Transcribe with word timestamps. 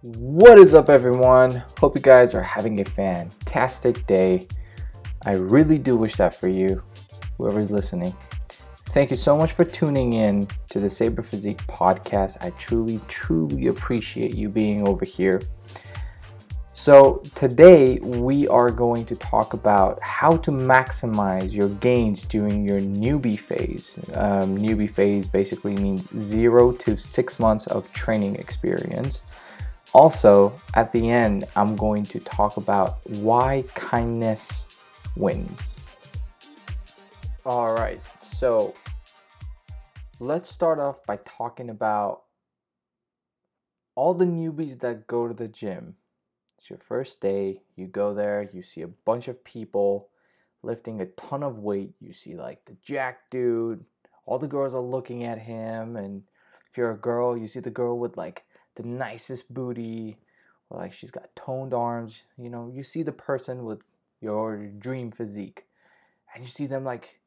What 0.00 0.58
is 0.58 0.74
up, 0.74 0.90
everyone? 0.90 1.64
Hope 1.80 1.96
you 1.96 2.00
guys 2.00 2.32
are 2.32 2.40
having 2.40 2.80
a 2.80 2.84
fantastic 2.84 4.06
day. 4.06 4.46
I 5.22 5.32
really 5.32 5.76
do 5.76 5.96
wish 5.96 6.14
that 6.18 6.36
for 6.36 6.46
you, 6.46 6.84
whoever's 7.36 7.72
listening. 7.72 8.14
Thank 8.90 9.10
you 9.10 9.16
so 9.16 9.36
much 9.36 9.50
for 9.50 9.64
tuning 9.64 10.12
in 10.12 10.46
to 10.68 10.78
the 10.78 10.88
Saber 10.88 11.24
Physique 11.24 11.66
podcast. 11.66 12.36
I 12.40 12.50
truly, 12.50 13.00
truly 13.08 13.66
appreciate 13.66 14.36
you 14.36 14.48
being 14.48 14.86
over 14.86 15.04
here. 15.04 15.42
So, 16.74 17.20
today 17.34 17.98
we 17.98 18.46
are 18.46 18.70
going 18.70 19.04
to 19.06 19.16
talk 19.16 19.52
about 19.52 20.00
how 20.00 20.36
to 20.36 20.52
maximize 20.52 21.52
your 21.52 21.70
gains 21.70 22.24
during 22.24 22.64
your 22.64 22.80
newbie 22.80 23.36
phase. 23.36 23.98
Um, 24.14 24.56
newbie 24.56 24.88
phase 24.88 25.26
basically 25.26 25.74
means 25.74 26.08
zero 26.16 26.70
to 26.70 26.96
six 26.96 27.40
months 27.40 27.66
of 27.66 27.92
training 27.92 28.36
experience. 28.36 29.22
Also, 29.94 30.54
at 30.74 30.92
the 30.92 31.10
end, 31.10 31.46
I'm 31.56 31.74
going 31.76 32.04
to 32.04 32.20
talk 32.20 32.56
about 32.56 32.98
why 33.06 33.64
kindness 33.74 34.64
wins. 35.16 35.62
All 37.46 37.72
right, 37.72 38.00
so 38.22 38.74
let's 40.20 40.50
start 40.50 40.78
off 40.78 41.04
by 41.06 41.18
talking 41.24 41.70
about 41.70 42.24
all 43.94 44.12
the 44.12 44.26
newbies 44.26 44.78
that 44.80 45.06
go 45.06 45.26
to 45.26 45.34
the 45.34 45.48
gym. 45.48 45.94
It's 46.58 46.68
your 46.68 46.78
first 46.78 47.20
day, 47.20 47.62
you 47.76 47.86
go 47.86 48.12
there, 48.12 48.48
you 48.52 48.62
see 48.62 48.82
a 48.82 48.88
bunch 48.88 49.28
of 49.28 49.42
people 49.42 50.10
lifting 50.62 51.00
a 51.00 51.06
ton 51.06 51.42
of 51.42 51.58
weight. 51.58 51.94
You 52.00 52.12
see, 52.12 52.34
like, 52.34 52.64
the 52.66 52.76
jack 52.84 53.30
dude, 53.30 53.84
all 54.26 54.38
the 54.38 54.46
girls 54.46 54.74
are 54.74 54.80
looking 54.80 55.24
at 55.24 55.38
him, 55.38 55.96
and 55.96 56.22
if 56.70 56.76
you're 56.76 56.90
a 56.90 56.98
girl, 56.98 57.36
you 57.36 57.48
see 57.48 57.60
the 57.60 57.70
girl 57.70 57.98
with 57.98 58.16
like 58.16 58.44
the 58.78 58.88
nicest 58.88 59.52
booty, 59.52 60.16
or 60.70 60.78
like 60.78 60.92
she's 60.92 61.10
got 61.10 61.34
toned 61.36 61.74
arms. 61.74 62.22
You 62.38 62.48
know, 62.48 62.70
you 62.72 62.82
see 62.82 63.02
the 63.02 63.12
person 63.12 63.64
with 63.64 63.82
your 64.20 64.68
dream 64.78 65.10
physique, 65.10 65.66
and 66.34 66.42
you 66.42 66.48
see 66.48 66.66
them 66.66 66.84
like 66.84 67.20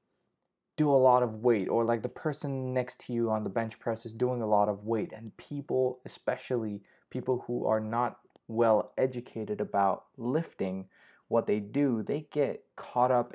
do 0.78 0.90
a 0.90 1.04
lot 1.10 1.22
of 1.22 1.44
weight, 1.44 1.68
or 1.70 1.84
like 1.84 2.02
the 2.02 2.10
person 2.10 2.74
next 2.74 3.02
to 3.02 3.14
you 3.14 3.30
on 3.30 3.44
the 3.44 3.50
bench 3.50 3.80
press 3.80 4.06
is 4.06 4.14
doing 4.14 4.42
a 4.42 4.48
lot 4.48 4.70
of 4.70 4.86
weight, 4.86 5.12
and 5.14 5.36
people, 5.38 6.00
especially 6.06 6.82
people 7.10 7.44
who 7.46 7.66
are 7.66 7.82
not 7.82 8.20
well 8.48 8.94
educated 8.98 9.62
about 9.62 10.06
lifting, 10.18 10.88
what 11.28 11.46
they 11.48 11.60
do, 11.60 12.04
they 12.04 12.28
get 12.32 12.64
caught 12.76 13.12
up 13.12 13.34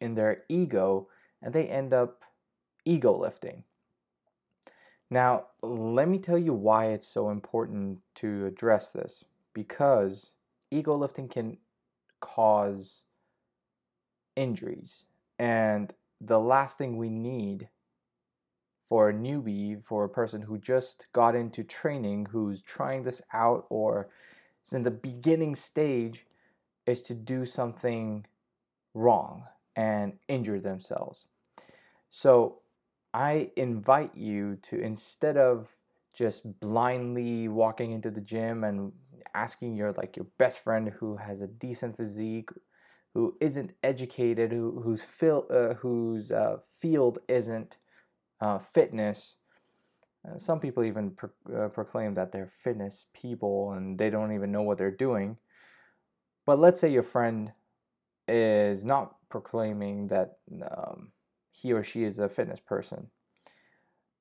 in 0.00 0.14
their 0.14 0.44
ego 0.48 1.08
and 1.42 1.52
they 1.52 1.66
end 1.66 1.92
up 1.92 2.22
ego 2.84 3.16
lifting. 3.16 3.64
Now, 5.12 5.48
let 5.60 6.08
me 6.08 6.18
tell 6.18 6.38
you 6.38 6.54
why 6.54 6.86
it's 6.86 7.06
so 7.06 7.28
important 7.28 7.98
to 8.14 8.46
address 8.46 8.92
this 8.92 9.22
because 9.52 10.32
ego 10.70 10.96
lifting 10.96 11.28
can 11.28 11.58
cause 12.20 13.02
injuries. 14.36 15.04
And 15.38 15.92
the 16.22 16.40
last 16.40 16.78
thing 16.78 16.96
we 16.96 17.10
need 17.10 17.68
for 18.88 19.10
a 19.10 19.12
newbie, 19.12 19.84
for 19.84 20.04
a 20.04 20.08
person 20.08 20.40
who 20.40 20.56
just 20.56 21.06
got 21.12 21.34
into 21.34 21.62
training, 21.62 22.24
who's 22.30 22.62
trying 22.62 23.02
this 23.02 23.20
out 23.34 23.66
or 23.68 24.08
is 24.64 24.72
in 24.72 24.82
the 24.82 24.90
beginning 24.90 25.54
stage, 25.54 26.24
is 26.86 27.02
to 27.02 27.14
do 27.14 27.44
something 27.44 28.24
wrong 28.94 29.44
and 29.76 30.14
injure 30.28 30.58
themselves. 30.58 31.26
So, 32.08 32.61
I 33.14 33.50
invite 33.56 34.16
you 34.16 34.56
to 34.64 34.80
instead 34.80 35.36
of 35.36 35.74
just 36.14 36.42
blindly 36.60 37.48
walking 37.48 37.92
into 37.92 38.10
the 38.10 38.20
gym 38.20 38.64
and 38.64 38.92
asking 39.34 39.76
your 39.76 39.92
like 39.92 40.16
your 40.16 40.26
best 40.38 40.60
friend 40.60 40.88
who 40.88 41.16
has 41.16 41.40
a 41.40 41.46
decent 41.46 41.96
physique, 41.96 42.50
who 43.14 43.36
isn't 43.40 43.72
educated, 43.82 44.52
who 44.52 44.80
whose 44.80 45.02
fil- 45.02 45.46
uh, 45.50 45.74
whose 45.74 46.30
uh, 46.30 46.58
field 46.80 47.18
isn't 47.28 47.76
uh, 48.40 48.58
fitness. 48.58 49.36
Uh, 50.28 50.38
some 50.38 50.60
people 50.60 50.84
even 50.84 51.10
pro- 51.12 51.30
uh, 51.56 51.68
proclaim 51.68 52.14
that 52.14 52.32
they're 52.32 52.52
fitness 52.62 53.06
people 53.12 53.72
and 53.72 53.98
they 53.98 54.10
don't 54.10 54.32
even 54.32 54.52
know 54.52 54.62
what 54.62 54.78
they're 54.78 54.90
doing. 54.90 55.36
But 56.46 56.58
let's 56.58 56.80
say 56.80 56.90
your 56.90 57.02
friend 57.02 57.52
is 58.28 58.84
not 58.84 59.16
proclaiming 59.28 60.08
that 60.08 60.38
um, 60.70 61.12
he 61.52 61.72
or 61.72 61.84
she 61.84 62.02
is 62.02 62.18
a 62.18 62.28
fitness 62.28 62.60
person. 62.60 63.08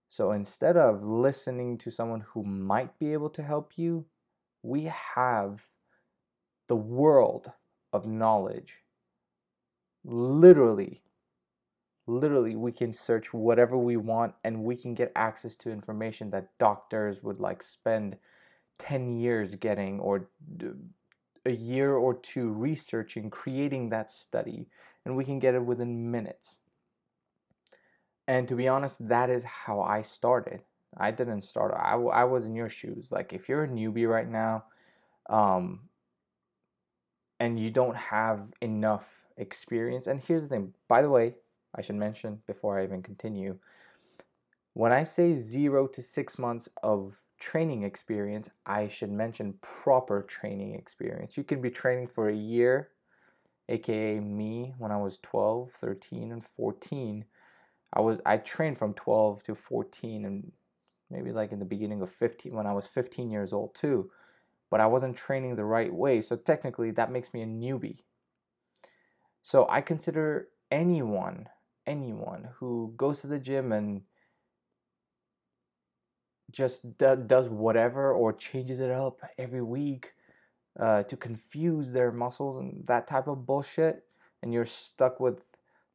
So 0.10 0.34
instead 0.34 0.76
of 0.76 1.04
listening 1.04 1.78
to 1.80 1.90
someone 1.90 2.22
who 2.22 2.44
might 2.44 3.00
be 3.00 3.14
able 3.14 3.30
to 3.32 3.42
help 3.42 3.78
you, 3.78 4.06
we 4.62 4.84
have 4.84 5.66
the 6.68 6.76
world 6.76 7.52
of 7.94 8.06
knowledge. 8.06 8.78
Literally, 10.04 11.02
literally, 12.08 12.56
we 12.56 12.72
can 12.72 12.94
search 12.94 13.34
whatever 13.34 13.78
we 13.78 13.98
want 13.98 14.34
and 14.44 14.64
we 14.64 14.76
can 14.76 14.94
get 14.94 15.12
access 15.16 15.56
to 15.58 15.72
information 15.72 16.30
that 16.32 16.58
doctors 16.60 17.24
would 17.24 17.40
like 17.40 17.64
spend 17.64 18.18
10 18.80 19.18
years 19.18 19.56
getting 19.56 20.00
or 20.00 20.30
a 21.46 21.52
year 21.52 21.96
or 21.96 22.14
two 22.16 22.50
researching, 22.50 23.30
creating 23.30 23.90
that 23.90 24.12
study, 24.12 24.68
and 25.06 25.16
we 25.16 25.24
can 25.24 25.40
get 25.40 25.56
it 25.56 25.64
within 25.64 26.12
minutes. 26.12 26.56
And 28.28 28.48
to 28.48 28.56
be 28.56 28.68
honest, 28.68 29.08
that 29.08 29.30
is 29.30 29.44
how 29.44 29.82
I 29.82 30.02
started. 30.02 30.62
I 30.98 31.12
didn't 31.12 31.42
start. 31.42 31.74
I, 31.76 31.94
I 31.96 32.24
was 32.26 32.46
in 32.46 32.56
your 32.56 32.70
shoes. 32.70 33.12
Like 33.12 33.34
if 33.34 33.48
you're 33.48 33.64
a 33.64 33.68
newbie 33.68 34.10
right 34.10 34.30
now, 34.30 34.66
um, 35.30 35.82
and 37.40 37.60
you 37.60 37.72
don't 37.72 37.96
have 37.96 38.54
enough 38.62 39.26
experience. 39.38 40.08
And 40.08 40.22
here's 40.22 40.44
the 40.44 40.50
thing. 40.50 40.74
By 40.88 41.02
the 41.02 41.10
way, 41.10 41.36
I 41.76 41.82
should 41.82 41.96
mention 41.96 42.40
before 42.46 42.80
I 42.80 42.84
even 42.84 43.02
continue. 43.02 43.58
When 44.74 44.92
I 44.92 45.04
say 45.04 45.36
zero 45.36 45.88
to 45.88 46.02
six 46.02 46.38
months 46.38 46.70
of 46.84 47.20
training 47.40 47.84
experience, 47.84 48.50
I 48.66 48.88
should 48.88 49.12
mention 49.12 49.56
proper 49.62 50.22
training 50.22 50.76
experience. 50.76 51.36
You 51.36 51.44
can 51.44 51.62
be 51.62 51.72
training 51.72 52.08
for 52.08 52.30
a 52.30 52.36
year, 52.36 52.90
aka 53.70 54.20
me 54.20 54.74
when 54.78 54.92
I 54.92 54.98
was 54.98 55.18
12, 55.18 55.72
13, 55.72 56.32
and 56.32 56.46
14 56.46 57.26
I 57.94 58.02
was 58.02 58.20
I 58.26 58.38
trained 58.38 58.78
from 58.78 58.94
12 58.94 59.44
to 59.44 59.56
14 59.56 60.26
and 60.26 60.52
maybe 61.10 61.32
like 61.32 61.52
in 61.52 61.60
the 61.60 61.66
beginning 61.66 62.02
of 62.02 62.12
15 62.12 62.54
when 62.56 62.68
I 62.68 62.74
was 62.74 62.88
15 62.88 63.32
years 63.32 63.54
old 63.54 63.76
too. 63.76 64.12
But 64.70 64.80
I 64.80 64.86
wasn't 64.86 65.18
training 65.18 65.56
the 65.56 65.66
right 65.66 65.94
way. 65.94 66.22
So 66.22 66.36
technically 66.38 66.92
that 66.92 67.12
makes 67.12 67.34
me 67.34 67.42
a 67.42 67.46
newbie. 67.46 68.00
So 69.44 69.68
I 69.70 69.82
consider 69.82 70.48
anyone 70.72 71.50
anyone 71.88 72.48
who 72.60 72.94
goes 72.96 73.22
to 73.22 73.28
the 73.28 73.40
gym 73.40 73.72
and 73.72 74.02
just 76.52 76.98
d- 76.98 77.16
does 77.28 77.50
whatever 77.50 78.14
or 78.14 78.34
changes 78.34 78.80
it 78.80 78.92
up 78.92 79.22
every 79.38 79.62
week 79.62 80.14
uh, 80.80 81.04
to 81.04 81.18
confuse 81.18 81.92
their 81.92 82.12
muscles 82.12 82.58
and 82.58 82.86
that 82.88 83.08
type 83.08 83.28
of 83.28 83.46
bullshit 83.46 84.04
and 84.42 84.54
you're 84.54 84.66
stuck 84.66 85.20
with 85.20 85.44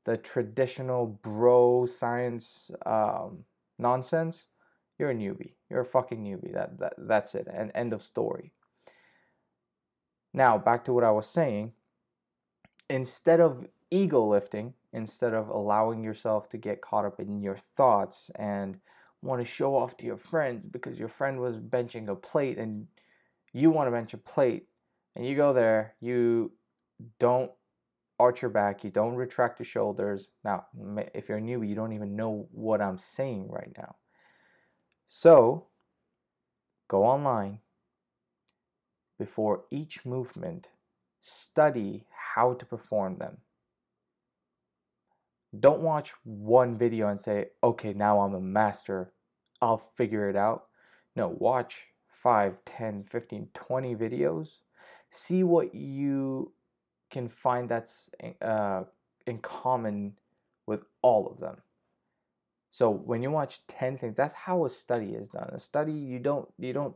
the 0.07 0.17
traditional 0.17 1.19
bro 1.23 1.85
science 1.85 2.71
um, 2.87 3.45
nonsense, 3.79 4.47
you're 4.99 5.11
a 5.11 5.15
newbie. 5.15 5.53
You're 5.69 5.81
a 5.81 5.85
fucking 5.85 6.23
newbie. 6.23 6.55
That, 6.55 6.79
that 6.79 6.95
that's 6.97 7.35
it. 7.35 7.49
And 7.53 7.73
end 7.75 7.93
of 7.93 8.01
story. 8.03 8.53
Now 10.33 10.57
back 10.57 10.85
to 10.85 10.93
what 10.93 11.05
I 11.05 11.11
was 11.11 11.27
saying. 11.27 11.73
Instead 12.89 13.41
of 13.41 13.67
ego 13.91 14.25
lifting, 14.25 14.73
instead 14.93 15.35
of 15.35 15.49
allowing 15.49 16.05
yourself 16.05 16.49
to 16.51 16.57
get 16.57 16.81
caught 16.81 17.05
up 17.05 17.19
in 17.19 17.43
your 17.43 17.59
thoughts 17.77 18.31
and 18.37 18.79
want 19.23 19.41
to 19.41 19.45
show 19.45 19.75
off 19.75 19.97
to 19.97 20.07
your 20.07 20.17
friends 20.17 20.65
because 20.65 20.99
your 20.99 21.09
friend 21.09 21.41
was 21.41 21.57
benching 21.57 22.09
a 22.09 22.15
plate 22.15 22.59
and 22.59 22.87
you 23.53 23.73
want 23.73 23.89
to 23.89 23.91
bench 23.91 24.15
a 24.15 24.19
plate 24.19 24.69
and 25.17 25.27
you 25.27 25.35
go 25.35 25.53
there, 25.53 25.95
you 26.01 26.53
don't 27.19 27.51
arch 28.19 28.43
your 28.43 28.51
back, 28.51 28.85
you 28.85 28.91
don't 28.91 29.15
retract 29.15 29.59
your 29.59 29.67
shoulders. 29.67 30.29
Now, 30.45 30.67
if 31.15 31.29
you're 31.29 31.39
a 31.39 31.43
newbie, 31.43 31.69
you 31.69 31.75
don't 31.75 31.93
even 31.93 32.17
know 32.17 32.49
what 32.51 32.81
I'm 32.81 32.99
saying 32.99 33.49
right 33.51 33.73
now. 33.77 33.97
So, 35.09 35.67
go 36.89 37.05
online 37.05 37.61
before 39.19 39.65
each 39.71 40.05
movement, 40.05 40.69
study 41.21 42.07
how 42.35 42.55
to 42.55 42.67
perform 42.67 43.17
them. 43.19 43.39
Don't 45.59 45.81
watch 45.81 46.13
one 46.25 46.77
video 46.77 47.09
and 47.09 47.21
say, 47.21 47.47
okay, 47.63 47.93
now 47.93 48.21
I'm 48.21 48.35
a 48.35 48.41
master, 48.41 49.13
I'll 49.63 49.79
figure 49.79 50.29
it 50.29 50.37
out. 50.37 50.67
No, 51.15 51.29
watch 51.39 51.87
5, 52.09 52.59
10, 52.65 53.05
15, 53.05 53.49
20 53.55 53.95
videos. 53.95 54.49
See 55.11 55.45
what 55.45 55.75
you 55.75 56.53
can 57.11 57.29
find 57.29 57.69
that's 57.69 58.11
uh, 58.43 58.85
in 59.27 59.39
common 59.39 60.15
with 60.67 60.85
all 61.03 61.27
of 61.29 61.39
them. 61.39 61.57
So 62.71 62.91
when 62.91 63.23
you 63.23 63.31
watch 63.31 63.67
10 63.69 63.99
things, 63.99 64.17
that's 64.17 64.35
how 64.35 64.65
a 64.65 64.69
study 64.69 65.15
is 65.15 65.31
done. 65.31 65.49
A 65.53 65.59
study 65.59 65.93
you 65.93 66.19
don't 66.19 66.49
you 66.59 66.73
don't 66.73 66.95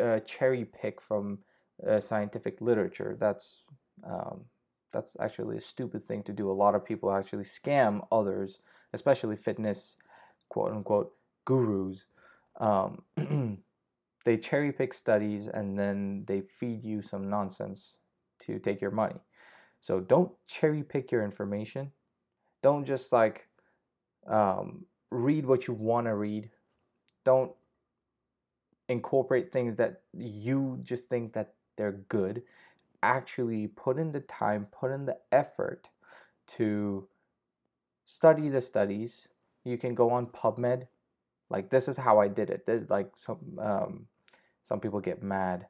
uh, 0.00 0.20
cherry 0.20 0.64
pick 0.64 1.00
from 1.00 1.38
uh, 1.86 2.00
scientific 2.00 2.60
literature. 2.60 3.16
That's 3.18 3.62
um, 4.04 4.44
that's 4.92 5.16
actually 5.18 5.56
a 5.56 5.60
stupid 5.60 6.02
thing 6.04 6.22
to 6.24 6.32
do. 6.32 6.50
A 6.50 6.52
lot 6.52 6.74
of 6.74 6.84
people 6.84 7.10
actually 7.10 7.44
scam 7.44 8.06
others, 8.12 8.60
especially 8.92 9.36
fitness, 9.36 9.96
quote 10.50 10.72
unquote, 10.72 11.12
gurus. 11.46 12.04
Um, 12.60 13.02
they 14.24 14.36
cherry 14.36 14.70
pick 14.70 14.94
studies 14.94 15.48
and 15.48 15.78
then 15.78 16.24
they 16.26 16.42
feed 16.42 16.84
you 16.84 17.02
some 17.02 17.28
nonsense 17.28 17.94
to 18.46 18.58
take 18.58 18.80
your 18.80 18.90
money. 18.90 19.20
So 19.80 20.00
don't 20.00 20.30
cherry 20.46 20.82
pick 20.82 21.10
your 21.10 21.24
information. 21.24 21.90
Don't 22.62 22.84
just 22.84 23.12
like 23.12 23.48
um, 24.26 24.84
read 25.10 25.44
what 25.44 25.66
you 25.66 25.74
want 25.74 26.06
to 26.06 26.14
read. 26.14 26.50
Don't 27.24 27.52
incorporate 28.88 29.50
things 29.50 29.76
that 29.76 30.02
you 30.12 30.78
just 30.82 31.08
think 31.08 31.32
that 31.32 31.54
they're 31.76 32.00
good. 32.08 32.42
Actually, 33.02 33.66
put 33.66 33.98
in 33.98 34.12
the 34.12 34.20
time, 34.20 34.66
put 34.70 34.92
in 34.92 35.04
the 35.04 35.16
effort 35.32 35.88
to 36.46 37.08
study 38.06 38.48
the 38.48 38.60
studies. 38.60 39.26
You 39.64 39.78
can 39.78 39.94
go 39.94 40.10
on 40.10 40.26
PubMed. 40.26 40.86
Like 41.50 41.70
this 41.70 41.88
is 41.88 41.96
how 41.96 42.20
I 42.20 42.28
did 42.28 42.50
it. 42.50 42.66
This, 42.66 42.88
like 42.88 43.10
some 43.18 43.38
um, 43.58 44.06
some 44.64 44.78
people 44.78 45.00
get 45.00 45.22
mad 45.22 45.66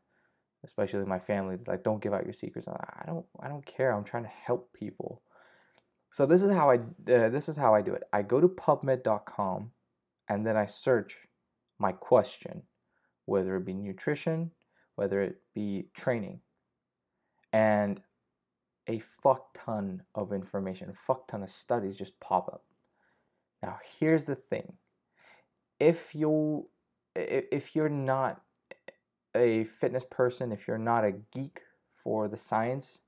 especially 0.64 1.04
my 1.04 1.18
family 1.18 1.56
like 1.66 1.82
don't 1.82 2.02
give 2.02 2.14
out 2.14 2.24
your 2.24 2.32
secrets. 2.32 2.68
I 2.68 3.04
don't 3.06 3.26
i 3.40 3.48
don't 3.48 3.66
care. 3.66 3.92
I'm 3.92 4.04
trying 4.04 4.24
to 4.24 4.28
help 4.28 4.72
people. 4.72 5.22
So 6.12 6.26
this 6.26 6.42
is 6.42 6.52
how 6.52 6.70
i 6.70 6.76
uh, 6.76 7.28
this 7.28 7.48
is 7.48 7.56
how 7.56 7.74
i 7.74 7.82
do 7.82 7.94
it. 7.94 8.02
I 8.12 8.22
go 8.22 8.40
to 8.40 8.48
pubmed.com 8.48 9.70
and 10.28 10.46
then 10.46 10.56
i 10.56 10.66
search 10.66 11.16
my 11.78 11.92
question 11.92 12.62
whether 13.26 13.56
it 13.56 13.64
be 13.64 13.74
nutrition 13.74 14.50
whether 14.96 15.20
it 15.22 15.36
be 15.54 15.86
training 15.94 16.40
and 17.52 18.00
a 18.88 18.98
fuck 19.22 19.46
ton 19.54 20.02
of 20.14 20.32
information 20.32 20.90
a 20.90 20.94
fuck 20.94 21.26
ton 21.28 21.42
of 21.42 21.50
studies 21.50 21.96
just 21.96 22.18
pop 22.20 22.48
up. 22.48 22.64
Now 23.62 23.78
here's 23.98 24.24
the 24.24 24.34
thing. 24.34 24.72
If 25.78 26.14
you 26.14 26.68
if 27.14 27.74
you're 27.74 27.88
not 27.88 28.40
a 29.34 29.64
fitness 29.64 30.04
person, 30.10 30.52
if 30.52 30.66
you're 30.66 30.78
not 30.78 31.04
a 31.04 31.12
geek 31.32 31.62
for 32.02 32.28
the 32.28 32.36
science 32.36 32.98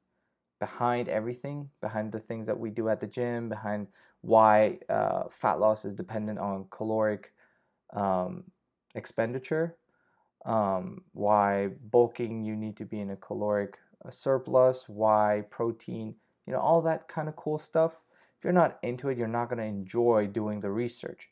behind 0.61 1.09
everything, 1.09 1.69
behind 1.81 2.13
the 2.13 2.19
things 2.19 2.47
that 2.47 2.59
we 2.59 2.71
do 2.71 2.89
at 2.89 3.01
the 3.01 3.07
gym, 3.07 3.49
behind 3.49 3.87
why 4.23 4.79
uh, 4.89 5.25
fat 5.31 5.61
loss 5.61 5.85
is 5.85 5.95
dependent 5.95 6.39
on 6.39 6.67
caloric 6.71 7.33
um, 7.93 8.45
expenditure, 8.95 9.77
um, 10.47 11.03
why 11.13 11.69
bulking 11.91 12.43
you 12.45 12.57
need 12.57 12.77
to 12.77 12.85
be 12.85 13.01
in 13.01 13.11
a 13.11 13.17
caloric 13.17 13.79
uh, 14.05 14.11
surplus, 14.11 14.89
why 14.89 15.45
protein, 15.51 16.15
you 16.47 16.53
know, 16.53 16.61
all 16.61 16.81
that 16.83 17.09
kind 17.09 17.29
of 17.29 17.37
cool 17.37 17.59
stuff. 17.59 17.93
If 18.39 18.45
you're 18.45 18.53
not 18.53 18.79
into 18.83 19.09
it, 19.09 19.19
you're 19.19 19.29
not 19.29 19.49
going 19.49 19.59
to 19.59 19.65
enjoy 19.65 20.27
doing 20.27 20.61
the 20.61 20.71
research. 20.71 21.31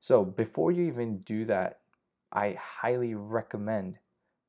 So 0.00 0.24
before 0.24 0.70
you 0.70 0.84
even 0.84 1.18
do 1.20 1.44
that, 1.46 1.80
I 2.32 2.56
highly 2.60 3.14
recommend 3.14 3.98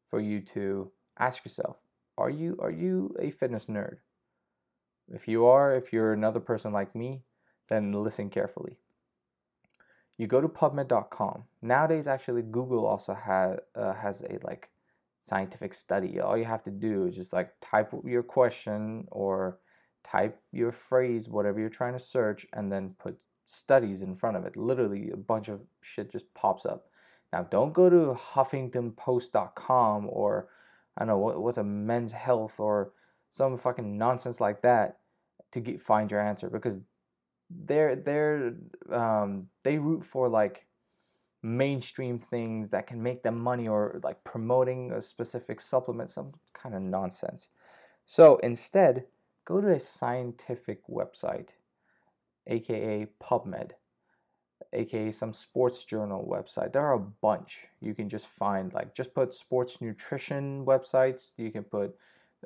for 0.10 0.20
you 0.20 0.42
to 0.42 0.92
ask 1.18 1.44
yourself 1.46 1.78
are 2.18 2.30
you 2.30 2.58
are 2.62 2.72
you 2.72 3.16
a 3.20 3.30
fitness 3.32 3.66
nerd? 3.66 3.98
If 5.08 5.28
you 5.28 5.46
are 5.46 5.76
if 5.76 5.94
you're 5.94 6.14
another 6.14 6.40
person 6.40 6.74
like 6.74 6.96
me 6.96 7.24
then 7.70 7.92
listen 7.92 8.30
carefully. 8.30 8.78
You 10.18 10.28
go 10.28 10.42
to 10.42 10.50
pubmed.com 10.50 11.44
nowadays 11.62 12.08
actually 12.08 12.42
google 12.42 12.86
also 12.86 13.14
has 13.14 13.60
uh, 13.76 13.94
has 13.94 14.22
a 14.22 14.40
like 14.44 14.70
scientific 15.22 15.74
study. 15.74 16.20
All 16.20 16.38
you 16.38 16.46
have 16.46 16.64
to 16.64 16.72
do 16.72 17.08
is 17.08 17.16
just 17.16 17.34
like 17.34 17.52
type 17.62 17.94
your 18.04 18.24
question 18.24 19.08
or 19.12 19.60
type 20.04 20.40
your 20.52 20.72
phrase 20.72 21.28
whatever 21.28 21.60
you're 21.60 21.70
trying 21.70 21.94
to 21.94 22.00
search 22.00 22.46
and 22.54 22.72
then 22.72 22.96
put 23.00 23.18
studies 23.46 24.02
in 24.02 24.16
front 24.16 24.38
of 24.38 24.46
it. 24.46 24.56
Literally 24.56 25.12
a 25.12 25.18
bunch 25.18 25.50
of 25.50 25.62
shit 25.82 26.12
just 26.12 26.34
pops 26.34 26.66
up 26.66 26.89
now, 27.32 27.44
don't 27.44 27.74
go 27.74 27.90
to 27.90 28.18
HuffingtonPost.com 28.34 30.08
or 30.10 30.48
I 30.98 31.02
don't 31.02 31.10
know 31.10 31.18
what, 31.18 31.42
what's 31.42 31.58
a 31.58 31.64
Men's 31.64 32.12
Health 32.12 32.60
or 32.60 32.92
some 33.30 33.58
fucking 33.58 33.98
nonsense 33.98 34.42
like 34.42 34.62
that 34.64 34.98
to 35.52 35.60
get, 35.60 35.82
find 35.82 36.10
your 36.10 36.22
answer 36.22 36.50
because 36.50 36.80
they're 37.66 37.96
they're 37.96 38.56
um, 38.92 39.48
they 39.64 39.78
root 39.78 40.04
for 40.04 40.28
like 40.30 40.66
mainstream 41.42 42.20
things 42.20 42.70
that 42.70 42.88
can 42.88 43.02
make 43.02 43.24
them 43.24 43.40
money 43.40 43.68
or 43.68 44.00
like 44.04 44.24
promoting 44.24 44.92
a 44.92 45.02
specific 45.02 45.62
supplement, 45.62 46.10
some 46.10 46.34
kind 46.54 46.76
of 46.76 46.82
nonsense. 46.82 47.50
So 48.06 48.38
instead, 48.38 49.06
go 49.46 49.62
to 49.62 49.70
a 49.70 49.80
scientific 49.80 50.86
website, 50.88 51.50
aka 52.48 53.08
PubMed 53.22 53.72
aka 54.74 55.12
some 55.12 55.34
sports 55.34 55.84
journal 55.84 56.28
website. 56.30 56.74
There 56.74 56.86
are 56.86 56.94
a 56.94 57.00
bunch. 57.00 57.68
You 57.82 57.94
can 57.94 58.10
just 58.10 58.28
find 58.28 58.74
like 58.74 58.94
just 58.94 59.14
put 59.14 59.34
sports 59.34 59.82
nutrition 59.82 60.66
websites. 60.66 61.32
You 61.38 61.52
can 61.52 61.64
put 61.64 61.96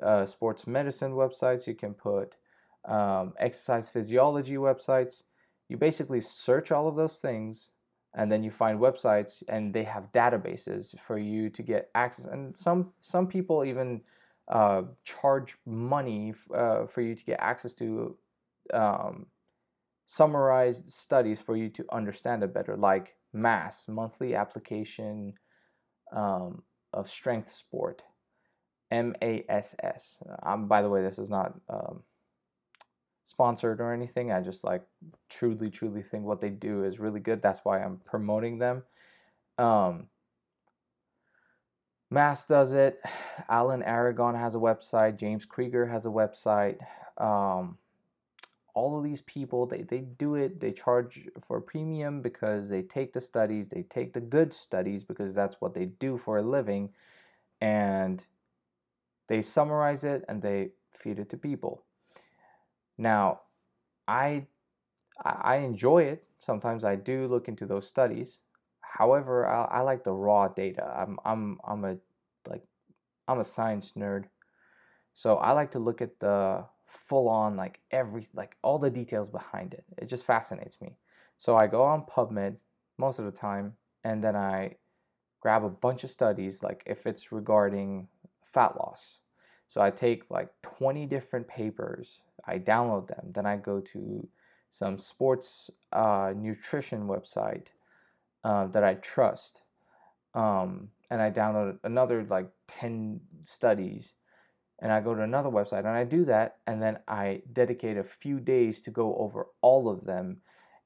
uh, 0.02 0.26
sports 0.26 0.66
medicine 0.66 1.12
websites. 1.12 1.66
You 1.66 1.74
can 1.74 1.94
put 1.94 2.36
um, 2.84 3.32
exercise 3.38 3.90
physiology 3.90 4.56
websites. 4.56 5.22
You 5.68 5.76
basically 5.76 6.20
search 6.20 6.72
all 6.72 6.88
of 6.88 6.96
those 6.96 7.20
things 7.20 7.70
and 8.14 8.30
then 8.30 8.42
you 8.44 8.50
find 8.50 8.78
websites 8.78 9.42
and 9.48 9.74
they 9.74 9.82
have 9.82 10.12
databases 10.12 10.98
for 11.00 11.18
you 11.18 11.50
to 11.50 11.62
get 11.62 11.90
access 11.94 12.26
and 12.26 12.56
some 12.56 12.92
some 13.00 13.26
people 13.26 13.64
even 13.64 14.00
uh, 14.48 14.82
charge 15.04 15.56
money 15.66 16.34
uh, 16.54 16.86
for 16.86 17.00
you 17.00 17.14
to 17.14 17.24
get 17.24 17.40
access 17.40 17.74
to 17.74 18.16
um, 18.72 19.26
summarized 20.06 20.90
studies 20.90 21.40
for 21.40 21.56
you 21.56 21.68
to 21.70 21.84
understand 21.92 22.42
it 22.42 22.52
better, 22.54 22.76
like 22.76 23.14
MASS, 23.32 23.86
monthly 23.88 24.34
application 24.34 25.34
um, 26.14 26.62
of 26.92 27.10
strength 27.10 27.50
sport, 27.50 28.02
MASS. 28.90 30.18
Um, 30.42 30.68
by 30.68 30.82
the 30.82 30.88
way, 30.88 31.02
this 31.02 31.18
is 31.18 31.30
not 31.30 31.54
um, 31.68 32.02
sponsored 33.24 33.80
or 33.80 33.92
anything. 33.92 34.32
I 34.32 34.40
just 34.40 34.64
like 34.64 34.82
truly, 35.28 35.70
truly 35.70 36.02
think 36.02 36.24
what 36.24 36.40
they 36.40 36.50
do 36.50 36.84
is 36.84 37.00
really 37.00 37.20
good. 37.20 37.42
That's 37.42 37.60
why 37.64 37.82
I'm 37.82 38.00
promoting 38.04 38.58
them. 38.58 38.82
Um, 39.58 40.08
MASS 42.10 42.44
does 42.44 42.72
it. 42.72 43.00
Alan 43.48 43.82
Aragon 43.82 44.34
has 44.34 44.54
a 44.54 44.58
website. 44.58 45.18
James 45.18 45.44
Krieger 45.44 45.86
has 45.86 46.06
a 46.06 46.10
website. 46.10 46.78
Um, 47.18 47.78
all 48.74 48.98
of 48.98 49.04
these 49.04 49.22
people 49.22 49.66
they, 49.66 49.82
they 49.82 50.00
do 50.00 50.34
it 50.34 50.60
they 50.60 50.72
charge 50.72 51.28
for 51.46 51.60
premium 51.60 52.20
because 52.20 52.68
they 52.68 52.82
take 52.82 53.12
the 53.12 53.20
studies 53.20 53.68
they 53.68 53.82
take 53.82 54.12
the 54.12 54.20
good 54.20 54.52
studies 54.52 55.04
because 55.04 55.34
that's 55.34 55.60
what 55.60 55.74
they 55.74 55.86
do 55.86 56.18
for 56.18 56.38
a 56.38 56.42
living 56.42 56.90
and 57.60 58.24
they 59.28 59.42
summarize 59.42 60.04
it 60.04 60.24
and 60.28 60.42
they 60.42 60.70
feed 60.90 61.18
it 61.18 61.30
to 61.30 61.36
people. 61.36 61.82
Now 62.98 63.40
i 64.06 64.46
i 65.24 65.56
enjoy 65.56 66.02
it. 66.02 66.24
Sometimes 66.38 66.84
i 66.84 66.94
do 66.94 67.26
look 67.26 67.48
into 67.48 67.66
those 67.66 67.88
studies. 67.88 68.38
However 68.80 69.46
i, 69.46 69.64
I 69.64 69.80
like 69.80 70.04
the 70.04 70.12
raw 70.12 70.48
data. 70.48 70.84
I'm 70.96 71.18
i'm 71.24 71.58
i'm 71.66 71.84
a 71.84 71.96
like 72.48 72.62
i'm 73.26 73.40
a 73.40 73.44
science 73.44 73.92
nerd. 73.96 74.24
So 75.14 75.36
i 75.36 75.52
like 75.52 75.70
to 75.72 75.78
look 75.78 76.02
at 76.02 76.20
the 76.20 76.66
full 76.86 77.28
on 77.28 77.56
like 77.56 77.80
every 77.90 78.26
like 78.34 78.56
all 78.62 78.78
the 78.78 78.90
details 78.90 79.28
behind 79.28 79.74
it. 79.74 79.84
It 79.98 80.06
just 80.06 80.24
fascinates 80.24 80.80
me. 80.80 80.96
So 81.36 81.56
I 81.56 81.66
go 81.66 81.82
on 81.82 82.04
PubMed 82.04 82.56
most 82.98 83.18
of 83.18 83.24
the 83.24 83.32
time 83.32 83.74
and 84.04 84.22
then 84.22 84.36
I 84.36 84.76
grab 85.40 85.64
a 85.64 85.68
bunch 85.68 86.04
of 86.04 86.10
studies 86.10 86.62
like 86.62 86.82
if 86.86 87.06
it's 87.06 87.32
regarding 87.32 88.08
fat 88.42 88.76
loss. 88.76 89.18
So 89.68 89.80
I 89.80 89.90
take 89.90 90.30
like 90.30 90.50
20 90.62 91.06
different 91.06 91.48
papers, 91.48 92.20
I 92.46 92.58
download 92.58 93.08
them, 93.08 93.32
then 93.34 93.46
I 93.46 93.56
go 93.56 93.80
to 93.80 94.28
some 94.70 94.98
sports 94.98 95.70
uh, 95.92 96.32
nutrition 96.36 97.06
website 97.06 97.66
uh, 98.44 98.66
that 98.68 98.84
I 98.84 98.94
trust. 98.94 99.62
Um, 100.34 100.88
and 101.10 101.22
I 101.22 101.30
download 101.30 101.78
another 101.84 102.24
like 102.24 102.50
10 102.68 103.20
studies 103.42 104.12
and 104.80 104.92
I 104.92 105.00
go 105.00 105.14
to 105.14 105.22
another 105.22 105.50
website 105.50 105.80
and 105.80 105.88
I 105.88 106.04
do 106.04 106.24
that 106.26 106.56
and 106.66 106.82
then 106.82 106.98
I 107.06 107.42
dedicate 107.52 107.96
a 107.96 108.04
few 108.04 108.40
days 108.40 108.80
to 108.82 108.90
go 108.90 109.16
over 109.16 109.46
all 109.60 109.88
of 109.88 110.04
them 110.04 110.38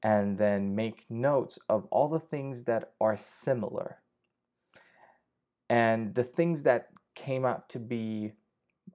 and 0.03 0.39
then 0.39 0.75
make 0.75 1.05
notes 1.11 1.59
of 1.69 1.87
all 1.87 2.09
the 2.09 2.21
things 2.21 2.65
that 2.65 2.93
are 3.01 3.17
similar. 3.17 3.99
And 5.69 6.15
the 6.15 6.25
things 6.25 6.63
that 6.63 6.89
came 7.15 7.45
out 7.45 7.69
to 7.71 7.79
be 7.79 8.33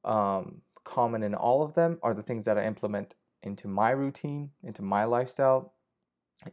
um, 0.06 0.62
common 0.84 1.24
in 1.24 1.36
all 1.36 1.64
of 1.64 1.74
them 1.74 2.00
are 2.02 2.14
the 2.14 2.24
things 2.24 2.46
that 2.46 2.58
I 2.58 2.66
implement 2.66 3.16
into 3.44 3.68
my 3.68 3.92
routine, 3.92 4.52
into 4.64 4.82
my 4.82 5.04
lifestyle, 5.04 5.74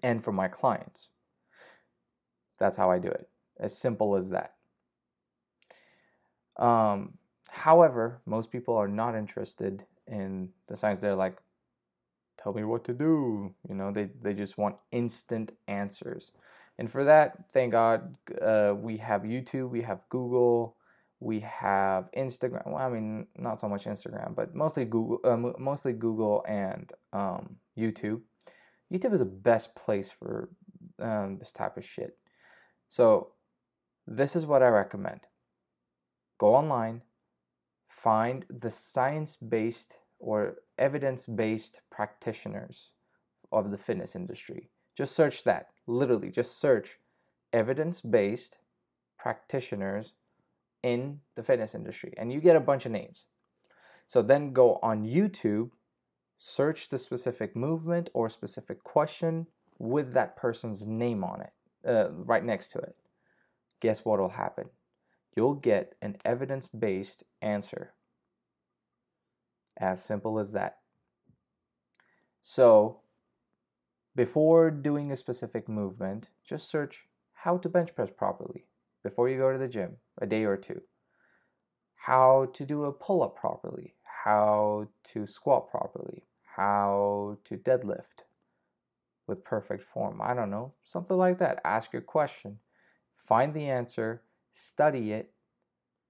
and 0.02 0.22
for 0.22 0.32
my 0.32 0.48
clients. 0.48 1.08
That's 2.58 2.76
how 2.76 2.90
I 2.90 2.98
do 2.98 3.08
it. 3.08 3.28
As 3.58 3.76
simple 3.76 4.16
as 4.16 4.30
that. 4.30 4.54
Um, 6.56 7.14
however, 7.60 8.20
most 8.24 8.50
people 8.50 8.74
are 8.74 8.88
not 8.88 9.14
interested 9.14 9.84
in 10.06 10.48
the 10.68 10.76
science. 10.76 10.98
They're 10.98 11.14
like, 11.14 11.36
tell 12.42 12.54
me 12.54 12.64
what 12.64 12.84
to 12.84 12.94
do. 12.94 13.54
You 13.68 13.74
know, 13.74 13.92
they, 13.92 14.08
they 14.22 14.32
just 14.32 14.56
want 14.56 14.76
instant 14.92 15.52
answers. 15.68 16.32
And 16.78 16.90
for 16.90 17.04
that, 17.04 17.50
thank 17.52 17.72
God, 17.72 18.16
uh, 18.40 18.74
we 18.74 18.96
have 18.96 19.22
YouTube, 19.22 19.68
we 19.68 19.82
have 19.82 20.00
Google, 20.08 20.76
we 21.20 21.40
have 21.40 22.08
Instagram. 22.16 22.66
Well, 22.66 22.78
I 22.78 22.88
mean, 22.88 23.26
not 23.36 23.60
so 23.60 23.68
much 23.68 23.84
Instagram, 23.84 24.34
but 24.34 24.54
mostly 24.54 24.86
Google, 24.86 25.20
uh, 25.24 25.36
mostly 25.58 25.92
Google 25.92 26.42
and 26.48 26.90
um, 27.12 27.56
YouTube. 27.78 28.22
YouTube 28.90 29.12
is 29.12 29.20
the 29.20 29.26
best 29.26 29.74
place 29.74 30.10
for 30.10 30.48
um, 30.98 31.36
this 31.38 31.52
type 31.52 31.76
of 31.76 31.84
shit. 31.84 32.16
So, 32.88 33.32
this 34.06 34.34
is 34.34 34.46
what 34.46 34.62
I 34.62 34.68
recommend. 34.68 35.20
Go 36.38 36.54
online, 36.54 37.02
find 38.02 38.46
the 38.60 38.70
science-based 38.70 39.96
or 40.18 40.56
evidence-based 40.78 41.80
practitioners 41.90 42.92
of 43.52 43.70
the 43.70 43.78
fitness 43.78 44.16
industry. 44.16 44.70
Just 44.96 45.14
search 45.14 45.44
that. 45.44 45.68
Literally, 45.86 46.30
just 46.30 46.60
search 46.60 46.98
evidence-based 47.52 48.58
practitioners 49.18 50.14
in 50.82 51.20
the 51.34 51.42
fitness 51.42 51.74
industry 51.74 52.14
and 52.16 52.32
you 52.32 52.40
get 52.40 52.56
a 52.56 52.60
bunch 52.60 52.86
of 52.86 52.92
names. 52.92 53.26
So 54.06 54.22
then 54.22 54.52
go 54.52 54.78
on 54.82 55.04
YouTube, 55.04 55.70
search 56.38 56.88
the 56.88 56.98
specific 56.98 57.54
movement 57.54 58.08
or 58.14 58.28
specific 58.28 58.82
question 58.82 59.46
with 59.78 60.12
that 60.14 60.36
person's 60.36 60.86
name 60.86 61.22
on 61.22 61.42
it, 61.42 61.52
uh, 61.86 62.10
right 62.12 62.44
next 62.44 62.70
to 62.70 62.78
it. 62.78 62.96
Guess 63.80 64.04
what 64.04 64.20
will 64.20 64.28
happen? 64.28 64.68
You'll 65.36 65.54
get 65.54 65.94
an 66.02 66.16
evidence 66.24 66.68
based 66.68 67.22
answer. 67.40 67.94
As 69.78 70.02
simple 70.04 70.38
as 70.38 70.52
that. 70.52 70.78
So, 72.42 73.00
before 74.16 74.70
doing 74.70 75.12
a 75.12 75.16
specific 75.16 75.68
movement, 75.68 76.28
just 76.44 76.68
search 76.68 77.06
how 77.32 77.56
to 77.58 77.68
bench 77.68 77.94
press 77.94 78.10
properly 78.10 78.66
before 79.02 79.28
you 79.28 79.38
go 79.38 79.52
to 79.52 79.58
the 79.58 79.68
gym, 79.68 79.96
a 80.20 80.26
day 80.26 80.44
or 80.44 80.56
two. 80.56 80.82
How 81.94 82.46
to 82.54 82.66
do 82.66 82.84
a 82.84 82.92
pull 82.92 83.22
up 83.22 83.36
properly, 83.36 83.94
how 84.24 84.88
to 85.12 85.26
squat 85.26 85.70
properly, 85.70 86.24
how 86.42 87.38
to 87.44 87.56
deadlift 87.56 88.24
with 89.26 89.44
perfect 89.44 89.84
form. 89.84 90.20
I 90.22 90.34
don't 90.34 90.50
know, 90.50 90.74
something 90.84 91.16
like 91.16 91.38
that. 91.38 91.60
Ask 91.64 91.92
your 91.92 92.02
question, 92.02 92.58
find 93.26 93.54
the 93.54 93.68
answer, 93.68 94.22
study 94.52 95.12
it, 95.12 95.32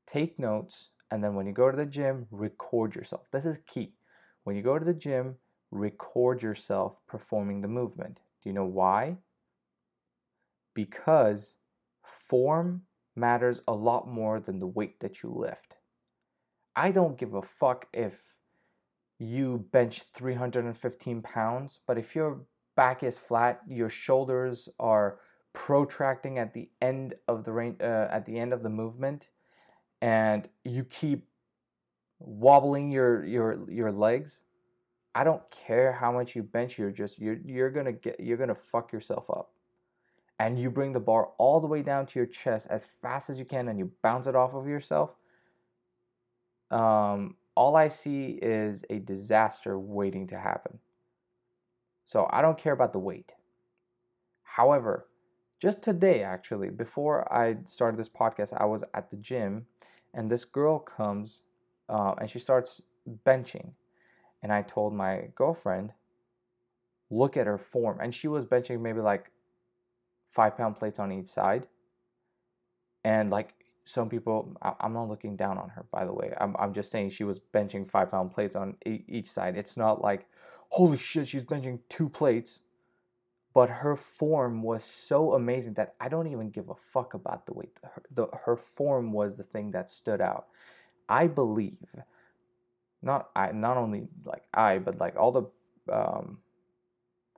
take 0.07 0.39
notes, 0.39 0.91
and 1.11 1.23
then 1.23 1.35
when 1.35 1.47
you 1.47 1.53
go 1.53 1.71
to 1.71 1.77
the 1.77 1.87
gym, 1.87 2.27
record 2.31 2.95
yourself. 2.95 3.31
This 3.33 3.47
is 3.47 3.59
key. 3.67 3.95
When 4.45 4.57
you 4.57 4.63
go 4.63 4.79
to 4.79 4.85
the 4.85 4.95
gym, 4.95 5.37
record 5.71 6.43
yourself 6.43 6.97
performing 7.07 7.61
the 7.61 7.69
movement. 7.69 8.21
Do 8.43 8.49
you 8.49 8.53
know 8.53 8.65
why? 8.65 9.17
Because 10.75 11.55
form 12.03 12.83
matters 13.17 13.61
a 13.69 13.73
lot 13.73 14.09
more 14.09 14.41
than 14.41 14.59
the 14.59 14.67
weight 14.67 15.01
that 15.01 15.23
you 15.23 15.31
lift. 15.31 15.77
I 16.77 16.91
don't 16.91 17.19
give 17.19 17.35
a 17.35 17.43
fuck 17.43 17.87
if 17.93 18.19
you 19.19 19.67
bench 19.73 20.03
315 20.15 21.23
pounds, 21.23 21.81
but 21.87 21.99
if 21.99 22.15
your 22.15 22.41
back 22.77 23.03
is 23.03 23.19
flat, 23.19 23.61
your 23.69 23.91
shoulders 23.91 24.69
are 24.79 25.19
protracting 25.53 26.39
at 26.39 26.55
the 26.55 26.69
end 26.81 27.15
of 27.29 27.45
the 27.45 27.53
range, 27.53 27.77
uh, 27.81 28.09
at 28.11 28.27
the 28.27 28.39
end 28.39 28.53
of 28.53 28.63
the 28.63 28.71
movement, 28.71 29.29
and 30.01 30.49
you 30.65 30.85
keep 30.85 31.27
wobbling 32.19 32.91
your 32.91 33.25
your 33.25 33.71
your 33.71 33.93
legs. 33.93 34.41
I 35.15 35.25
don't 35.25 35.43
care 35.51 35.93
how 35.93 36.13
much 36.13 36.37
you 36.37 36.43
bench. 36.43 36.79
You're 36.79 36.91
just 36.91 37.19
you're 37.19 37.39
you're 37.45 37.71
gonna 37.71 37.93
get 37.93 38.21
you're 38.21 38.37
gonna 38.37 38.55
fuck 38.55 38.93
yourself 38.93 39.29
up 39.31 39.51
and 40.41 40.59
you 40.59 40.71
bring 40.71 40.91
the 40.91 41.01
bar 41.01 41.29
all 41.37 41.61
the 41.61 41.67
way 41.67 41.83
down 41.83 42.07
to 42.07 42.19
your 42.19 42.25
chest 42.27 42.67
as 42.71 42.83
fast 43.03 43.29
as 43.29 43.39
you 43.39 43.45
can 43.45 43.69
and 43.69 43.79
you 43.79 43.93
bounce 44.03 44.27
it 44.27 44.35
off 44.35 44.55
of 44.55 44.67
yourself, 44.67 45.15
um, 46.71 47.37
all 47.55 47.77
I 47.77 47.89
see 47.89 48.39
is 48.41 48.83
a 48.89 49.01
disaster 49.01 49.79
waiting 49.79 50.27
to 50.29 50.39
happen. 50.39 50.79
So 52.07 52.27
I 52.31 52.41
don't 52.41 52.57
care 52.57 52.73
about 52.73 52.95
the 52.95 52.99
weight. 52.99 53.33
However, 54.43 55.07
just 55.61 55.83
today, 55.83 56.23
actually, 56.23 56.71
before 56.71 57.31
I 57.33 57.59
started 57.67 58.01
this 58.01 58.09
podcast, 58.09 58.59
I 58.59 58.65
was 58.65 58.83
at 58.95 59.11
the 59.11 59.19
gym 59.19 59.67
and 60.15 60.31
this 60.31 60.45
girl 60.45 60.79
comes 60.79 61.41
uh, 61.89 62.15
and 62.19 62.29
she 62.29 62.39
starts 62.39 62.83
benching. 63.27 63.73
And 64.43 64.51
I 64.53 64.63
told 64.63 64.95
my 64.95 65.29
girlfriend, 65.35 65.93
look 67.11 67.37
at 67.37 67.47
her 67.47 67.59
form. 67.59 67.99
And 68.01 68.15
she 68.15 68.27
was 68.27 68.47
benching 68.47 68.81
maybe 68.81 69.01
like 69.01 69.31
five 70.31 70.57
pound 70.57 70.77
plates 70.77 70.99
on 70.99 71.13
each 71.13 71.27
side. 71.27 71.67
And 73.05 73.31
like 73.31 73.53
some 73.85 74.09
people, 74.09 74.57
I'm 74.63 74.95
not 74.95 75.09
looking 75.09 75.37
down 75.37 75.59
on 75.59 75.69
her, 75.71 75.85
by 75.93 76.07
the 76.07 76.13
way. 76.13 76.33
I'm, 76.41 76.57
I'm 76.59 76.73
just 76.73 76.91
saying 76.91 77.11
she 77.11 77.25
was 77.25 77.39
benching 77.39 77.91
five 77.91 78.11
pound 78.11 78.31
plates 78.31 78.57
on 78.57 78.77
each 78.87 79.27
side. 79.27 79.59
It's 79.59 79.77
not 79.77 80.01
like, 80.01 80.27
holy 80.71 80.97
shit, 80.97 81.29
she's 81.29 81.43
benching 81.43 81.81
two 81.91 82.09
plates. 82.09 82.61
But 83.53 83.69
her 83.69 83.97
form 83.97 84.63
was 84.63 84.85
so 84.85 85.35
amazing 85.35 85.75
that 85.75 85.95
I 86.01 86.09
don't 86.09 86.29
even 86.29 86.51
give 86.51 86.69
a 86.69 86.75
fuck 86.75 87.15
about 87.15 87.47
the 87.47 87.55
weight. 87.55 87.79
Her, 87.83 88.03
the, 88.13 88.27
her 88.45 88.57
form 88.57 89.13
was 89.13 89.37
the 89.37 89.43
thing 89.43 89.73
that 89.73 89.91
stood 89.91 90.21
out. 90.21 90.47
I 91.09 91.27
believe, 91.27 91.85
not 93.03 93.31
I, 93.35 93.51
not 93.53 93.77
only 93.77 94.07
like 94.25 94.45
I, 94.55 94.79
but 94.79 94.99
like 94.99 95.17
all 95.17 95.33
the 95.33 95.93
um, 95.93 96.39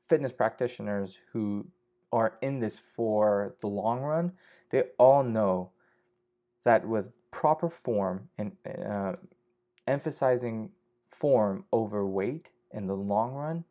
fitness 0.07 0.33
practitioners 0.33 1.19
who 1.33 1.67
are 2.13 2.35
in 2.43 2.61
this 2.61 2.79
for 2.95 3.55
the 3.63 3.69
long 3.69 4.03
run, 4.03 4.33
they 4.71 4.85
all 4.99 5.23
know 5.23 5.71
that 6.65 6.87
with 6.87 7.07
proper 7.31 7.71
form 7.71 8.29
and 8.37 8.53
uh, 8.87 9.15
emphasizing 9.87 10.71
form 11.09 11.65
over 11.73 12.07
weight 12.07 12.51
in 12.73 12.87
the 12.87 12.95
long 12.95 13.33
run, 13.33 13.65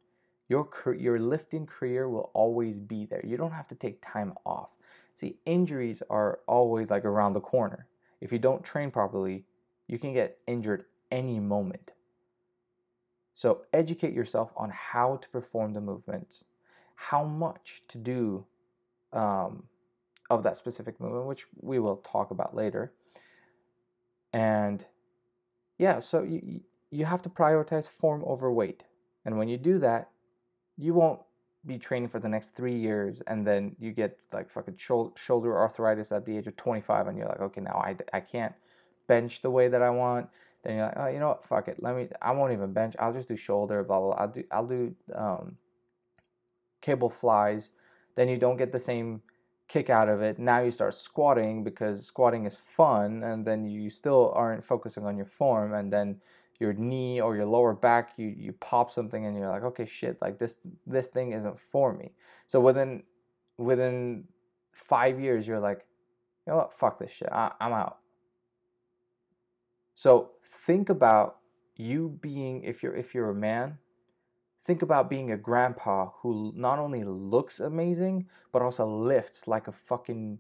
your 0.52 0.96
your 0.98 1.20
lifting 1.20 1.66
career 1.66 2.10
will 2.10 2.30
always 2.34 2.80
be 2.80 3.06
there. 3.06 3.24
You 3.26 3.38
don't 3.38 3.52
have 3.60 3.68
to 3.70 3.76
take 3.76 4.02
time 4.02 4.34
off. 4.46 4.70
See, 5.16 5.38
injuries 5.46 6.04
are 6.10 6.40
always 6.48 6.92
like 6.92 7.06
around 7.06 7.34
the 7.34 7.42
corner. 7.42 7.88
If 8.22 8.32
you 8.32 8.40
don't 8.40 8.64
train 8.64 8.92
properly, 8.92 9.46
you 9.88 9.98
can 9.98 10.14
get 10.14 10.38
injured 10.48 10.86
any 11.12 11.40
moment. 11.40 11.92
So 13.34 13.62
educate 13.74 14.14
yourself 14.14 14.52
on 14.56 14.70
how 14.70 15.18
to 15.18 15.30
perform 15.30 15.74
the 15.74 15.82
movements 15.82 16.44
how 17.02 17.24
much 17.24 17.82
to 17.88 17.98
do 17.98 18.46
um, 19.12 19.64
of 20.30 20.44
that 20.44 20.56
specific 20.56 21.00
movement, 21.00 21.26
which 21.26 21.48
we 21.60 21.80
will 21.80 21.98
talk 21.98 22.30
about 22.30 22.56
later. 22.56 22.94
And 24.34 24.86
yeah, 25.80 26.00
so 26.00 26.22
you, 26.22 26.62
you 26.92 27.06
have 27.06 27.24
to 27.24 27.30
prioritize 27.30 27.90
form 27.90 28.24
over 28.28 28.52
weight. 28.52 28.84
And 29.26 29.36
when 29.36 29.50
you 29.50 29.58
do 29.58 29.80
that, 29.80 30.11
you 30.82 30.94
won't 30.94 31.20
be 31.66 31.78
training 31.78 32.10
for 32.10 32.20
the 32.20 32.28
next 32.28 32.50
three 32.56 32.76
years 32.76 33.22
and 33.28 33.46
then 33.46 33.76
you 33.80 33.92
get 33.92 34.18
like 34.34 34.50
fucking 34.50 34.76
shoulder 34.78 35.56
arthritis 35.56 36.12
at 36.12 36.26
the 36.26 36.36
age 36.36 36.48
of 36.48 36.56
25 36.56 37.08
and 37.08 37.18
you're 37.18 37.28
like, 37.28 37.40
okay, 37.40 37.62
now 37.62 37.76
I, 37.76 37.96
I 38.14 38.20
can't 38.20 38.54
bench 39.08 39.44
the 39.44 39.52
way 39.52 39.68
that 39.68 39.82
I 39.82 39.92
want. 39.92 40.28
Then 40.64 40.78
you're 40.78 40.86
like, 40.86 40.98
oh, 40.98 41.08
you 41.08 41.20
know 41.20 41.30
what? 41.30 41.46
Fuck 41.46 41.68
it. 41.68 41.78
Let 41.82 41.96
me, 41.96 42.08
I 42.22 42.32
won't 42.32 42.52
even 42.54 42.74
bench. 42.74 42.96
I'll 42.98 43.14
just 43.14 43.28
do 43.28 43.36
shoulder, 43.36 43.84
blah, 43.84 44.00
blah. 44.00 44.16
blah. 44.16 44.22
I'll 44.22 44.28
do, 44.28 44.44
I'll 44.52 44.68
do, 44.68 44.96
um, 45.14 45.58
cable 46.82 47.10
flies, 47.10 47.70
then 48.16 48.28
you 48.28 48.38
don't 48.38 48.58
get 48.58 48.72
the 48.72 48.80
same 48.80 49.22
kick 49.68 49.90
out 49.90 50.10
of 50.10 50.22
it. 50.22 50.40
Now 50.40 50.60
you 50.60 50.72
start 50.72 50.94
squatting 50.94 51.64
because 51.64 52.06
squatting 52.06 52.46
is 52.46 52.58
fun, 52.58 53.24
and 53.24 53.46
then 53.46 53.66
you 53.66 53.90
still 53.90 54.34
aren't 54.36 54.66
focusing 54.66 55.06
on 55.06 55.16
your 55.16 55.26
form, 55.26 55.74
and 55.74 55.94
then 55.94 56.20
your 56.62 56.74
knee 56.74 57.20
or 57.20 57.36
your 57.36 57.46
lower 57.46 57.74
back, 57.74 58.14
you 58.18 58.28
you 58.30 58.54
pop 58.54 58.92
something, 58.92 59.26
and 59.26 59.38
you're 59.38 59.50
like, 59.50 59.64
okay, 59.64 59.86
shit, 59.86 60.22
like 60.22 60.38
this 60.38 60.56
this 60.88 61.08
thing 61.08 61.34
isn't 61.34 61.60
for 61.60 61.94
me. 61.94 62.14
So 62.48 62.62
within 62.62 63.04
within 63.58 64.26
five 64.72 65.20
years, 65.20 65.48
you're 65.48 65.60
like, 65.60 65.86
you 66.48 66.54
know 66.54 66.58
what, 66.58 66.74
fuck 66.74 67.00
this 67.00 67.12
shit, 67.12 67.30
I, 67.32 67.52
I'm 67.60 67.74
out. 67.74 67.98
So 69.96 70.32
think 70.66 70.90
about 70.90 71.40
you 71.76 72.18
being 72.22 72.64
if 72.64 72.84
you're 72.84 72.96
if 72.96 73.14
you're 73.14 73.32
a 73.32 73.36
man 73.36 73.78
Think 74.64 74.84
about 74.84 75.10
being 75.10 75.32
a 75.32 75.38
grandpa 75.38 76.12
who 76.22 76.54
not 76.56 76.78
only 76.78 77.04
looks 77.04 77.60
amazing, 77.60 78.28
but 78.52 78.62
also 78.62 78.86
lifts 78.88 79.48
like 79.48 79.68
a 79.68 79.72
fucking 79.72 80.38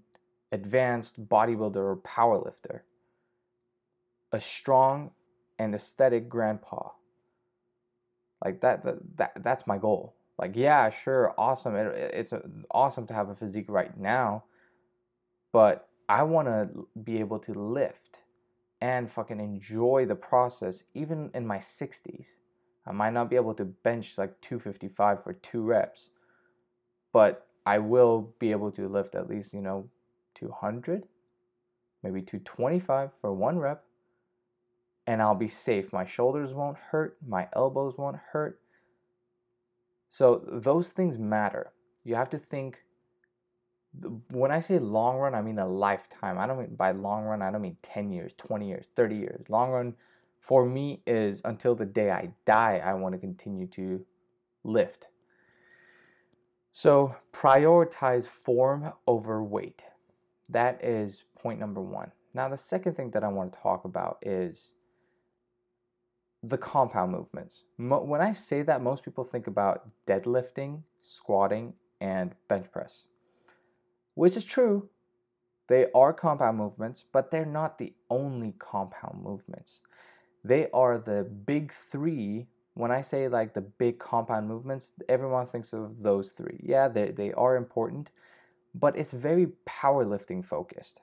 advanced 0.51 1.27
bodybuilder 1.27 1.75
or 1.77 1.97
powerlifter. 1.97 2.81
A 4.31 4.39
strong 4.39 5.11
and 5.61 5.75
aesthetic 5.75 6.27
grandpa. 6.27 6.89
Like 8.43 8.61
that, 8.61 8.83
that, 8.83 8.95
that 9.17 9.31
that's 9.43 9.67
my 9.67 9.77
goal. 9.77 10.15
Like, 10.39 10.53
yeah, 10.55 10.89
sure, 10.89 11.35
awesome. 11.37 11.75
It, 11.75 11.95
it's 12.13 12.33
awesome 12.71 13.05
to 13.07 13.13
have 13.13 13.29
a 13.29 13.35
physique 13.35 13.67
right 13.69 13.95
now, 13.97 14.45
but 15.53 15.87
I 16.09 16.23
want 16.23 16.47
to 16.47 16.87
be 17.03 17.19
able 17.19 17.37
to 17.39 17.53
lift 17.53 18.19
and 18.81 19.09
fucking 19.11 19.39
enjoy 19.39 20.07
the 20.07 20.15
process 20.15 20.83
even 20.95 21.29
in 21.35 21.45
my 21.45 21.59
60s. 21.59 22.25
I 22.87 22.91
might 22.91 23.13
not 23.13 23.29
be 23.29 23.35
able 23.35 23.53
to 23.53 23.65
bench 23.65 24.17
like 24.17 24.41
255 24.41 25.23
for 25.23 25.33
two 25.33 25.61
reps, 25.61 26.09
but 27.13 27.45
I 27.67 27.77
will 27.77 28.33
be 28.39 28.49
able 28.49 28.71
to 28.71 28.87
lift 28.89 29.13
at 29.13 29.29
least, 29.29 29.53
you 29.53 29.61
know, 29.61 29.87
200, 30.33 31.03
maybe 32.01 32.23
225 32.23 33.11
for 33.21 33.31
one 33.31 33.59
rep, 33.59 33.83
and 35.11 35.21
I'll 35.21 35.35
be 35.35 35.49
safe. 35.49 35.91
My 35.91 36.05
shoulders 36.05 36.53
won't 36.53 36.77
hurt, 36.77 37.17
my 37.27 37.49
elbows 37.53 37.97
won't 37.97 38.15
hurt. 38.31 38.61
So, 40.09 40.41
those 40.47 40.91
things 40.91 41.17
matter. 41.17 41.73
You 42.05 42.15
have 42.15 42.29
to 42.29 42.37
think 42.37 42.79
when 44.29 44.51
I 44.51 44.61
say 44.61 44.79
long 44.79 45.17
run, 45.17 45.35
I 45.35 45.41
mean 45.41 45.59
a 45.59 45.67
lifetime. 45.67 46.37
I 46.39 46.47
don't 46.47 46.59
mean 46.59 46.75
by 46.75 46.91
long 46.91 47.25
run, 47.25 47.41
I 47.41 47.51
don't 47.51 47.61
mean 47.61 47.75
10 47.81 48.09
years, 48.13 48.31
20 48.37 48.69
years, 48.69 48.85
30 48.95 49.15
years. 49.17 49.49
Long 49.49 49.71
run 49.71 49.95
for 50.39 50.65
me 50.65 51.01
is 51.05 51.41
until 51.43 51.75
the 51.75 51.85
day 51.85 52.09
I 52.09 52.29
die, 52.45 52.81
I 52.81 52.93
want 52.93 53.13
to 53.13 53.19
continue 53.19 53.67
to 53.67 54.05
lift. 54.63 55.09
So 56.71 57.13
prioritize 57.33 58.25
form 58.25 58.93
over 59.07 59.43
weight. 59.43 59.83
That 60.47 60.81
is 60.85 61.25
point 61.37 61.59
number 61.59 61.81
one. 61.81 62.13
Now, 62.33 62.47
the 62.47 62.55
second 62.55 62.95
thing 62.95 63.11
that 63.11 63.25
I 63.25 63.27
want 63.27 63.51
to 63.51 63.59
talk 63.59 63.83
about 63.83 64.19
is 64.21 64.71
the 66.43 66.57
compound 66.57 67.11
movements. 67.11 67.63
When 67.77 68.21
I 68.21 68.33
say 68.33 68.63
that, 68.63 68.81
most 68.81 69.03
people 69.03 69.23
think 69.23 69.47
about 69.47 69.87
deadlifting, 70.07 70.81
squatting, 71.01 71.73
and 72.01 72.33
bench 72.47 72.71
press 72.71 73.05
which 74.15 74.37
is 74.37 74.45
true. 74.45 74.89
They 75.67 75.87
are 75.95 76.13
compound 76.13 76.57
movements, 76.57 77.03
but 77.11 77.31
they're 77.31 77.45
not 77.45 77.77
the 77.77 77.93
only 78.09 78.53
compound 78.59 79.23
movements. 79.23 79.81
They 80.43 80.69
are 80.71 80.97
the 80.97 81.23
big 81.23 81.73
three. 81.73 82.47
When 82.73 82.91
I 82.91 83.01
say 83.01 83.27
like 83.27 83.53
the 83.53 83.61
big 83.61 83.99
compound 83.99 84.47
movements, 84.47 84.91
everyone 85.07 85.45
thinks 85.45 85.73
of 85.73 86.01
those 86.01 86.31
three. 86.31 86.59
Yeah, 86.63 86.87
they, 86.87 87.11
they 87.11 87.31
are 87.33 87.55
important, 87.55 88.11
but 88.75 88.97
it's 88.97 89.11
very 89.11 89.47
powerlifting 89.67 90.43
focused. 90.43 91.01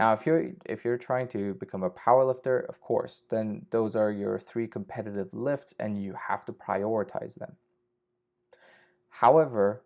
Now, 0.00 0.14
if 0.14 0.24
you're 0.24 0.52
if 0.64 0.82
you're 0.82 0.96
trying 0.96 1.28
to 1.28 1.52
become 1.56 1.82
a 1.82 1.90
powerlifter, 1.90 2.66
of 2.70 2.80
course, 2.80 3.24
then 3.28 3.66
those 3.70 3.94
are 3.94 4.10
your 4.10 4.38
three 4.38 4.66
competitive 4.66 5.34
lifts 5.34 5.74
and 5.78 6.02
you 6.02 6.14
have 6.14 6.46
to 6.46 6.54
prioritize 6.54 7.34
them. 7.34 7.52
However, 9.10 9.82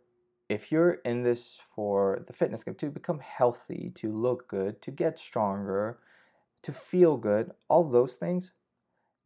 if 0.48 0.70
you're 0.70 1.00
in 1.04 1.24
this 1.24 1.60
for 1.74 2.22
the 2.28 2.32
fitness 2.32 2.62
game 2.62 2.76
to 2.76 2.90
become 2.90 3.18
healthy, 3.18 3.90
to 3.96 4.12
look 4.12 4.46
good, 4.46 4.80
to 4.82 4.92
get 4.92 5.18
stronger, 5.18 5.98
to 6.62 6.70
feel 6.70 7.16
good, 7.16 7.50
all 7.68 7.82
those 7.82 8.14
things, 8.14 8.52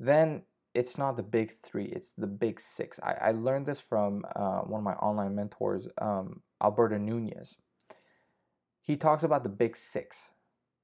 then 0.00 0.40
it's 0.73 0.97
not 0.97 1.18
the 1.18 1.23
big 1.23 1.52
three, 1.52 1.85
it's 1.85 2.12
the 2.16 2.26
big 2.26 2.59
six. 2.59 2.99
I, 3.02 3.12
I 3.28 3.30
learned 3.33 3.66
this 3.66 3.80
from 3.80 4.25
uh, 4.35 4.61
one 4.61 4.80
of 4.80 4.85
my 4.85 4.95
online 4.95 5.35
mentors, 5.35 5.87
um, 6.00 6.40
Alberto 6.62 6.97
Nunez. 6.97 7.57
He 8.80 8.97
talks 8.97 9.23
about 9.23 9.42
the 9.42 9.50
big 9.50 9.76
six, 9.76 10.30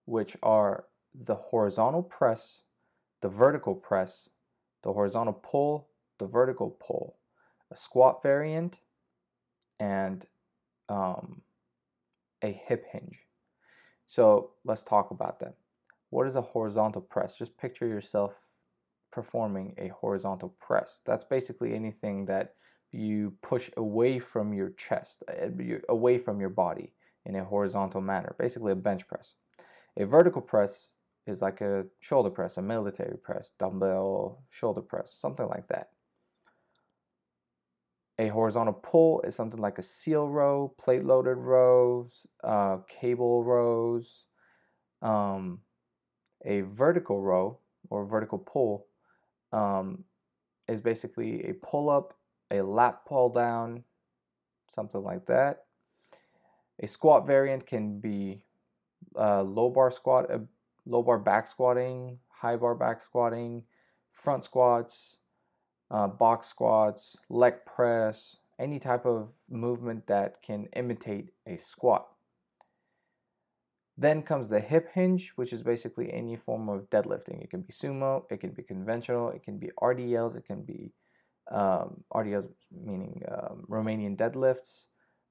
which 0.07 0.37
are 0.43 0.85
the 1.15 1.35
horizontal 1.35 2.03
press, 2.03 2.63
the 3.23 3.29
vertical 3.29 3.75
press, 3.75 4.29
the 4.83 4.93
horizontal 4.93 5.41
pull, 5.43 5.89
the 6.19 6.27
vertical 6.27 6.77
pull, 6.81 7.17
a 7.71 7.77
squat 7.77 8.23
variant, 8.23 8.79
and 9.81 10.27
um, 10.89 11.41
a 12.43 12.53
hip 12.53 12.87
hinge. 12.91 13.19
So 14.07 14.51
let's 14.65 14.85
talk 14.85 15.11
about 15.11 15.41
them. 15.41 15.55
What 16.11 16.27
is 16.27 16.37
a 16.37 16.43
horizontal 16.43 17.01
press? 17.01 17.37
Just 17.37 17.57
picture 17.57 17.87
yourself 17.87 18.35
performing 19.11 19.75
a 19.79 19.89
horizontal 19.89 20.51
press. 20.61 21.01
That's 21.07 21.25
basically 21.25 21.75
anything 21.75 22.27
that 22.27 22.55
you 22.93 23.33
push 23.43 23.71
away 23.77 24.19
from 24.19 24.53
your 24.53 24.71
chest, 24.71 25.25
uh, 25.29 25.49
away 25.89 26.19
from 26.19 26.41
your 26.41 26.51
body 26.51 26.93
in 27.25 27.37
a 27.37 27.45
horizontal 27.45 28.01
manner, 28.01 28.35
basically 28.39 28.73
a 28.73 28.77
bench 28.77 29.09
press. 29.09 29.35
A 29.97 30.05
vertical 30.05 30.43
press 30.43 30.89
is 31.27 31.41
like 31.41 31.61
a 31.61 31.85
shoulder 32.01 32.31
press, 32.31 32.57
a 32.57 32.63
military 32.63 33.17
press, 33.17 33.53
dumbbell 33.59 34.43
shoulder 34.51 34.83
press, 34.83 35.15
something 35.15 35.47
like 35.47 35.69
that. 35.69 35.91
A 38.19 38.29
horizontal 38.29 38.75
pull 38.75 39.23
is 39.23 39.35
something 39.35 39.61
like 39.61 39.79
a 39.79 39.83
seal 39.83 40.29
row, 40.29 40.73
plate 40.79 41.05
loaded 41.05 41.37
rows, 41.37 42.27
uh, 42.45 42.79
cable 42.89 43.43
rows. 43.43 44.25
Um, 45.03 45.61
a 46.45 46.61
vertical 46.61 47.21
row 47.21 47.59
or 47.91 48.07
vertical 48.07 48.39
pull 48.39 48.87
um, 49.53 50.05
is 50.69 50.81
basically 50.81 51.45
a 51.49 51.55
pull 51.55 51.91
up, 51.91 52.15
a 52.51 52.63
lat 52.63 53.05
pull 53.05 53.31
down, 53.31 53.83
something 54.69 55.03
like 55.03 55.27
that. 55.27 55.65
A 56.81 56.87
squat 56.87 57.27
variant 57.27 57.67
can 57.67 57.99
be 57.99 58.44
uh, 59.19 59.43
low 59.43 59.71
bar 59.71 59.91
squat, 59.91 60.31
uh, 60.31 60.39
low 60.87 61.03
bar 61.03 61.19
back 61.19 61.47
squatting, 61.47 62.19
high 62.29 62.57
bar 62.57 62.75
back 62.75 63.03
squatting, 63.03 63.63
front 64.13 64.45
squats, 64.45 65.19
uh, 65.91 66.07
box 66.07 66.49
squats, 66.49 67.17
leg 67.29 67.55
press, 67.67 68.37
any 68.59 68.79
type 68.79 69.05
of 69.05 69.29
movement 69.49 70.07
that 70.07 70.43
can 70.43 70.67
imitate 70.77 71.31
a 71.47 71.57
squat. 71.57 72.09
Then 73.97 74.23
comes 74.23 74.49
the 74.49 74.61
hip 74.61 74.89
hinge, 74.93 75.33
which 75.37 75.53
is 75.53 75.63
basically 75.63 76.13
any 76.13 76.37
form 76.37 76.69
of 76.69 76.91
deadlifting. 76.91 77.43
It 77.43 77.51
can 77.51 77.63
be 77.63 77.73
sumo, 77.73 78.25
it 78.31 78.41
can 78.41 78.51
be 78.51 78.63
conventional, 78.63 79.31
it 79.31 79.45
can 79.45 79.59
be 79.59 79.71
RDLs, 79.81 80.37
it 80.37 80.47
can 80.47 80.63
be 80.63 80.93
um, 81.51 82.03
RDLs 82.13 82.49
meaning 82.73 83.23
um, 83.31 83.65
Romanian 83.69 84.17
deadlifts, 84.17 84.85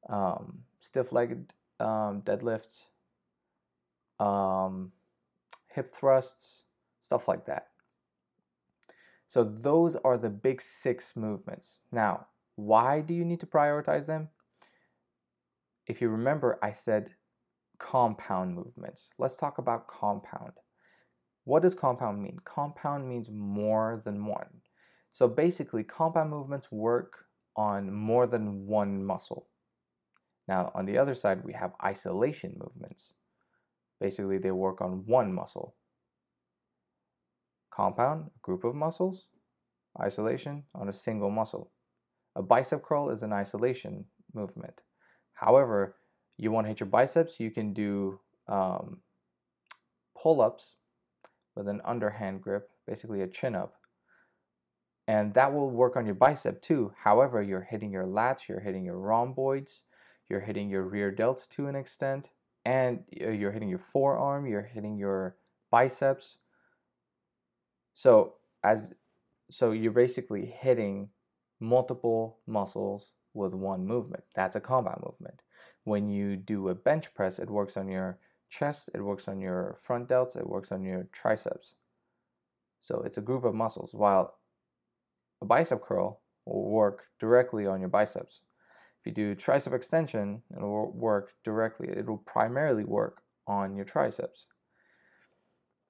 um, 0.09 0.59
stiff-legged 0.79 1.53
um, 1.79 2.21
deadlifts, 2.21 2.83
um, 4.23 4.91
hip 5.73 5.91
thrusts, 5.91 6.63
stuff 7.01 7.27
like 7.27 7.45
that. 7.45 7.67
So 9.27 9.43
those 9.43 9.95
are 9.95 10.17
the 10.17 10.29
big 10.29 10.61
six 10.61 11.15
movements. 11.15 11.79
Now, 11.91 12.27
why 12.55 13.01
do 13.01 13.13
you 13.13 13.25
need 13.25 13.39
to 13.39 13.47
prioritize 13.47 14.05
them? 14.05 14.29
If 15.87 16.01
you 16.01 16.09
remember, 16.09 16.59
I 16.61 16.71
said 16.71 17.15
compound 17.79 18.55
movements. 18.55 19.09
Let's 19.17 19.35
talk 19.35 19.57
about 19.57 19.87
compound. 19.87 20.53
What 21.45 21.63
does 21.63 21.75
compound 21.75 22.21
mean? 22.21 22.39
Compound 22.45 23.09
means 23.09 23.29
more 23.29 24.01
than 24.05 24.25
one. 24.25 24.61
So 25.11 25.27
basically, 25.27 25.83
compound 25.83 26.29
movements 26.29 26.71
work 26.71 27.25
on 27.57 27.91
more 27.91 28.27
than 28.27 28.65
one 28.65 29.03
muscle. 29.03 29.47
Now, 30.47 30.71
on 30.75 30.85
the 30.85 30.97
other 30.97 31.15
side, 31.15 31.43
we 31.43 31.53
have 31.53 31.73
isolation 31.83 32.57
movements. 32.57 33.13
Basically, 33.99 34.37
they 34.37 34.51
work 34.51 34.81
on 34.81 35.03
one 35.05 35.33
muscle. 35.33 35.75
Compound, 37.73 38.27
a 38.27 38.39
group 38.41 38.63
of 38.63 38.75
muscles. 38.75 39.27
Isolation 40.01 40.63
on 40.73 40.89
a 40.89 40.93
single 40.93 41.29
muscle. 41.29 41.71
A 42.35 42.41
bicep 42.41 42.83
curl 42.83 43.09
is 43.09 43.21
an 43.21 43.31
isolation 43.31 44.05
movement. 44.33 44.81
However, 45.33 45.95
you 46.37 46.51
want 46.51 46.65
to 46.65 46.69
hit 46.69 46.79
your 46.79 46.89
biceps, 46.89 47.39
you 47.39 47.51
can 47.51 47.73
do 47.73 48.19
um, 48.47 48.97
pull 50.17 50.41
ups 50.41 50.75
with 51.55 51.67
an 51.67 51.81
underhand 51.85 52.41
grip, 52.41 52.69
basically 52.87 53.21
a 53.21 53.27
chin 53.27 53.55
up. 53.55 53.75
And 55.07 55.33
that 55.33 55.53
will 55.53 55.69
work 55.69 55.95
on 55.95 56.05
your 56.05 56.15
bicep 56.15 56.61
too. 56.61 56.93
However, 56.97 57.41
you're 57.41 57.67
hitting 57.69 57.91
your 57.91 58.05
lats, 58.05 58.47
you're 58.47 58.61
hitting 58.61 58.85
your 58.85 58.97
rhomboids, 58.97 59.81
you're 60.29 60.39
hitting 60.39 60.69
your 60.69 60.83
rear 60.83 61.11
delts 61.11 61.47
to 61.49 61.67
an 61.67 61.75
extent, 61.75 62.29
and 62.65 63.03
uh, 63.21 63.29
you're 63.29 63.51
hitting 63.51 63.69
your 63.69 63.79
forearm, 63.79 64.45
you're 64.45 64.61
hitting 64.61 64.97
your 64.97 65.35
biceps, 65.71 66.37
so 67.93 68.35
as 68.63 68.93
so 69.51 69.71
you're 69.71 69.91
basically 69.91 70.45
hitting 70.45 71.09
multiple 71.59 72.39
muscles 72.47 73.11
with 73.33 73.53
one 73.53 73.85
movement. 73.85 74.23
That's 74.35 74.55
a 74.55 74.61
compound 74.61 75.03
movement. 75.05 75.41
When 75.83 76.09
you 76.09 76.37
do 76.37 76.69
a 76.69 76.75
bench 76.75 77.13
press, 77.13 77.39
it 77.39 77.49
works 77.49 77.77
on 77.77 77.87
your 77.87 78.19
chest, 78.49 78.89
it 78.93 79.01
works 79.01 79.27
on 79.27 79.39
your 79.39 79.77
front 79.81 80.07
delts, 80.07 80.35
it 80.35 80.47
works 80.47 80.71
on 80.71 80.83
your 80.83 81.07
triceps. 81.11 81.75
So 82.79 83.01
it's 83.05 83.17
a 83.17 83.21
group 83.21 83.43
of 83.43 83.55
muscles. 83.55 83.93
While 83.93 84.35
a 85.41 85.45
bicep 85.45 85.81
curl 85.81 86.21
will 86.45 86.69
work 86.69 87.05
directly 87.19 87.65
on 87.67 87.79
your 87.79 87.89
biceps. 87.89 88.41
If 89.03 89.07
you 89.07 89.13
do 89.13 89.35
tricep 89.35 89.73
extension, 89.73 90.41
it 90.55 90.61
will 90.61 90.93
work 90.93 91.33
directly, 91.43 91.89
it 91.89 92.05
will 92.05 92.19
primarily 92.19 92.85
work 92.85 93.21
on 93.47 93.75
your 93.75 93.83
triceps. 93.83 94.47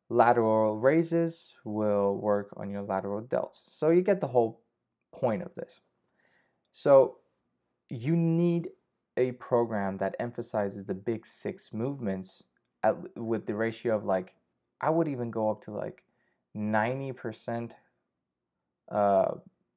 Lateral 0.09 0.79
raises 0.79 1.53
will 1.63 2.17
work 2.17 2.49
on 2.57 2.71
your 2.71 2.81
lateral 2.81 3.21
delts. 3.21 3.61
So 3.69 3.91
you 3.91 4.01
get 4.01 4.19
the 4.19 4.27
whole 4.27 4.61
point 5.11 5.43
of 5.43 5.53
this. 5.53 5.81
So 6.71 7.17
you 7.87 8.15
need 8.15 8.69
a 9.17 9.33
program 9.33 9.97
that 9.97 10.15
emphasizes 10.19 10.83
the 10.83 10.95
big 10.95 11.23
six 11.23 11.71
movements 11.71 12.41
at, 12.81 12.95
with 13.15 13.45
the 13.45 13.53
ratio 13.53 13.95
of 13.95 14.05
like 14.05 14.33
I 14.81 14.89
would 14.89 15.07
even 15.07 15.29
go 15.29 15.51
up 15.51 15.61
to 15.65 15.71
like 15.71 16.03
90% 16.57 17.73
uh, 18.91 19.35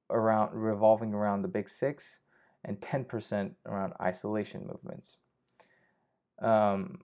around 0.08 0.54
revolving 0.54 1.12
around 1.12 1.42
the 1.42 1.48
big 1.48 1.68
six 1.68 2.16
and 2.66 2.78
10% 2.80 3.52
around 3.64 3.94
isolation 4.02 4.66
movements. 4.66 5.16
Um, 6.42 6.98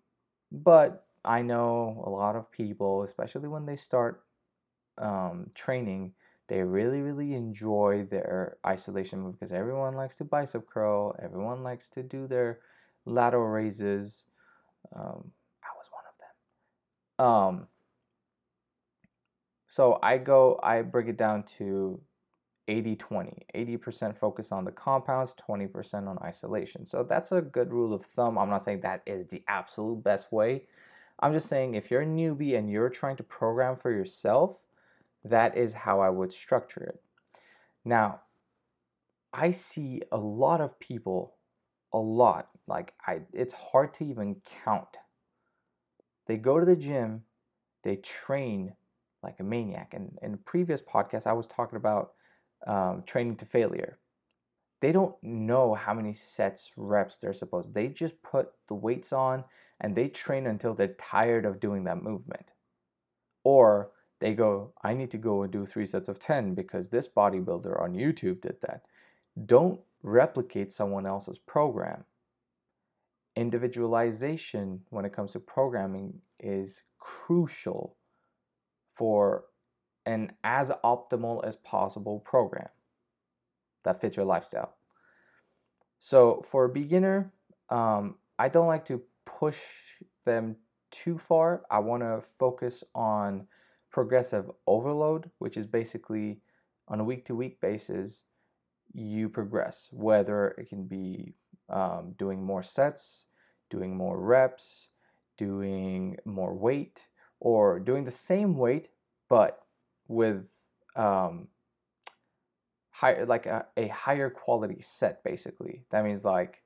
but 0.50 1.06
I 1.24 1.40
know 1.40 2.02
a 2.04 2.10
lot 2.10 2.36
of 2.36 2.50
people, 2.50 3.04
especially 3.04 3.48
when 3.48 3.64
they 3.64 3.76
start 3.76 4.24
um, 4.98 5.50
training, 5.54 6.12
they 6.48 6.62
really, 6.62 7.00
really 7.00 7.34
enjoy 7.34 8.06
their 8.10 8.58
isolation 8.66 9.20
move 9.20 9.38
because 9.38 9.52
everyone 9.52 9.94
likes 9.94 10.18
to 10.18 10.24
bicep 10.24 10.68
curl, 10.68 11.16
everyone 11.22 11.62
likes 11.62 11.88
to 11.90 12.02
do 12.02 12.26
their 12.26 12.58
lateral 13.06 13.46
raises. 13.46 14.24
Um, 14.94 15.30
I 15.62 15.70
was 15.78 15.88
one 15.90 16.04
of 16.10 16.18
them. 17.18 17.26
Um, 17.26 17.66
so 19.68 19.98
I 20.02 20.18
go, 20.18 20.60
I 20.62 20.82
break 20.82 21.06
it 21.06 21.16
down 21.16 21.44
to 21.58 22.00
80 22.68 22.96
20. 22.96 23.46
80% 23.54 24.16
focus 24.16 24.52
on 24.52 24.64
the 24.64 24.72
compounds, 24.72 25.34
20% 25.48 26.08
on 26.08 26.18
isolation. 26.22 26.86
So 26.86 27.02
that's 27.02 27.32
a 27.32 27.40
good 27.40 27.72
rule 27.72 27.92
of 27.92 28.04
thumb. 28.04 28.38
I'm 28.38 28.50
not 28.50 28.64
saying 28.64 28.80
that 28.80 29.02
is 29.06 29.26
the 29.26 29.42
absolute 29.48 30.02
best 30.02 30.32
way. 30.32 30.66
I'm 31.20 31.32
just 31.32 31.48
saying 31.48 31.74
if 31.74 31.90
you're 31.90 32.02
a 32.02 32.06
newbie 32.06 32.56
and 32.56 32.70
you're 32.70 32.88
trying 32.88 33.16
to 33.16 33.22
program 33.22 33.76
for 33.76 33.90
yourself, 33.90 34.58
that 35.24 35.56
is 35.56 35.72
how 35.72 36.00
I 36.00 36.10
would 36.10 36.32
structure 36.32 36.82
it. 36.82 37.00
Now, 37.84 38.20
I 39.32 39.50
see 39.50 40.02
a 40.12 40.18
lot 40.18 40.60
of 40.60 40.78
people, 40.78 41.36
a 41.92 41.98
lot, 41.98 42.48
like 42.66 42.94
I 43.06 43.20
it's 43.32 43.54
hard 43.54 43.94
to 43.94 44.04
even 44.04 44.36
count. 44.64 44.98
They 46.26 46.36
go 46.36 46.60
to 46.60 46.66
the 46.66 46.76
gym, 46.76 47.22
they 47.82 47.96
train 47.96 48.72
like 49.22 49.40
a 49.40 49.44
maniac. 49.44 49.94
And 49.94 50.18
in 50.22 50.34
a 50.34 50.38
previous 50.38 50.80
podcast, 50.80 51.26
I 51.26 51.32
was 51.32 51.46
talking 51.46 51.76
about 51.76 52.12
um, 52.66 53.02
training 53.06 53.36
to 53.36 53.44
failure. 53.44 53.98
They 54.80 54.92
don't 54.92 55.14
know 55.22 55.74
how 55.74 55.94
many 55.94 56.12
sets, 56.12 56.72
reps 56.76 57.18
they're 57.18 57.32
supposed. 57.32 57.72
They 57.72 57.88
just 57.88 58.20
put 58.22 58.50
the 58.68 58.74
weights 58.74 59.12
on 59.12 59.44
and 59.80 59.94
they 59.94 60.08
train 60.08 60.46
until 60.46 60.74
they're 60.74 60.94
tired 60.94 61.44
of 61.44 61.60
doing 61.60 61.84
that 61.84 62.02
movement. 62.02 62.52
Or 63.44 63.90
they 64.20 64.34
go, 64.34 64.72
I 64.82 64.94
need 64.94 65.10
to 65.12 65.18
go 65.18 65.42
and 65.42 65.52
do 65.52 65.66
three 65.66 65.86
sets 65.86 66.08
of 66.08 66.18
10 66.18 66.54
because 66.54 66.88
this 66.88 67.08
bodybuilder 67.08 67.80
on 67.80 67.94
YouTube 67.94 68.40
did 68.40 68.56
that. 68.62 68.82
Don't 69.46 69.80
replicate 70.02 70.70
someone 70.70 71.06
else's 71.06 71.38
program. 71.38 72.04
Individualization 73.36 74.80
when 74.90 75.04
it 75.04 75.12
comes 75.12 75.32
to 75.32 75.40
programming 75.40 76.20
is 76.38 76.82
crucial 76.98 77.96
for 78.94 79.44
an 80.06 80.32
as 80.44 80.70
optimal 80.84 81.44
as 81.44 81.56
possible 81.56 82.20
program 82.20 82.68
that 83.84 84.00
fits 84.00 84.16
your 84.16 84.24
lifestyle. 84.24 84.74
So 85.98 86.42
for 86.48 86.64
a 86.64 86.68
beginner, 86.68 87.32
um, 87.70 88.16
I 88.38 88.48
don't 88.48 88.66
like 88.66 88.84
to 88.86 89.02
push 89.24 89.58
them 90.24 90.56
too 90.90 91.18
far. 91.18 91.62
I 91.70 91.78
want 91.78 92.02
to 92.02 92.22
focus 92.38 92.82
on 92.94 93.46
progressive 93.90 94.50
overload, 94.66 95.30
which 95.38 95.56
is 95.56 95.66
basically 95.66 96.40
on 96.88 97.00
a 97.00 97.04
week 97.04 97.24
to 97.26 97.34
week 97.34 97.60
basis, 97.60 98.24
you 98.92 99.28
progress, 99.28 99.88
whether 99.92 100.48
it 100.58 100.68
can 100.68 100.84
be 100.84 101.34
um, 101.70 102.14
doing 102.18 102.42
more 102.42 102.62
sets, 102.62 103.24
doing 103.70 103.96
more 103.96 104.20
reps, 104.20 104.88
doing 105.38 106.16
more 106.24 106.52
weight, 106.52 107.02
or 107.40 107.78
doing 107.78 108.04
the 108.04 108.10
same 108.10 108.56
weight 108.56 108.88
but 109.32 109.61
with 110.12 110.50
um, 110.96 111.48
like 113.02 113.46
a, 113.46 113.66
a 113.76 113.88
higher 113.88 114.30
quality 114.30 114.80
set 114.82 115.24
basically. 115.24 115.84
That 115.90 116.04
means 116.04 116.24
like 116.24 116.62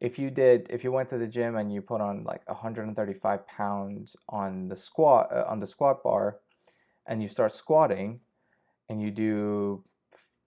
if 0.00 0.18
you 0.18 0.30
did 0.30 0.66
if 0.70 0.84
you 0.84 0.92
went 0.92 1.08
to 1.08 1.18
the 1.18 1.26
gym 1.26 1.56
and 1.56 1.72
you 1.72 1.82
put 1.82 2.00
on 2.00 2.24
like 2.24 2.46
135 2.48 3.46
pounds 3.46 4.16
on 4.28 4.68
the 4.68 4.76
squat 4.76 5.28
uh, 5.32 5.44
on 5.48 5.60
the 5.60 5.66
squat 5.66 6.02
bar 6.02 6.38
and 7.06 7.22
you 7.22 7.28
start 7.28 7.52
squatting 7.52 8.20
and 8.88 9.00
you 9.00 9.10
do 9.10 9.82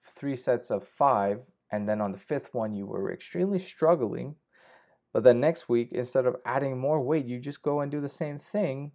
three 0.06 0.36
sets 0.36 0.70
of 0.70 0.88
five 0.88 1.40
and 1.72 1.88
then 1.88 2.02
on 2.02 2.12
the 2.12 2.18
fifth 2.18 2.54
one 2.54 2.74
you 2.74 2.86
were 2.86 3.12
extremely 3.12 3.60
struggling 3.60 4.36
but 5.14 5.24
then 5.24 5.40
next 5.40 5.68
week 5.68 5.90
instead 5.92 6.26
of 6.26 6.36
adding 6.46 6.78
more 6.78 7.02
weight 7.02 7.26
you 7.26 7.40
just 7.40 7.62
go 7.62 7.82
and 7.82 7.92
do 7.92 8.00
the 8.00 8.10
same 8.10 8.40
thing 8.40 8.92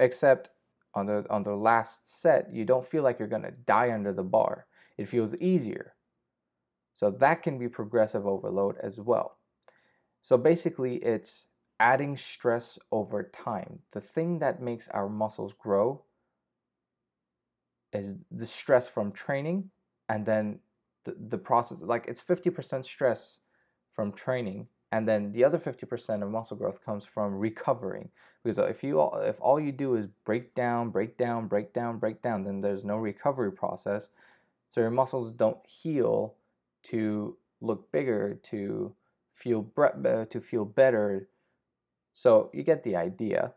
except 0.00 0.50
on 0.96 1.06
the 1.06 1.24
on 1.30 1.42
the 1.42 1.54
last 1.54 2.20
set 2.20 2.52
you 2.52 2.64
don't 2.64 2.84
feel 2.84 3.02
like 3.04 3.18
you're 3.18 3.28
going 3.28 3.42
to 3.42 3.52
die 3.66 3.92
under 3.92 4.12
the 4.12 4.24
bar. 4.24 4.66
It 4.96 5.06
feels 5.06 5.34
easier. 5.36 5.94
So 6.94 7.10
that 7.10 7.42
can 7.42 7.58
be 7.58 7.68
progressive 7.68 8.26
overload 8.26 8.76
as 8.82 8.98
well. 8.98 9.36
So 10.22 10.38
basically 10.38 10.96
it's 10.96 11.44
adding 11.78 12.16
stress 12.16 12.78
over 12.90 13.24
time. 13.24 13.80
The 13.92 14.00
thing 14.00 14.38
that 14.38 14.62
makes 14.62 14.88
our 14.88 15.10
muscles 15.10 15.52
grow 15.52 16.02
is 17.92 18.16
the 18.30 18.46
stress 18.46 18.88
from 18.88 19.12
training 19.12 19.70
and 20.08 20.24
then 20.24 20.60
the, 21.04 21.14
the 21.28 21.38
process 21.38 21.78
like 21.82 22.06
it's 22.08 22.22
50% 22.22 22.84
stress 22.84 23.38
from 23.92 24.12
training 24.12 24.66
and 24.96 25.06
then 25.06 25.30
the 25.32 25.44
other 25.44 25.58
50% 25.58 26.22
of 26.22 26.30
muscle 26.30 26.56
growth 26.56 26.82
comes 26.82 27.04
from 27.04 27.34
recovering. 27.34 28.08
Because 28.42 28.56
if 28.56 28.82
you 28.82 28.98
all, 28.98 29.20
if 29.20 29.38
all 29.42 29.60
you 29.60 29.70
do 29.70 29.94
is 29.96 30.06
break 30.24 30.54
down 30.54 30.88
break 30.88 31.18
down 31.18 31.48
break 31.48 31.74
down 31.74 31.98
break 31.98 32.22
down 32.22 32.44
then 32.44 32.62
there's 32.62 32.82
no 32.82 32.96
recovery 32.96 33.52
process. 33.52 34.08
So 34.70 34.80
your 34.80 34.90
muscles 34.90 35.30
don't 35.30 35.58
heal 35.66 36.34
to 36.84 37.36
look 37.60 37.92
bigger 37.92 38.38
to 38.44 38.94
feel 39.34 39.60
bre- 39.60 40.24
to 40.30 40.40
feel 40.40 40.64
better. 40.64 41.28
So 42.14 42.50
you 42.54 42.62
get 42.62 42.82
the 42.82 42.96
idea. 42.96 43.52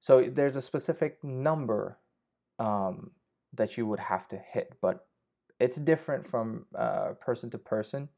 So 0.00 0.22
there's 0.22 0.56
a 0.56 0.62
specific 0.62 1.22
number 1.22 1.98
um, 2.58 3.10
that 3.52 3.76
you 3.76 3.86
would 3.86 4.00
have 4.00 4.28
to 4.28 4.38
hit 4.38 4.72
but 4.80 5.06
it's 5.60 5.76
different 5.76 6.26
from 6.26 6.64
uh, 6.74 7.10
person 7.20 7.50
to 7.50 7.58
person 7.58 8.08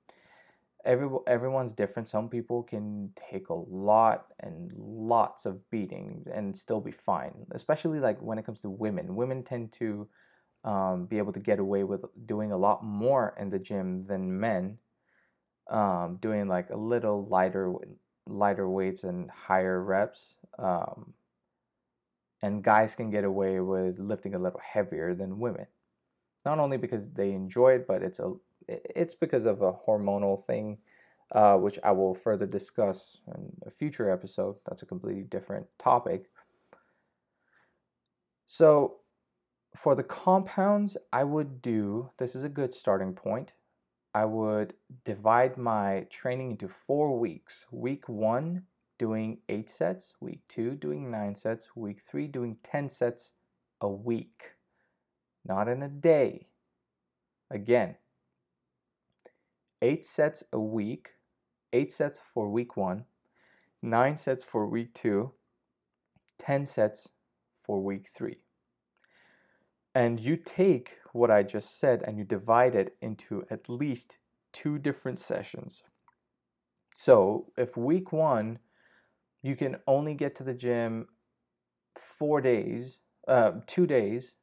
every 0.84 1.08
everyone's 1.26 1.72
different. 1.72 2.08
Some 2.08 2.28
people 2.28 2.62
can 2.62 3.10
take 3.30 3.48
a 3.48 3.54
lot 3.54 4.26
and 4.40 4.72
lots 4.76 5.46
of 5.46 5.68
beating 5.70 6.24
and 6.32 6.56
still 6.56 6.80
be 6.80 6.92
fine. 6.92 7.46
Especially 7.52 8.00
like 8.00 8.20
when 8.20 8.38
it 8.38 8.46
comes 8.46 8.60
to 8.62 8.70
women, 8.70 9.16
women 9.16 9.42
tend 9.42 9.72
to 9.72 10.08
um, 10.64 11.06
be 11.06 11.18
able 11.18 11.32
to 11.32 11.40
get 11.40 11.58
away 11.58 11.84
with 11.84 12.04
doing 12.26 12.52
a 12.52 12.56
lot 12.56 12.84
more 12.84 13.34
in 13.38 13.50
the 13.50 13.58
gym 13.58 14.06
than 14.06 14.40
men. 14.40 14.78
Um, 15.70 16.18
doing 16.20 16.46
like 16.46 16.68
a 16.70 16.76
little 16.76 17.26
lighter 17.26 17.72
lighter 18.26 18.68
weights 18.68 19.04
and 19.04 19.30
higher 19.30 19.82
reps. 19.82 20.34
Um, 20.58 21.14
and 22.42 22.62
guys 22.62 22.94
can 22.94 23.10
get 23.10 23.24
away 23.24 23.60
with 23.60 23.98
lifting 23.98 24.34
a 24.34 24.38
little 24.38 24.60
heavier 24.60 25.14
than 25.14 25.38
women. 25.38 25.66
Not 26.44 26.58
only 26.58 26.76
because 26.76 27.10
they 27.10 27.32
enjoy 27.32 27.76
it, 27.76 27.86
but 27.86 28.02
it's 28.02 28.18
a 28.18 28.34
it's 28.68 29.14
because 29.14 29.46
of 29.46 29.62
a 29.62 29.72
hormonal 29.72 30.44
thing, 30.44 30.78
uh, 31.32 31.56
which 31.56 31.78
I 31.82 31.92
will 31.92 32.14
further 32.14 32.46
discuss 32.46 33.18
in 33.34 33.52
a 33.66 33.70
future 33.70 34.10
episode. 34.10 34.56
That's 34.66 34.82
a 34.82 34.86
completely 34.86 35.22
different 35.22 35.66
topic. 35.78 36.30
So, 38.46 38.96
for 39.76 39.94
the 39.94 40.04
compounds, 40.04 40.96
I 41.12 41.24
would 41.24 41.60
do 41.60 42.10
this 42.18 42.36
is 42.36 42.44
a 42.44 42.48
good 42.48 42.72
starting 42.72 43.12
point. 43.12 43.52
I 44.14 44.24
would 44.24 44.74
divide 45.04 45.56
my 45.56 46.06
training 46.08 46.52
into 46.52 46.68
four 46.68 47.18
weeks. 47.18 47.66
Week 47.72 48.08
one, 48.08 48.62
doing 48.98 49.38
eight 49.48 49.68
sets. 49.68 50.14
Week 50.20 50.40
two, 50.48 50.76
doing 50.76 51.10
nine 51.10 51.34
sets. 51.34 51.74
Week 51.74 52.00
three, 52.06 52.28
doing 52.28 52.56
10 52.62 52.88
sets 52.88 53.32
a 53.80 53.88
week, 53.88 54.52
not 55.44 55.68
in 55.68 55.82
a 55.82 55.88
day. 55.88 56.46
Again, 57.50 57.96
eight 59.84 60.06
sets 60.06 60.42
a 60.54 60.58
week, 60.58 61.10
eight 61.74 61.92
sets 61.92 62.18
for 62.32 62.48
week 62.48 62.74
one, 62.74 63.04
nine 63.82 64.16
sets 64.16 64.42
for 64.42 64.66
week 64.66 64.94
two, 64.94 65.30
10 66.38 66.64
sets 66.64 67.10
for 67.62 67.82
week 67.82 68.08
three. 68.08 68.38
And 69.94 70.18
you 70.18 70.38
take 70.38 70.96
what 71.12 71.30
I 71.30 71.42
just 71.42 71.78
said 71.78 72.02
and 72.02 72.16
you 72.16 72.24
divide 72.24 72.74
it 72.74 72.96
into 73.02 73.44
at 73.50 73.68
least 73.68 74.16
two 74.54 74.78
different 74.78 75.20
sessions. 75.20 75.82
So 76.96 77.52
if 77.58 77.76
week 77.76 78.10
one, 78.10 78.60
you 79.42 79.54
can 79.54 79.76
only 79.86 80.14
get 80.14 80.34
to 80.36 80.44
the 80.44 80.54
gym 80.54 81.08
four 81.98 82.40
days, 82.40 82.96
uh, 83.28 83.52
two 83.66 83.86
days, 83.86 84.34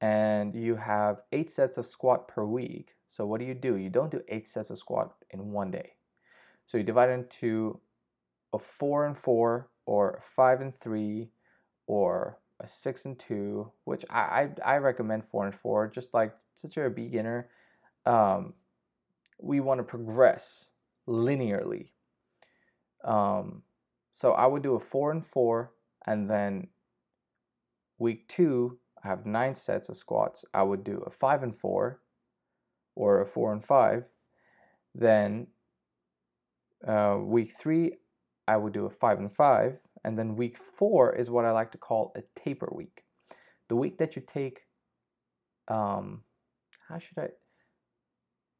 and 0.00 0.54
you 0.54 0.76
have 0.76 1.20
eight 1.30 1.50
sets 1.50 1.76
of 1.76 1.86
squat 1.86 2.26
per 2.26 2.46
week, 2.46 2.95
so 3.10 3.26
what 3.26 3.40
do 3.40 3.46
you 3.46 3.54
do? 3.54 3.76
You 3.76 3.90
don't 3.90 4.10
do 4.10 4.22
eight 4.28 4.46
sets 4.46 4.70
of 4.70 4.78
squat 4.78 5.14
in 5.30 5.52
one 5.52 5.70
day. 5.70 5.92
So 6.66 6.78
you 6.78 6.84
divide 6.84 7.10
into 7.10 7.80
a 8.52 8.58
four 8.58 9.06
and 9.06 9.16
four, 9.16 9.70
or 9.86 10.20
five 10.22 10.60
and 10.60 10.78
three, 10.80 11.30
or 11.86 12.38
a 12.60 12.66
six 12.66 13.04
and 13.04 13.18
two, 13.18 13.70
which 13.84 14.04
I, 14.10 14.48
I, 14.64 14.74
I 14.74 14.76
recommend 14.78 15.24
four 15.24 15.46
and 15.46 15.54
four, 15.54 15.88
just 15.88 16.12
like 16.14 16.34
since 16.54 16.74
you're 16.74 16.86
a 16.86 16.90
beginner, 16.90 17.48
um, 18.04 18.54
we 19.38 19.60
want 19.60 19.78
to 19.78 19.84
progress 19.84 20.66
linearly. 21.06 21.90
Um, 23.04 23.62
so 24.12 24.32
I 24.32 24.46
would 24.46 24.62
do 24.62 24.74
a 24.74 24.80
four 24.80 25.12
and 25.12 25.24
four, 25.24 25.72
and 26.06 26.28
then 26.28 26.68
week 27.98 28.26
two, 28.28 28.78
I 29.04 29.08
have 29.08 29.26
nine 29.26 29.54
sets 29.54 29.88
of 29.88 29.96
squats. 29.96 30.44
I 30.54 30.62
would 30.62 30.82
do 30.82 31.02
a 31.06 31.10
five 31.10 31.42
and 31.42 31.54
four, 31.54 32.00
or 32.96 33.20
a 33.20 33.26
four 33.26 33.52
and 33.52 33.64
five. 33.64 34.04
Then 34.94 35.46
uh, 36.86 37.18
week 37.20 37.52
three, 37.56 37.92
I 38.48 38.56
would 38.56 38.72
do 38.72 38.86
a 38.86 38.90
five 38.90 39.18
and 39.18 39.32
five, 39.32 39.78
and 40.04 40.18
then 40.18 40.36
week 40.36 40.58
four 40.58 41.14
is 41.14 41.30
what 41.30 41.44
I 41.44 41.52
like 41.52 41.72
to 41.72 41.78
call 41.78 42.12
a 42.16 42.22
taper 42.34 42.68
week. 42.74 43.04
The 43.68 43.76
week 43.76 43.98
that 43.98 44.16
you 44.16 44.22
take, 44.26 44.60
um, 45.68 46.22
how 46.88 46.98
should 46.98 47.18
I? 47.18 47.28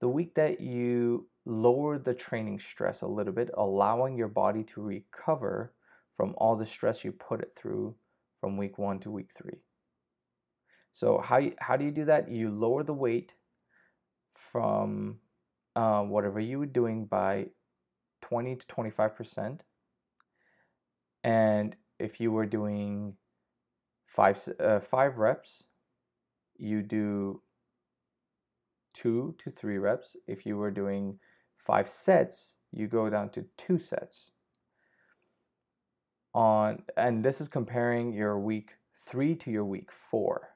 The 0.00 0.08
week 0.08 0.34
that 0.34 0.60
you 0.60 1.28
lower 1.46 1.98
the 1.98 2.14
training 2.14 2.58
stress 2.58 3.02
a 3.02 3.06
little 3.06 3.32
bit, 3.32 3.50
allowing 3.54 4.16
your 4.16 4.28
body 4.28 4.64
to 4.64 4.82
recover 4.82 5.72
from 6.16 6.34
all 6.36 6.56
the 6.56 6.66
stress 6.66 7.04
you 7.04 7.12
put 7.12 7.40
it 7.40 7.52
through 7.56 7.94
from 8.40 8.56
week 8.56 8.78
one 8.78 8.98
to 9.00 9.10
week 9.10 9.30
three. 9.34 9.60
So 10.92 11.18
how 11.18 11.40
how 11.60 11.76
do 11.76 11.84
you 11.84 11.90
do 11.90 12.06
that? 12.06 12.30
You 12.30 12.50
lower 12.50 12.82
the 12.82 12.92
weight 12.92 13.34
from 14.36 15.18
uh, 15.74 16.02
whatever 16.02 16.40
you 16.40 16.58
were 16.58 16.66
doing 16.66 17.06
by 17.06 17.46
20 18.22 18.56
to 18.56 18.66
25 18.66 19.16
percent, 19.16 19.62
and 21.24 21.76
if 21.98 22.20
you 22.20 22.30
were 22.30 22.46
doing 22.46 23.14
five 24.06 24.42
uh, 24.60 24.80
five 24.80 25.18
reps, 25.18 25.64
you 26.56 26.82
do 26.82 27.42
two 28.94 29.34
to 29.38 29.50
three 29.50 29.78
reps. 29.78 30.16
If 30.26 30.46
you 30.46 30.56
were 30.56 30.70
doing 30.70 31.18
five 31.56 31.88
sets, 31.88 32.54
you 32.72 32.86
go 32.86 33.10
down 33.10 33.30
to 33.30 33.44
two 33.56 33.78
sets. 33.78 34.30
On 36.34 36.82
and 36.96 37.24
this 37.24 37.40
is 37.40 37.48
comparing 37.48 38.12
your 38.12 38.38
week 38.38 38.74
three 39.06 39.34
to 39.36 39.50
your 39.50 39.64
week 39.64 39.90
four. 39.92 40.50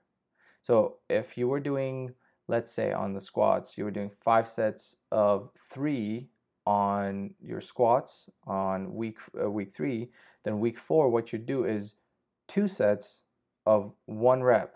So 0.63 0.97
if 1.09 1.39
you 1.39 1.49
were 1.49 1.61
doing, 1.61 2.15
let's 2.51 2.73
say 2.73 2.93
on 2.93 3.15
the 3.15 3.21
squats, 3.21 3.79
you 3.79 3.85
were 3.85 3.93
doing 3.93 4.11
five 4.11 4.49
sets 4.49 4.97
of 5.13 5.53
three 5.71 6.29
on 6.67 7.33
your 7.41 7.61
squats 7.61 8.29
on 8.47 8.93
week 8.93 9.19
uh, 9.41 9.49
week 9.49 9.73
three, 9.73 10.11
then 10.45 10.59
week 10.59 10.79
four, 10.79 11.09
what 11.09 11.33
you 11.33 11.39
do 11.39 11.65
is 11.65 11.95
two 12.49 12.67
sets 12.67 13.23
of 13.67 13.93
one 14.07 14.43
rep 14.43 14.75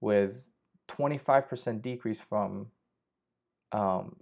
with 0.00 0.42
25% 0.88 1.80
decrease 1.80 2.20
from 2.20 2.66
um, 3.72 4.16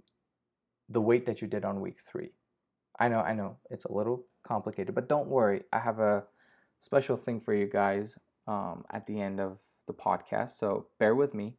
the 0.89 1.01
weight 1.01 1.25
that 1.25 1.41
you 1.41 1.47
did 1.47 1.65
on 1.65 1.81
week 1.81 1.99
three. 1.99 2.31
I 2.99 3.07
know, 3.07 3.19
I 3.19 3.33
know, 3.33 3.57
it's 3.71 3.85
a 3.85 3.91
little 3.91 4.25
complicated, 4.43 4.93
but 4.93 5.09
don't 5.09 5.27
worry. 5.27 5.63
I 5.73 5.79
have 5.79 5.99
a 5.99 6.23
special 6.81 7.17
thing 7.17 7.41
for 7.41 7.53
you 7.53 7.65
guys 7.65 8.15
um, 8.47 8.85
at 8.91 9.07
the 9.07 9.19
end 9.19 9.39
of 9.39 9.57
the 9.87 9.93
podcast, 9.93 10.59
so 10.59 10.87
bear 10.99 11.15
with 11.15 11.33
me. 11.33 11.55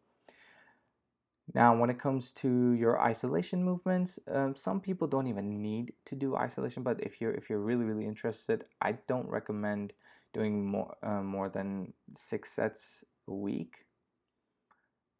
Now, 1.52 1.76
when 1.76 1.90
it 1.90 2.00
comes 2.00 2.32
to 2.32 2.72
your 2.72 2.98
isolation 3.00 3.62
movements, 3.62 4.18
um, 4.32 4.56
some 4.56 4.80
people 4.80 5.06
don't 5.06 5.26
even 5.26 5.60
need 5.60 5.92
to 6.06 6.14
do 6.14 6.36
isolation. 6.36 6.82
But 6.82 7.02
if 7.02 7.20
you're 7.20 7.34
if 7.34 7.50
you're 7.50 7.60
really 7.60 7.84
really 7.84 8.06
interested, 8.06 8.64
I 8.80 8.92
don't 9.08 9.28
recommend 9.28 9.92
doing 10.32 10.64
more 10.64 10.96
uh, 11.02 11.22
more 11.22 11.48
than 11.50 11.92
six 12.16 12.50
sets 12.52 13.04
a 13.28 13.34
week 13.34 13.84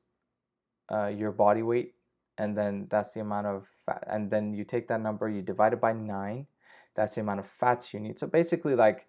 uh, 0.91 1.07
your 1.07 1.33
body 1.33 1.63
weight 1.63 1.95
and 2.39 2.57
then 2.57 2.87
that's 2.91 3.13
the 3.13 3.21
amount 3.21 3.47
of 3.47 3.67
fat 3.87 4.03
and 4.09 4.31
then 4.31 4.53
you 4.53 4.65
take 4.65 4.87
that 4.89 5.01
number 5.01 5.29
you 5.29 5.43
divide 5.43 5.73
it 5.73 5.81
by 5.81 5.93
9 5.93 6.47
that's 6.95 7.15
the 7.15 7.21
amount 7.21 7.41
of 7.41 7.47
fats 7.47 7.93
you 7.93 8.01
need. 8.01 8.19
So 8.19 8.27
basically 8.27 8.75
like 8.75 9.07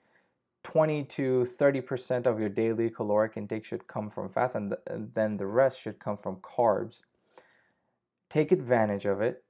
20 0.64 1.04
to 1.04 1.48
30% 1.60 2.26
of 2.26 2.40
your 2.40 2.50
daily 2.50 2.90
caloric 2.90 3.34
intake 3.38 3.66
should 3.66 3.88
come 3.88 4.10
from 4.10 4.30
fats 4.30 4.56
and, 4.56 4.72
th- 4.72 4.82
and 4.88 5.14
then 5.14 5.38
the 5.38 5.46
rest 5.46 5.80
should 5.80 6.00
come 6.00 6.18
from 6.18 6.38
carbs. 6.38 7.02
Take 8.30 8.52
advantage 8.52 9.06
of 9.06 9.22
it, 9.22 9.44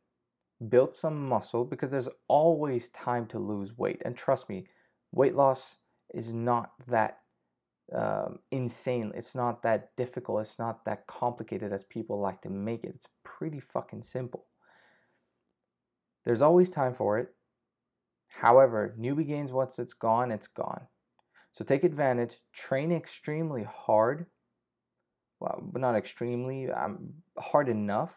build 0.68 0.96
some 0.96 1.28
muscle 1.28 1.64
because 1.64 1.92
there's 1.92 2.10
always 2.28 2.90
time 2.90 3.26
to 3.28 3.40
lose 3.40 3.78
weight. 3.78 4.02
And 4.04 4.18
trust 4.18 4.50
me, 4.50 4.68
weight 5.14 5.36
loss 5.36 5.78
is 6.14 6.34
not 6.34 6.74
that 6.88 7.20
um, 7.94 8.40
insane. 8.52 9.12
It's 9.16 9.36
not 9.36 9.64
that 9.64 9.96
difficult. 9.96 10.42
It's 10.42 10.60
not 10.60 10.86
that 10.86 11.08
complicated 11.08 11.74
as 11.74 11.84
people 11.84 12.20
like 12.20 12.42
to 12.42 12.50
make 12.50 12.84
it. 12.84 12.94
It's 12.96 13.08
pretty 13.24 13.60
fucking 13.60 14.04
simple. 14.04 14.46
There's 16.26 16.42
always 16.42 16.70
time 16.70 16.96
for 16.96 17.20
it. 17.20 17.36
However, 18.30 18.96
newbie 19.00 19.28
gains, 19.28 19.52
once 19.52 19.80
it's 19.80 19.94
gone, 19.94 20.32
it's 20.32 20.48
gone. 20.48 20.88
So 21.52 21.64
take 21.64 21.84
advantage, 21.84 22.40
train 22.54 22.92
extremely 22.92 23.64
hard. 23.64 24.26
Well, 25.40 25.62
but 25.72 25.82
not 25.82 25.96
extremely, 25.96 26.70
um, 26.72 27.14
hard 27.38 27.70
enough 27.70 28.16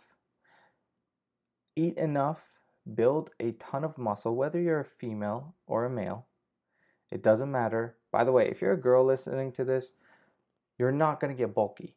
Eat 1.78 1.96
enough, 1.96 2.40
build 2.96 3.30
a 3.38 3.52
ton 3.52 3.84
of 3.84 3.96
muscle, 3.98 4.34
whether 4.34 4.60
you're 4.60 4.80
a 4.80 4.84
female 4.84 5.54
or 5.68 5.84
a 5.84 5.90
male. 5.90 6.26
It 7.12 7.22
doesn't 7.22 7.52
matter. 7.52 7.97
By 8.10 8.24
the 8.24 8.32
way, 8.32 8.48
if 8.48 8.60
you're 8.60 8.72
a 8.72 8.80
girl 8.80 9.04
listening 9.04 9.52
to 9.52 9.64
this, 9.64 9.90
you're 10.78 10.92
not 10.92 11.20
going 11.20 11.34
to 11.34 11.38
get 11.38 11.54
bulky. 11.54 11.96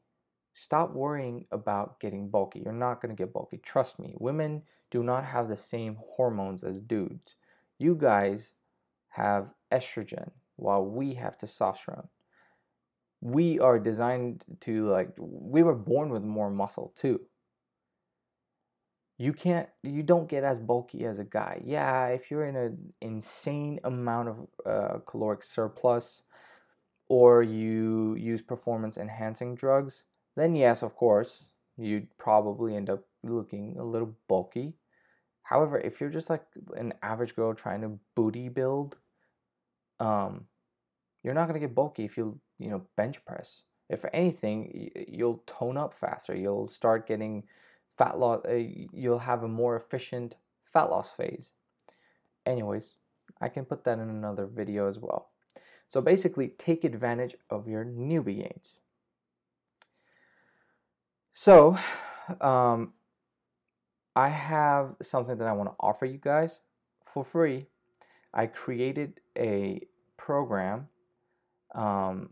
Stop 0.54 0.93
worrying 0.93 1.45
about 1.52 2.00
getting 2.00 2.30
bulky. 2.30 2.62
You're 2.63 2.74
not 2.74 3.02
going 3.02 3.15
to 3.15 3.21
get 3.21 3.34
bulky. 3.34 3.58
Trust 3.58 4.00
me, 4.00 4.15
women 4.19 4.63
do 4.89 5.04
not 5.04 5.24
have 5.24 5.47
the 5.47 5.58
same 5.58 5.97
hormones 6.06 6.63
as 6.63 6.82
dudes. 6.82 7.36
You 7.78 7.95
guys 7.95 8.54
have 9.10 9.47
estrogen 9.71 10.30
while 10.58 10.86
we 10.86 11.13
have 11.13 11.38
testosterone. 11.38 12.08
We 13.21 13.60
are 13.60 13.80
designed 13.80 14.43
to, 14.62 14.89
like, 14.89 15.13
we 15.17 15.63
were 15.63 15.76
born 15.76 16.10
with 16.10 16.24
more 16.24 16.50
muscle 16.50 16.91
too 16.95 17.21
you 19.17 19.34
can't 19.34 19.69
you 19.84 20.04
don't 20.04 20.30
get 20.30 20.43
as 20.43 20.60
bulky 20.60 21.06
as 21.06 21.19
a 21.19 21.24
guy 21.24 21.62
yeah 21.65 22.08
if 22.08 22.32
you're 22.32 22.45
in 22.45 22.56
an 22.56 22.93
insane 23.02 23.80
amount 23.84 24.30
of 24.30 24.47
uh, 24.65 24.97
caloric 25.06 25.43
surplus 25.43 26.24
or 27.08 27.43
you 27.43 28.15
use 28.15 28.41
performance 28.41 28.97
enhancing 28.97 29.56
drugs 29.56 30.04
then 30.36 30.56
yes 30.56 30.82
of 30.82 30.95
course 30.95 31.47
you'd 31.78 32.08
probably 32.17 32.76
end 32.76 32.89
up 32.89 33.04
looking 33.24 33.76
a 33.78 33.84
little 33.84 34.15
bulky 34.28 34.74
however 35.43 35.80
if 35.80 36.02
you're 36.02 36.10
just 36.10 36.30
like 36.30 36.43
an 36.76 36.93
average 37.04 37.36
girl 37.36 37.54
trying 37.54 37.82
to 37.82 38.00
booty 38.15 38.50
build 38.50 38.97
um 40.00 40.45
you're 41.24 41.36
not 41.36 41.47
going 41.47 41.60
to 41.60 41.67
get 41.67 41.76
bulky 41.76 42.06
if 42.06 42.17
you 42.17 42.39
you 42.62 42.69
know, 42.69 42.84
bench 42.95 43.26
press. 43.26 43.63
If 43.89 44.06
anything, 44.13 44.91
you'll 45.10 45.43
tone 45.47 45.76
up 45.76 45.93
faster. 45.93 46.36
You'll 46.36 46.69
start 46.69 47.08
getting 47.08 47.43
fat 48.02 48.18
loss. 48.18 48.42
Uh, 48.48 48.54
you'll 48.94 49.20
have 49.20 49.44
a 49.44 49.48
more 49.48 49.76
efficient 49.76 50.36
fat 50.74 50.90
loss 50.90 51.10
phase. 51.12 51.54
Anyways, 52.46 52.94
I 53.40 53.50
can 53.50 53.66
put 53.66 53.84
that 53.84 54.00
in 54.00 54.10
another 54.10 54.48
video 54.48 54.88
as 54.88 54.98
well. 54.98 55.30
So 55.90 56.02
basically, 56.02 56.48
take 56.48 56.84
advantage 56.84 57.36
of 57.50 57.68
your 57.68 57.86
newbie 57.86 58.38
gains. 58.38 58.74
So, 61.34 61.78
um, 62.40 62.94
I 64.16 64.30
have 64.30 64.96
something 65.02 65.38
that 65.38 65.48
I 65.48 65.54
want 65.54 65.70
to 65.70 65.76
offer 65.80 66.06
you 66.06 66.18
guys 66.18 66.60
for 67.06 67.24
free. 67.24 67.68
I 68.34 68.48
created 68.48 69.20
a 69.38 69.82
program 70.18 70.88
um, 71.76 72.30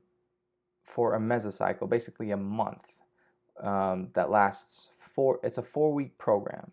for 0.81 1.15
a 1.15 1.19
mesocycle, 1.19 1.89
basically 1.89 2.31
a 2.31 2.37
month 2.37 2.81
um, 3.61 4.09
that 4.13 4.29
lasts 4.29 4.89
four. 5.19 5.41
It's 5.43 5.57
a 5.57 5.61
four-week 5.61 6.17
program, 6.17 6.71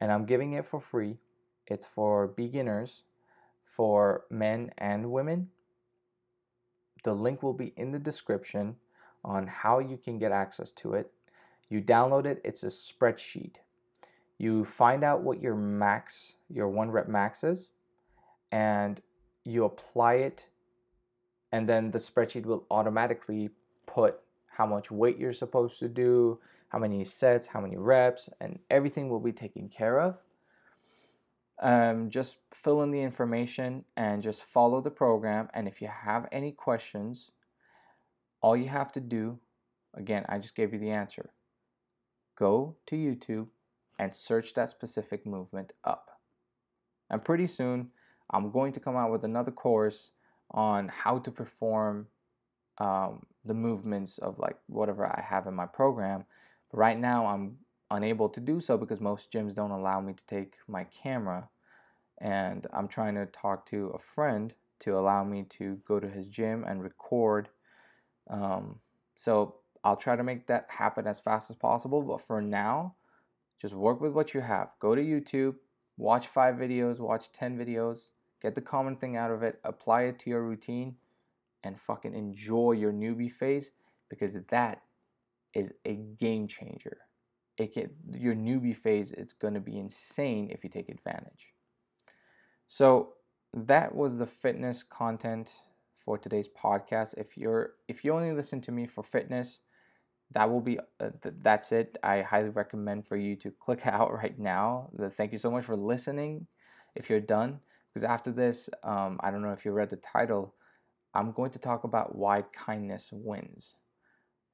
and 0.00 0.10
I'm 0.10 0.24
giving 0.24 0.54
it 0.54 0.64
for 0.64 0.80
free. 0.80 1.18
It's 1.66 1.84
for 1.84 2.28
beginners, 2.28 3.02
for 3.66 4.24
men 4.30 4.72
and 4.78 5.10
women. 5.10 5.50
The 7.04 7.12
link 7.12 7.42
will 7.42 7.52
be 7.52 7.74
in 7.76 7.92
the 7.92 7.98
description 7.98 8.76
on 9.22 9.46
how 9.46 9.80
you 9.80 9.98
can 9.98 10.18
get 10.18 10.32
access 10.32 10.72
to 10.72 10.94
it. 10.94 11.12
You 11.68 11.82
download 11.82 12.24
it. 12.24 12.40
It's 12.42 12.62
a 12.62 12.68
spreadsheet 12.68 13.56
you 14.38 14.64
find 14.64 15.04
out 15.04 15.22
what 15.22 15.42
your 15.42 15.54
max, 15.54 16.32
your 16.48 16.68
one 16.68 16.90
rep 16.90 17.06
max 17.06 17.44
is, 17.44 17.68
and 18.50 19.00
you 19.44 19.64
apply 19.64 20.14
it, 20.14 20.46
and 21.52 21.68
then 21.68 21.90
the 21.90 21.98
spreadsheet 21.98 22.46
will 22.46 22.64
automatically 22.70 23.50
put 23.86 24.20
how 24.48 24.64
much 24.64 24.90
weight 24.90 25.18
you're 25.18 25.32
supposed 25.34 25.78
to 25.80 25.88
do, 25.88 26.40
how 26.72 26.78
many 26.78 27.04
sets, 27.04 27.46
how 27.46 27.60
many 27.60 27.76
reps, 27.76 28.30
and 28.40 28.58
everything 28.70 29.10
will 29.10 29.20
be 29.20 29.30
taken 29.32 29.68
care 29.68 30.00
of. 30.00 30.16
Um, 31.60 32.08
just 32.08 32.36
fill 32.50 32.80
in 32.82 32.90
the 32.90 33.02
information 33.02 33.84
and 33.94 34.22
just 34.22 34.42
follow 34.42 34.80
the 34.80 34.90
program. 34.90 35.50
And 35.52 35.68
if 35.68 35.82
you 35.82 35.88
have 35.88 36.26
any 36.32 36.50
questions, 36.50 37.30
all 38.40 38.56
you 38.56 38.70
have 38.70 38.90
to 38.92 39.00
do, 39.00 39.38
again, 39.92 40.24
I 40.30 40.38
just 40.38 40.54
gave 40.54 40.72
you 40.72 40.78
the 40.78 40.90
answer. 40.90 41.30
Go 42.38 42.74
to 42.86 42.96
YouTube, 42.96 43.48
and 43.98 44.16
search 44.16 44.54
that 44.54 44.70
specific 44.70 45.26
movement 45.26 45.74
up. 45.84 46.18
And 47.10 47.22
pretty 47.22 47.46
soon, 47.48 47.90
I'm 48.30 48.50
going 48.50 48.72
to 48.72 48.80
come 48.80 48.96
out 48.96 49.12
with 49.12 49.24
another 49.24 49.52
course 49.52 50.12
on 50.50 50.88
how 50.88 51.18
to 51.18 51.30
perform 51.30 52.06
um, 52.78 53.26
the 53.44 53.52
movements 53.54 54.16
of 54.16 54.38
like 54.38 54.56
whatever 54.68 55.06
I 55.06 55.22
have 55.28 55.46
in 55.46 55.54
my 55.54 55.66
program. 55.66 56.24
Right 56.72 56.98
now, 56.98 57.26
I'm 57.26 57.58
unable 57.90 58.28
to 58.30 58.40
do 58.40 58.60
so 58.60 58.78
because 58.78 59.00
most 59.00 59.30
gyms 59.30 59.54
don't 59.54 59.70
allow 59.70 60.00
me 60.00 60.14
to 60.14 60.22
take 60.26 60.54
my 60.66 60.84
camera. 60.84 61.48
And 62.18 62.66
I'm 62.72 62.88
trying 62.88 63.14
to 63.16 63.26
talk 63.26 63.66
to 63.70 63.92
a 63.94 63.98
friend 63.98 64.54
to 64.80 64.98
allow 64.98 65.22
me 65.22 65.44
to 65.58 65.78
go 65.86 66.00
to 66.00 66.08
his 66.08 66.26
gym 66.26 66.64
and 66.66 66.82
record. 66.82 67.48
Um, 68.30 68.80
so 69.16 69.56
I'll 69.84 69.96
try 69.96 70.16
to 70.16 70.24
make 70.24 70.46
that 70.46 70.68
happen 70.70 71.06
as 71.06 71.20
fast 71.20 71.50
as 71.50 71.56
possible. 71.56 72.02
But 72.02 72.26
for 72.26 72.40
now, 72.40 72.94
just 73.60 73.74
work 73.74 74.00
with 74.00 74.12
what 74.12 74.32
you 74.34 74.40
have. 74.40 74.70
Go 74.80 74.94
to 74.94 75.02
YouTube, 75.02 75.56
watch 75.96 76.26
five 76.28 76.54
videos, 76.56 76.98
watch 76.98 77.30
10 77.32 77.58
videos, 77.58 78.08
get 78.40 78.54
the 78.54 78.60
common 78.60 78.96
thing 78.96 79.16
out 79.16 79.30
of 79.30 79.42
it, 79.42 79.60
apply 79.64 80.02
it 80.02 80.18
to 80.20 80.30
your 80.30 80.42
routine, 80.42 80.96
and 81.62 81.80
fucking 81.80 82.14
enjoy 82.14 82.72
your 82.72 82.92
newbie 82.92 83.32
phase 83.32 83.70
because 84.08 84.36
that 84.50 84.82
is 85.54 85.72
a 85.84 85.94
game 85.94 86.48
changer. 86.48 86.98
It 87.58 87.74
can, 87.74 87.90
your 88.10 88.34
newbie 88.34 88.76
phase 88.76 89.12
it's 89.12 89.34
going 89.34 89.54
to 89.54 89.60
be 89.60 89.78
insane 89.78 90.50
if 90.50 90.64
you 90.64 90.70
take 90.70 90.88
advantage. 90.88 91.52
So 92.66 93.14
that 93.52 93.94
was 93.94 94.18
the 94.18 94.26
fitness 94.26 94.82
content 94.82 95.48
for 96.04 96.16
today's 96.16 96.48
podcast. 96.48 97.14
If 97.18 97.36
you're 97.36 97.74
if 97.88 98.04
you 98.04 98.12
only 98.12 98.32
listen 98.32 98.60
to 98.62 98.72
me 98.72 98.86
for 98.86 99.02
fitness, 99.02 99.60
that 100.34 100.50
will 100.50 100.60
be 100.60 100.78
uh, 101.00 101.10
th- 101.22 101.34
that's 101.42 101.72
it 101.72 101.98
i 102.02 102.22
highly 102.22 102.48
recommend 102.48 103.06
for 103.06 103.16
you 103.16 103.36
to 103.36 103.50
click 103.50 103.82
out 103.86 104.12
right 104.12 104.38
now 104.38 104.88
the, 104.94 105.10
thank 105.10 105.32
you 105.32 105.38
so 105.38 105.50
much 105.50 105.64
for 105.64 105.76
listening 105.76 106.46
if 106.94 107.08
you're 107.08 107.20
done 107.20 107.58
because 107.92 108.04
after 108.04 108.30
this 108.32 108.68
um, 108.84 109.18
i 109.22 109.30
don't 109.30 109.42
know 109.42 109.52
if 109.52 109.64
you 109.64 109.72
read 109.72 109.90
the 109.90 109.96
title 109.96 110.54
i'm 111.14 111.32
going 111.32 111.50
to 111.50 111.58
talk 111.58 111.84
about 111.84 112.14
why 112.16 112.42
kindness 112.52 113.08
wins 113.12 113.74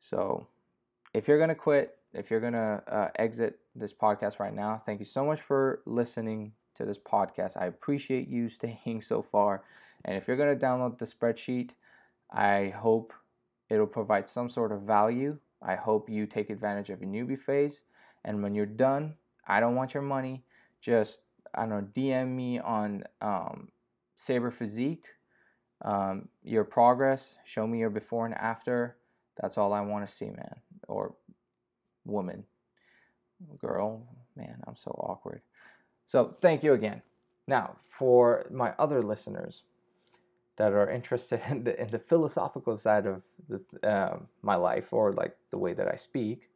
so 0.01 0.47
if 1.14 1.29
you're 1.29 1.38
going 1.38 1.49
to 1.49 1.55
quit 1.55 1.97
if 2.14 2.31
you're 2.31 2.40
going 2.40 2.53
to 2.55 2.83
uh, 2.88 3.09
exit 3.16 3.59
this 3.75 3.92
podcast 3.92 4.38
right 4.38 4.55
now 4.55 4.81
thank 4.85 4.99
you 5.01 5.07
so 5.07 5.25
much 5.25 5.40
for 5.40 5.81
listening 5.87 6.53
to 6.75 6.85
this 6.85 6.99
podcast 6.99 7.57
i 7.57 7.66
appreciate 7.66 8.29
you 8.29 8.49
staying 8.49 9.01
so 9.01 9.23
far 9.23 9.62
and 10.05 10.16
if 10.16 10.27
you're 10.29 10.37
going 10.37 10.57
to 10.57 10.66
download 10.66 10.99
the 10.99 11.07
spreadsheet 11.07 11.71
i 12.31 12.73
hope 12.77 13.12
it'll 13.68 13.87
provide 13.87 14.29
some 14.29 14.49
sort 14.49 14.73
of 14.73 14.83
value 14.83 15.38
I 15.62 15.75
hope 15.77 16.09
you 16.09 16.27
take 16.27 16.51
advantage 16.51 16.90
of 16.90 17.01
your 17.01 17.11
newbie 17.11 17.38
phase. 17.38 17.81
And 18.25 18.42
when 18.42 18.55
you're 18.55 18.66
done, 18.66 19.14
I 19.47 19.61
don't 19.61 19.75
want 19.75 19.94
your 19.94 20.03
money. 20.03 20.44
Just, 20.81 21.21
I 21.55 21.61
don't 21.61 21.71
know, 21.71 21.88
DM 21.94 22.29
me 22.29 22.59
on 22.59 23.05
um, 23.21 23.68
Saber 24.16 24.51
Physique, 24.51 25.07
um, 25.83 26.29
your 26.42 26.64
progress. 26.64 27.37
Show 27.44 27.66
me 27.66 27.81
your 27.81 27.90
before 27.90 28.27
and 28.27 28.35
after. 28.35 28.97
That's 29.40 29.59
all 29.59 29.73
I 29.73 29.81
want 29.81 30.07
to 30.09 30.14
see, 30.14 30.27
man. 30.27 30.57
Or 30.88 31.14
woman, 32.05 32.44
girl. 33.61 34.07
Man, 34.37 34.57
I'm 34.66 34.77
so 34.77 34.90
awkward. 34.90 35.42
So 36.07 36.37
thank 36.40 36.62
you 36.62 36.72
again. 36.72 37.03
Now, 37.46 37.77
for 37.90 38.46
my 38.51 38.74
other 38.79 39.03
listeners, 39.03 39.62
that 40.59 40.72
are 40.72 40.90
interested 40.90 41.40
in 41.48 41.64
the, 41.64 41.81
in 41.81 41.88
the 41.88 41.98
philosophical 41.98 42.77
side 42.77 43.07
of 43.07 43.22
the, 43.48 43.88
uh, 43.88 44.18
my 44.42 44.57
life 44.57 44.92
or 44.92 45.12
like 45.12 45.35
the 45.51 45.59
way 45.59 45.72
that 45.72 45.88
I 45.88 45.96
speak. 45.96 46.51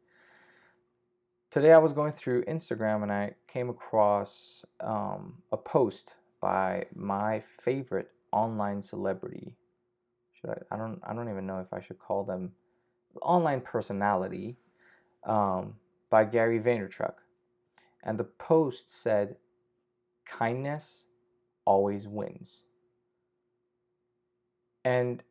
Today 1.49 1.71
I 1.71 1.77
was 1.77 1.93
going 1.93 2.11
through 2.11 2.43
Instagram 2.45 3.03
and 3.03 3.11
I 3.11 3.33
came 3.47 3.69
across 3.69 4.63
um, 4.81 5.35
a 5.51 5.57
post 5.57 6.15
by 6.41 6.85
my 6.95 7.41
favorite 7.61 8.11
online 8.31 8.81
celebrity. 8.81 9.55
Should 10.33 10.49
I? 10.49 10.75
I 10.75 10.77
don't. 10.77 10.99
I 11.07 11.13
don't 11.13 11.29
even 11.29 11.45
know 11.45 11.59
if 11.59 11.71
I 11.71 11.79
should 11.79 11.99
call 11.99 12.23
them 12.23 12.51
online 13.21 13.61
personality 13.61 14.57
um, 15.25 15.75
by 16.09 16.25
Gary 16.25 16.59
Vaynerchuk, 16.59 17.13
and 18.03 18.17
the 18.17 18.23
post 18.23 18.89
said, 18.89 19.35
"Kindness 20.25 21.05
always 21.65 22.07
wins." 22.07 22.63
and 24.85 25.23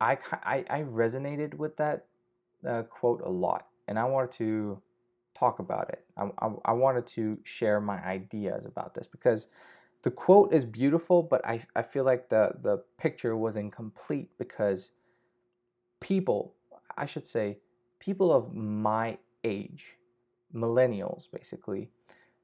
I, 0.00 0.18
I, 0.32 0.64
I 0.70 0.82
resonated 0.82 1.54
with 1.54 1.76
that 1.76 2.06
uh, 2.66 2.82
quote 2.82 3.20
a 3.24 3.30
lot, 3.30 3.68
and 3.88 3.98
I 3.98 4.04
wanted 4.04 4.32
to 4.32 4.80
talk 5.36 5.58
about 5.58 5.90
it. 5.90 6.04
I, 6.16 6.28
I, 6.38 6.50
I, 6.66 6.72
wanted 6.72 7.06
to 7.08 7.38
share 7.44 7.80
my 7.80 7.96
ideas 8.04 8.66
about 8.66 8.94
this 8.94 9.06
because 9.06 9.48
the 10.02 10.10
quote 10.10 10.52
is 10.52 10.64
beautiful, 10.64 11.22
but 11.22 11.44
I, 11.46 11.62
I 11.76 11.82
feel 11.82 12.04
like 12.04 12.28
the, 12.28 12.52
the 12.62 12.82
picture 12.98 13.36
was 13.36 13.56
incomplete 13.56 14.30
because 14.38 14.92
people, 16.00 16.54
I 17.00 17.06
should 17.06 17.26
say, 17.26 17.58
people 17.98 18.32
of 18.32 18.54
my 18.54 19.18
age, 19.42 19.96
millennials 20.54 21.30
basically, 21.32 21.88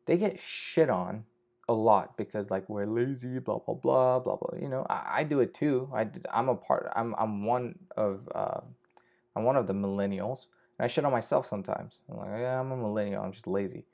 they 0.06 0.16
get 0.16 0.40
shit 0.40 0.88
on 0.88 1.24
a 1.68 1.74
lot 1.74 2.16
because 2.16 2.50
like 2.50 2.68
we're 2.68 2.86
lazy, 2.86 3.38
blah 3.38 3.58
blah 3.58 3.74
blah 3.74 4.18
blah 4.20 4.36
blah. 4.36 4.58
You 4.58 4.68
know, 4.68 4.86
I, 4.88 5.18
I 5.18 5.24
do 5.24 5.40
it 5.40 5.52
too. 5.52 5.90
I 5.94 6.08
I'm 6.32 6.48
a 6.48 6.54
part. 6.54 6.90
I'm 6.96 7.14
I'm 7.18 7.44
one 7.44 7.78
of 7.96 8.28
uh, 8.34 8.60
I'm 9.34 9.44
one 9.44 9.56
of 9.56 9.66
the 9.66 9.74
millennials, 9.74 10.46
and 10.78 10.84
I 10.84 10.86
shit 10.86 11.04
on 11.04 11.12
myself 11.12 11.46
sometimes. 11.46 11.98
I'm 12.10 12.16
like, 12.18 12.28
yeah, 12.38 12.60
I'm 12.60 12.72
a 12.72 12.76
millennial. 12.76 13.22
I'm 13.22 13.32
just 13.32 13.46
lazy. 13.46 13.84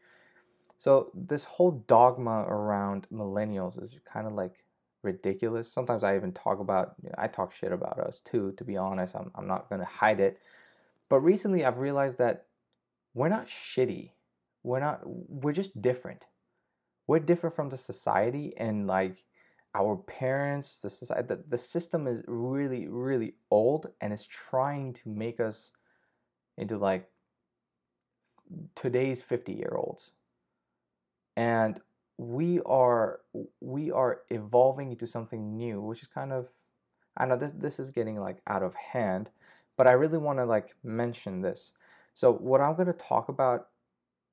So 0.78 1.10
this 1.14 1.44
whole 1.44 1.84
dogma 1.86 2.42
around 2.48 3.06
millennials 3.12 3.82
is 3.82 3.96
kind 4.04 4.26
of 4.26 4.34
like 4.34 4.64
ridiculous. 5.02 5.72
Sometimes 5.72 6.02
I 6.02 6.16
even 6.16 6.32
talk 6.32 6.60
about, 6.60 6.94
you 7.02 7.08
know, 7.08 7.14
I 7.18 7.28
talk 7.28 7.52
shit 7.52 7.72
about 7.72 7.98
us 7.98 8.20
too. 8.24 8.52
To 8.56 8.64
be 8.64 8.76
honest, 8.76 9.14
I'm 9.14 9.30
I'm 9.34 9.46
not 9.46 9.68
gonna 9.68 9.84
hide 9.84 10.20
it. 10.20 10.38
But 11.08 11.20
recently, 11.20 11.64
I've 11.64 11.78
realized 11.78 12.18
that 12.18 12.46
we're 13.14 13.28
not 13.28 13.46
shitty. 13.46 14.10
We're 14.62 14.80
not. 14.80 15.00
We're 15.04 15.52
just 15.52 15.80
different 15.82 16.24
we're 17.06 17.18
different 17.18 17.54
from 17.54 17.68
the 17.68 17.76
society 17.76 18.54
and 18.56 18.86
like 18.86 19.24
our 19.74 19.96
parents 19.96 20.78
the 20.78 20.90
society 20.90 21.26
the, 21.28 21.42
the 21.48 21.58
system 21.58 22.06
is 22.06 22.22
really 22.26 22.88
really 22.88 23.34
old 23.50 23.90
and 24.00 24.12
it's 24.12 24.26
trying 24.26 24.92
to 24.92 25.08
make 25.08 25.40
us 25.40 25.70
into 26.58 26.76
like 26.76 27.08
today's 28.74 29.22
50 29.22 29.52
year 29.52 29.74
olds 29.76 30.10
and 31.36 31.80
we 32.18 32.60
are 32.66 33.20
we 33.60 33.90
are 33.90 34.20
evolving 34.30 34.92
into 34.92 35.06
something 35.06 35.56
new 35.56 35.80
which 35.80 36.02
is 36.02 36.08
kind 36.08 36.32
of 36.32 36.48
I 37.16 37.26
know 37.26 37.36
this 37.36 37.52
this 37.52 37.78
is 37.78 37.90
getting 37.90 38.18
like 38.18 38.38
out 38.46 38.62
of 38.62 38.74
hand, 38.74 39.30
but 39.76 39.86
I 39.86 39.92
really 39.92 40.18
want 40.18 40.38
to 40.38 40.44
like 40.44 40.74
mention 40.82 41.40
this. 41.42 41.72
So 42.14 42.32
what 42.32 42.60
I'm 42.60 42.74
going 42.74 42.86
to 42.86 42.92
talk 42.94 43.28
about 43.28 43.68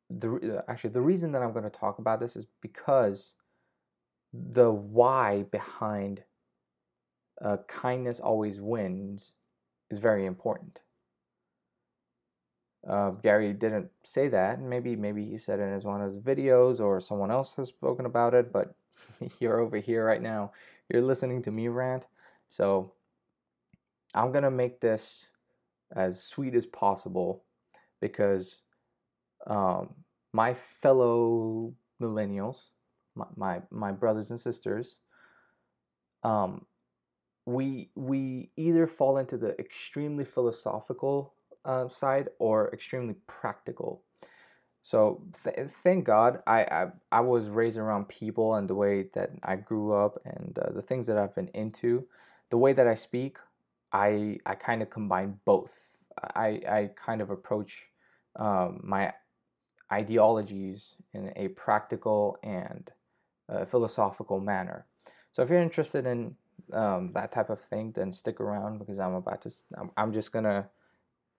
the 0.10 0.64
actually 0.68 0.92
the 0.92 1.02
reason 1.02 1.32
that 1.34 1.42
I'm 1.42 1.52
going 1.52 1.64
to 1.64 1.70
talk 1.70 2.00
about 2.00 2.20
this 2.20 2.36
is 2.36 2.46
because 2.62 3.34
the 4.34 4.72
why 4.72 5.44
behind 5.52 6.24
uh, 7.44 7.58
kindness 7.68 8.20
always 8.20 8.60
wins 8.60 9.32
is 9.90 10.00
very 10.00 10.26
important. 10.26 10.80
Uh, 12.88 13.12
Gary 13.12 13.54
didn't 13.54 13.90
say 14.04 14.30
that, 14.30 14.60
and 14.60 14.70
maybe 14.70 14.96
maybe 14.96 15.26
he 15.26 15.38
said 15.38 15.60
it 15.60 15.64
in 15.64 15.74
his 15.74 15.84
one 15.84 16.02
of 16.02 16.12
his 16.12 16.22
videos, 16.22 16.80
or 16.80 17.02
someone 17.02 17.32
else 17.32 17.54
has 17.58 17.68
spoken 17.68 18.06
about 18.06 18.34
it. 18.34 18.54
But 18.54 18.74
you're 19.40 19.60
over 19.60 19.78
here 19.78 20.06
right 20.06 20.22
now. 20.22 20.52
You're 20.90 21.02
listening 21.02 21.42
to 21.44 21.52
me 21.52 21.68
rant, 21.68 22.08
so 22.48 22.94
I'm 24.14 24.32
gonna 24.32 24.52
make 24.52 24.80
this 24.80 25.28
as 25.96 26.24
sweet 26.24 26.56
as 26.56 26.66
possible 26.66 27.44
because 28.00 28.58
um, 29.48 29.94
my 30.34 30.54
fellow 30.54 31.74
millennials, 32.02 32.58
my, 33.16 33.26
my, 33.36 33.62
my 33.72 33.92
brothers 33.92 34.30
and 34.30 34.40
sisters, 34.40 34.96
um, 36.24 36.66
we 37.46 37.90
we 37.96 38.52
either 38.58 38.86
fall 38.86 39.18
into 39.18 39.38
the 39.38 39.60
extremely 39.60 40.26
philosophical 40.26 41.34
uh, 41.66 41.88
side 41.88 42.30
or 42.40 42.74
extremely 42.74 43.16
practical. 43.28 44.04
So 44.84 45.22
th- 45.44 45.70
thank 45.70 46.06
God 46.06 46.42
I, 46.48 46.62
I 46.64 46.88
I 47.12 47.20
was 47.20 47.50
raised 47.50 47.78
around 47.78 48.08
people 48.08 48.56
and 48.56 48.70
the 48.70 48.76
way 48.76 49.10
that 49.14 49.32
I 49.44 49.56
grew 49.58 49.94
up 49.94 50.20
and 50.26 50.58
uh, 50.58 50.72
the 50.72 50.82
things 50.82 51.06
that 51.08 51.18
I've 51.18 51.36
been 51.36 51.50
into, 51.54 52.08
the 52.50 52.58
way 52.58 52.74
that 52.74 52.88
I 52.88 52.96
speak, 52.96 53.38
I 53.92 54.40
I 54.46 54.56
kind 54.56 54.82
of 54.82 54.90
combine 54.90 55.40
both. 55.46 55.78
I 56.36 56.62
I 56.68 56.92
kind 56.96 57.22
of 57.22 57.30
approach 57.30 57.88
um, 58.38 58.80
my 58.84 59.14
ideologies 59.92 60.96
in 61.14 61.32
a 61.36 61.50
practical 61.50 62.38
and 62.44 62.92
uh, 63.50 63.66
philosophical 63.66 64.40
manner. 64.40 64.86
So 65.32 65.44
if 65.44 65.50
you're 65.50 65.62
interested 65.62 66.06
in 66.06 66.36
um, 66.74 67.12
that 67.14 67.32
type 67.32 67.50
of 67.50 67.62
thing, 67.62 67.92
then 67.92 68.12
stick 68.14 68.40
around 68.40 68.80
because 68.80 69.00
I'm 69.00 69.16
about 69.16 69.42
to. 69.44 69.52
I'm, 69.78 69.92
I'm 69.98 70.14
just 70.14 70.32
gonna 70.32 70.70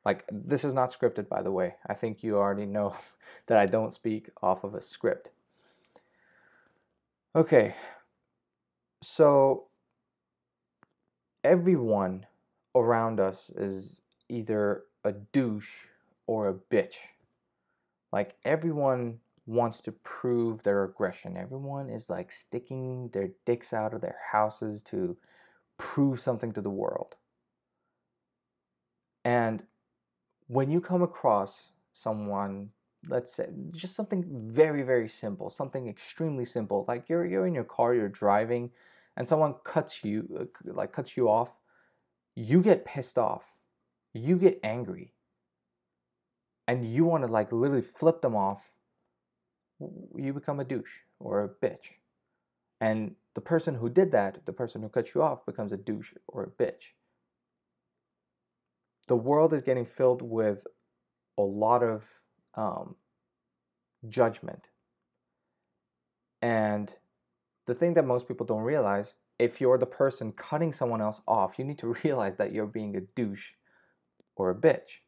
like 0.04 0.24
this 0.30 0.64
is 0.64 0.74
not 0.74 0.90
scripted, 0.90 1.28
by 1.28 1.42
the 1.42 1.52
way. 1.52 1.74
I 1.86 1.94
think 1.94 2.22
you 2.22 2.36
already 2.36 2.66
know 2.66 2.96
that 3.46 3.58
I 3.58 3.66
don't 3.66 3.92
speak 3.92 4.30
off 4.42 4.64
of 4.64 4.74
a 4.74 4.82
script. 4.82 5.30
Okay, 7.36 7.74
so 9.02 9.68
everyone 11.44 12.26
around 12.74 13.20
us 13.20 13.50
is 13.56 14.00
either 14.28 14.84
a 15.04 15.12
douche 15.12 15.70
or 16.26 16.48
a 16.48 16.54
bitch. 16.54 16.96
Like 18.12 18.34
everyone 18.44 19.18
wants 19.46 19.80
to 19.82 19.92
prove 19.92 20.62
their 20.62 20.84
aggression. 20.84 21.36
Everyone 21.36 21.88
is 21.88 22.08
like 22.08 22.30
sticking 22.30 23.08
their 23.08 23.30
dicks 23.46 23.72
out 23.72 23.94
of 23.94 24.00
their 24.00 24.18
houses 24.30 24.82
to 24.84 25.16
prove 25.78 26.20
something 26.20 26.52
to 26.52 26.60
the 26.60 26.70
world. 26.70 27.16
And 29.24 29.62
when 30.50 30.68
you 30.68 30.80
come 30.80 31.02
across 31.02 31.70
someone, 31.92 32.68
let's 33.08 33.32
say 33.32 33.46
just 33.70 33.94
something 33.94 34.24
very, 34.52 34.82
very 34.82 35.08
simple, 35.08 35.48
something 35.48 35.88
extremely 35.88 36.44
simple, 36.44 36.84
like 36.88 37.08
you're 37.08 37.24
you're 37.24 37.46
in 37.46 37.54
your 37.54 37.64
car, 37.76 37.94
you're 37.94 38.08
driving, 38.08 38.70
and 39.16 39.28
someone 39.28 39.54
cuts 39.62 40.02
you 40.02 40.28
uh, 40.40 40.72
like 40.72 40.92
cuts 40.92 41.16
you 41.16 41.28
off, 41.28 41.50
you 42.34 42.60
get 42.60 42.84
pissed 42.84 43.16
off. 43.16 43.44
You 44.12 44.36
get 44.36 44.58
angry 44.64 45.12
and 46.66 46.84
you 46.84 47.04
want 47.04 47.24
to 47.24 47.32
like 47.32 47.52
literally 47.52 47.82
flip 47.82 48.20
them 48.20 48.34
off, 48.34 48.62
you 50.16 50.32
become 50.32 50.58
a 50.58 50.64
douche 50.64 50.98
or 51.20 51.44
a 51.44 51.66
bitch. 51.66 51.94
And 52.80 53.14
the 53.34 53.40
person 53.40 53.74
who 53.76 53.88
did 53.88 54.10
that, 54.12 54.44
the 54.46 54.52
person 54.52 54.82
who 54.82 54.88
cut 54.88 55.14
you 55.14 55.22
off, 55.22 55.46
becomes 55.46 55.70
a 55.70 55.76
douche 55.76 56.12
or 56.26 56.42
a 56.42 56.62
bitch. 56.62 56.94
The 59.10 59.16
world 59.16 59.52
is 59.52 59.62
getting 59.62 59.84
filled 59.84 60.22
with 60.22 60.66
a 61.36 61.42
lot 61.42 61.82
of 61.82 62.04
um, 62.54 62.94
judgment. 64.08 64.68
And 66.40 66.94
the 67.66 67.74
thing 67.74 67.94
that 67.94 68.06
most 68.06 68.28
people 68.28 68.46
don't 68.46 68.62
realize 68.62 69.14
if 69.38 69.60
you're 69.60 69.78
the 69.78 69.86
person 69.86 70.32
cutting 70.32 70.72
someone 70.72 71.00
else 71.02 71.20
off, 71.26 71.58
you 71.58 71.64
need 71.64 71.78
to 71.80 71.94
realize 72.04 72.36
that 72.36 72.52
you're 72.52 72.66
being 72.66 72.96
a 72.96 73.00
douche 73.00 73.50
or 74.36 74.50
a 74.50 74.54
bitch 74.54 75.00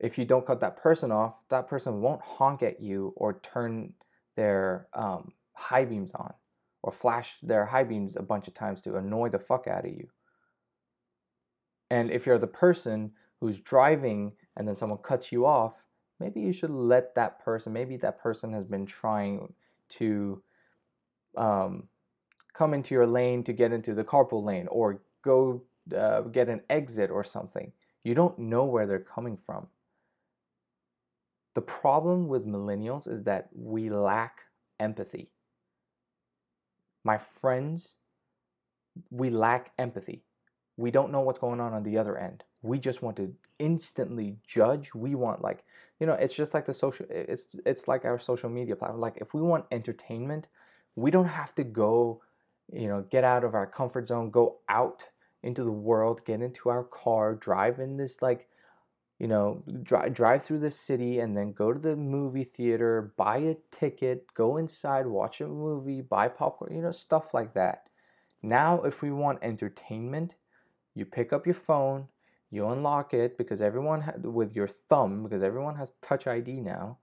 if 0.00 0.16
you 0.16 0.24
don't 0.24 0.46
cut 0.46 0.60
that 0.60 0.78
person 0.78 1.12
off, 1.12 1.34
that 1.50 1.68
person 1.68 2.00
won't 2.00 2.22
honk 2.22 2.62
at 2.62 2.80
you 2.80 3.12
or 3.16 3.38
turn 3.40 3.92
their 4.34 4.88
um, 4.94 5.32
high 5.52 5.84
beams 5.84 6.12
on 6.14 6.32
or 6.82 6.90
flash 6.90 7.36
their 7.42 7.66
high 7.66 7.84
beams 7.84 8.16
a 8.16 8.22
bunch 8.22 8.48
of 8.48 8.54
times 8.54 8.80
to 8.80 8.96
annoy 8.96 9.28
the 9.28 9.38
fuck 9.38 9.68
out 9.68 9.84
of 9.84 9.92
you. 9.92 10.08
And 11.90 12.10
if 12.10 12.26
you're 12.26 12.38
the 12.38 12.46
person 12.46 13.12
who's 13.40 13.60
driving 13.60 14.32
and 14.56 14.66
then 14.66 14.74
someone 14.74 14.98
cuts 14.98 15.32
you 15.32 15.46
off, 15.46 15.74
maybe 16.20 16.40
you 16.40 16.52
should 16.52 16.70
let 16.70 17.14
that 17.14 17.42
person, 17.42 17.72
maybe 17.72 17.96
that 17.98 18.20
person 18.20 18.52
has 18.52 18.64
been 18.64 18.86
trying 18.86 19.52
to 19.90 20.42
um, 21.36 21.88
come 22.52 22.74
into 22.74 22.94
your 22.94 23.06
lane 23.06 23.42
to 23.44 23.52
get 23.52 23.72
into 23.72 23.94
the 23.94 24.04
carpool 24.04 24.44
lane 24.44 24.68
or 24.68 25.00
go 25.22 25.62
uh, 25.96 26.22
get 26.22 26.48
an 26.48 26.60
exit 26.70 27.10
or 27.10 27.24
something. 27.24 27.72
You 28.04 28.14
don't 28.14 28.38
know 28.38 28.64
where 28.64 28.86
they're 28.86 29.00
coming 29.00 29.36
from. 29.36 29.66
The 31.54 31.62
problem 31.62 32.28
with 32.28 32.46
millennials 32.46 33.08
is 33.08 33.24
that 33.24 33.48
we 33.52 33.90
lack 33.90 34.42
empathy. 34.78 35.30
My 37.02 37.18
friends, 37.18 37.96
we 39.10 39.30
lack 39.30 39.72
empathy. 39.78 40.22
We 40.80 40.90
don't 40.90 41.12
know 41.12 41.20
what's 41.20 41.38
going 41.38 41.60
on 41.60 41.74
on 41.74 41.82
the 41.82 41.98
other 41.98 42.16
end. 42.16 42.42
We 42.62 42.78
just 42.78 43.02
want 43.02 43.16
to 43.18 43.34
instantly 43.58 44.36
judge. 44.46 44.94
We 44.94 45.14
want 45.14 45.42
like, 45.42 45.64
you 45.98 46.06
know, 46.06 46.14
it's 46.14 46.34
just 46.34 46.54
like 46.54 46.64
the 46.64 46.74
social 46.74 47.06
it's 47.10 47.54
it's 47.66 47.86
like 47.86 48.04
our 48.04 48.18
social 48.18 48.48
media 48.48 48.76
platform. 48.76 49.00
Like 49.00 49.18
if 49.18 49.34
we 49.34 49.42
want 49.42 49.66
entertainment, 49.70 50.48
we 50.96 51.10
don't 51.10 51.26
have 51.26 51.54
to 51.56 51.64
go, 51.64 52.22
you 52.72 52.88
know, 52.88 53.04
get 53.10 53.24
out 53.24 53.44
of 53.44 53.54
our 53.54 53.66
comfort 53.66 54.08
zone, 54.08 54.30
go 54.30 54.58
out 54.68 55.04
into 55.42 55.64
the 55.64 55.70
world, 55.70 56.24
get 56.24 56.40
into 56.40 56.70
our 56.70 56.84
car, 56.84 57.34
drive 57.34 57.78
in 57.78 57.96
this 57.96 58.22
like 58.22 58.48
you 59.18 59.28
know, 59.28 59.62
drive 59.82 60.14
drive 60.14 60.42
through 60.42 60.60
the 60.60 60.70
city 60.70 61.20
and 61.20 61.36
then 61.36 61.52
go 61.52 61.74
to 61.74 61.78
the 61.78 61.94
movie 61.94 62.42
theater, 62.42 63.12
buy 63.18 63.36
a 63.36 63.56
ticket, 63.70 64.24
go 64.32 64.56
inside, 64.56 65.06
watch 65.06 65.42
a 65.42 65.46
movie, 65.46 66.00
buy 66.00 66.26
popcorn, 66.26 66.74
you 66.74 66.80
know, 66.80 66.90
stuff 66.90 67.34
like 67.34 67.52
that. 67.52 67.90
Now, 68.42 68.80
if 68.80 69.02
we 69.02 69.10
want 69.10 69.40
entertainment, 69.42 70.36
you 70.94 71.04
pick 71.04 71.32
up 71.32 71.46
your 71.46 71.54
phone, 71.54 72.08
you 72.50 72.68
unlock 72.68 73.14
it 73.14 73.38
because 73.38 73.60
everyone 73.60 74.00
ha- 74.00 74.14
with 74.22 74.56
your 74.56 74.66
thumb 74.66 75.22
because 75.22 75.42
everyone 75.42 75.76
has 75.76 75.92
touch 76.02 76.26
ID 76.26 76.60
now. 76.60 76.98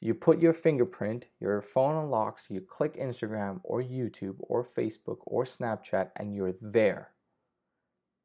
You 0.00 0.14
put 0.14 0.40
your 0.40 0.52
fingerprint, 0.52 1.26
your 1.40 1.60
phone 1.60 1.96
unlocks, 1.96 2.44
you 2.48 2.60
click 2.60 2.96
Instagram 2.96 3.60
or 3.64 3.82
YouTube 3.82 4.36
or 4.38 4.64
Facebook 4.64 5.18
or 5.26 5.44
Snapchat 5.44 6.10
and 6.16 6.34
you're 6.34 6.54
there. 6.62 7.10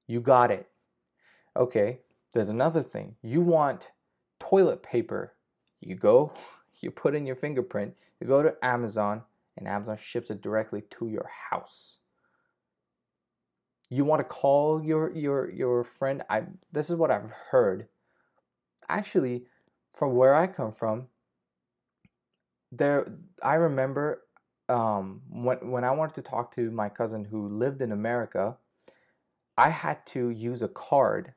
You 0.07 0.22
got 0.22 0.51
it. 0.51 0.70
Okay, 1.57 1.99
there's 2.32 2.49
another 2.49 2.82
thing. 2.82 3.16
You 3.22 3.41
want 3.41 3.91
toilet 4.39 4.84
paper. 4.84 5.34
You 5.82 5.95
go, 5.95 6.32
you 6.80 6.91
put 6.91 7.16
in 7.16 7.26
your 7.26 7.36
fingerprint, 7.36 7.95
you 8.20 8.28
go 8.28 8.43
to 8.43 8.55
Amazon, 8.61 9.22
and 9.57 9.68
Amazon 9.68 9.97
ships 9.97 10.30
it 10.30 10.41
directly 10.41 10.82
to 10.91 11.07
your 11.09 11.30
house. 11.49 11.97
You 13.94 14.06
want 14.06 14.22
to 14.22 14.24
call 14.24 14.84
your 14.84 15.12
your 15.16 15.52
your 15.52 15.84
friend. 15.84 16.24
I 16.28 16.44
this 16.72 16.89
is 16.89 16.96
what 16.96 17.12
I've 17.12 17.30
heard. 17.52 17.88
Actually, 18.89 19.46
from 19.94 20.16
where 20.16 20.34
I 20.34 20.48
come 20.48 20.72
from, 20.72 21.08
there 22.72 23.14
I 23.44 23.54
remember 23.54 24.24
um, 24.68 25.22
when 25.30 25.70
when 25.70 25.84
I 25.84 25.91
wanted 25.91 26.16
to 26.16 26.24
talk 26.24 26.56
to 26.56 26.72
my 26.72 26.89
cousin 26.89 27.24
who 27.24 27.48
lived 27.48 27.82
in 27.84 27.91
America, 27.91 28.58
I 29.58 29.70
had 29.70 30.04
to 30.08 30.30
use 30.30 30.64
a 30.64 30.70
card 30.70 31.34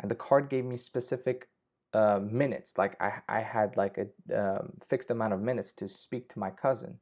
and 0.00 0.10
the 0.10 0.16
card 0.16 0.50
gave 0.50 0.64
me 0.64 0.78
specific 0.78 1.48
uh, 1.94 2.18
minutes. 2.20 2.72
Like 2.76 3.00
I, 3.00 3.20
I 3.28 3.40
had 3.40 3.76
like 3.76 3.98
a 3.98 4.06
um, 4.40 4.72
fixed 4.88 5.10
amount 5.10 5.32
of 5.34 5.40
minutes 5.40 5.72
to 5.74 5.88
speak 5.88 6.28
to 6.30 6.40
my 6.40 6.50
cousin 6.50 6.98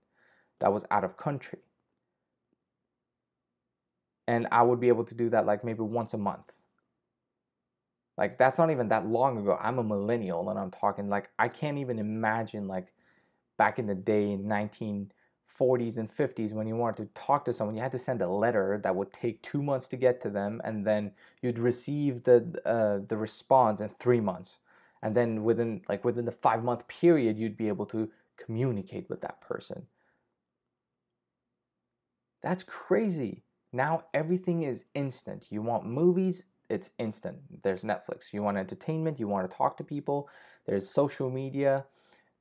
that 0.60 0.72
was 0.72 0.84
out 0.90 1.04
of 1.04 1.16
country. 1.16 1.60
And 4.28 4.46
I 4.52 4.62
would 4.62 4.78
be 4.78 4.88
able 4.88 5.04
to 5.06 5.14
do 5.14 5.30
that 5.30 5.46
like 5.46 5.64
maybe 5.64 5.80
once 5.80 6.14
a 6.14 6.18
month. 6.18 6.52
Like 8.18 8.36
that's 8.36 8.58
not 8.58 8.70
even 8.70 8.88
that 8.90 9.06
long 9.06 9.38
ago. 9.38 9.58
I'm 9.60 9.78
a 9.78 9.82
millennial 9.82 10.50
and 10.50 10.58
I'm 10.58 10.70
talking 10.70 11.08
like 11.08 11.30
I 11.38 11.48
can't 11.48 11.78
even 11.78 11.98
imagine 11.98 12.68
like 12.68 12.92
back 13.56 13.78
in 13.78 13.86
the 13.86 13.94
day 13.94 14.32
in 14.32 14.44
1940s 14.44 15.98
and 15.98 16.10
50s 16.10 16.52
when 16.52 16.66
you 16.66 16.76
wanted 16.76 17.06
to 17.06 17.20
talk 17.20 17.44
to 17.46 17.52
someone 17.52 17.76
you 17.76 17.82
had 17.82 17.92
to 17.92 17.98
send 17.98 18.22
a 18.22 18.28
letter 18.28 18.80
that 18.82 18.94
would 18.94 19.12
take 19.12 19.40
two 19.42 19.62
months 19.62 19.88
to 19.88 19.96
get 19.96 20.20
to 20.22 20.30
them 20.30 20.60
and 20.64 20.86
then 20.86 21.12
you'd 21.42 21.58
receive 21.58 22.22
the 22.24 22.44
uh, 22.66 23.00
the 23.08 23.16
response 23.16 23.80
in 23.80 23.88
three 23.88 24.20
months 24.20 24.58
and 25.02 25.16
then 25.16 25.42
within 25.44 25.80
like 25.88 26.04
within 26.04 26.24
the 26.24 26.32
five 26.32 26.62
month 26.64 26.86
period 26.88 27.38
you'd 27.38 27.56
be 27.56 27.68
able 27.68 27.86
to 27.86 28.10
communicate 28.36 29.08
with 29.10 29.20
that 29.20 29.40
person 29.40 29.86
that's 32.42 32.62
crazy 32.62 33.42
now 33.78 34.02
everything 34.12 34.64
is 34.64 34.84
instant. 34.94 35.46
You 35.50 35.62
want 35.62 35.86
movies 35.86 36.44
it's 36.70 36.90
instant. 36.98 37.38
There's 37.62 37.82
netflix. 37.82 38.32
You 38.32 38.42
want 38.42 38.58
entertainment 38.58 39.18
you 39.18 39.28
want 39.28 39.50
to 39.50 39.56
talk 39.56 39.76
to 39.78 39.84
people. 39.84 40.28
There's 40.66 40.88
social 40.88 41.30
media. 41.30 41.86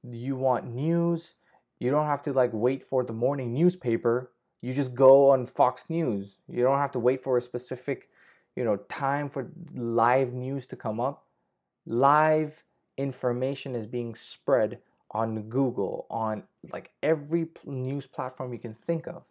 You 0.04 0.36
want 0.36 0.66
news. 0.68 1.32
You 1.80 1.92
don't 1.92 2.08
have 2.08 2.24
to 2.24 2.34
like 2.34 2.52
wait 2.54 2.84
for 2.84 3.04
the 3.06 3.14
morning 3.14 3.54
newspaper. 3.54 4.32
You 4.62 4.74
just 4.74 4.94
go 4.96 5.30
on 5.30 5.46
fox 5.46 5.90
news. 5.90 6.40
You 6.50 6.64
don't 6.64 6.80
have 6.80 6.92
to 6.94 7.00
wait 7.00 7.24
for 7.24 7.38
a 7.38 7.42
specific 7.42 8.10
you 8.58 8.66
know 8.66 8.78
time 8.90 9.30
for 9.30 9.52
live 9.76 10.34
news 10.34 10.68
to 10.68 10.76
come 10.76 11.00
up. 11.00 11.26
Live 11.86 12.64
information 12.98 13.76
is 13.76 13.86
being 13.86 14.16
spread 14.16 14.80
on 15.12 15.44
google 15.50 16.06
on 16.10 16.44
like 16.74 16.92
every 17.02 17.48
news 17.66 18.08
platform 18.08 18.52
you 18.52 18.60
can 18.60 18.74
think 18.88 19.08
of 19.08 19.24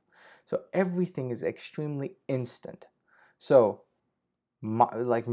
so 0.46 0.60
everything 0.72 1.30
is 1.30 1.42
extremely 1.42 2.12
instant 2.28 2.86
so 3.38 3.82
my, 4.62 4.86
like 4.96 5.26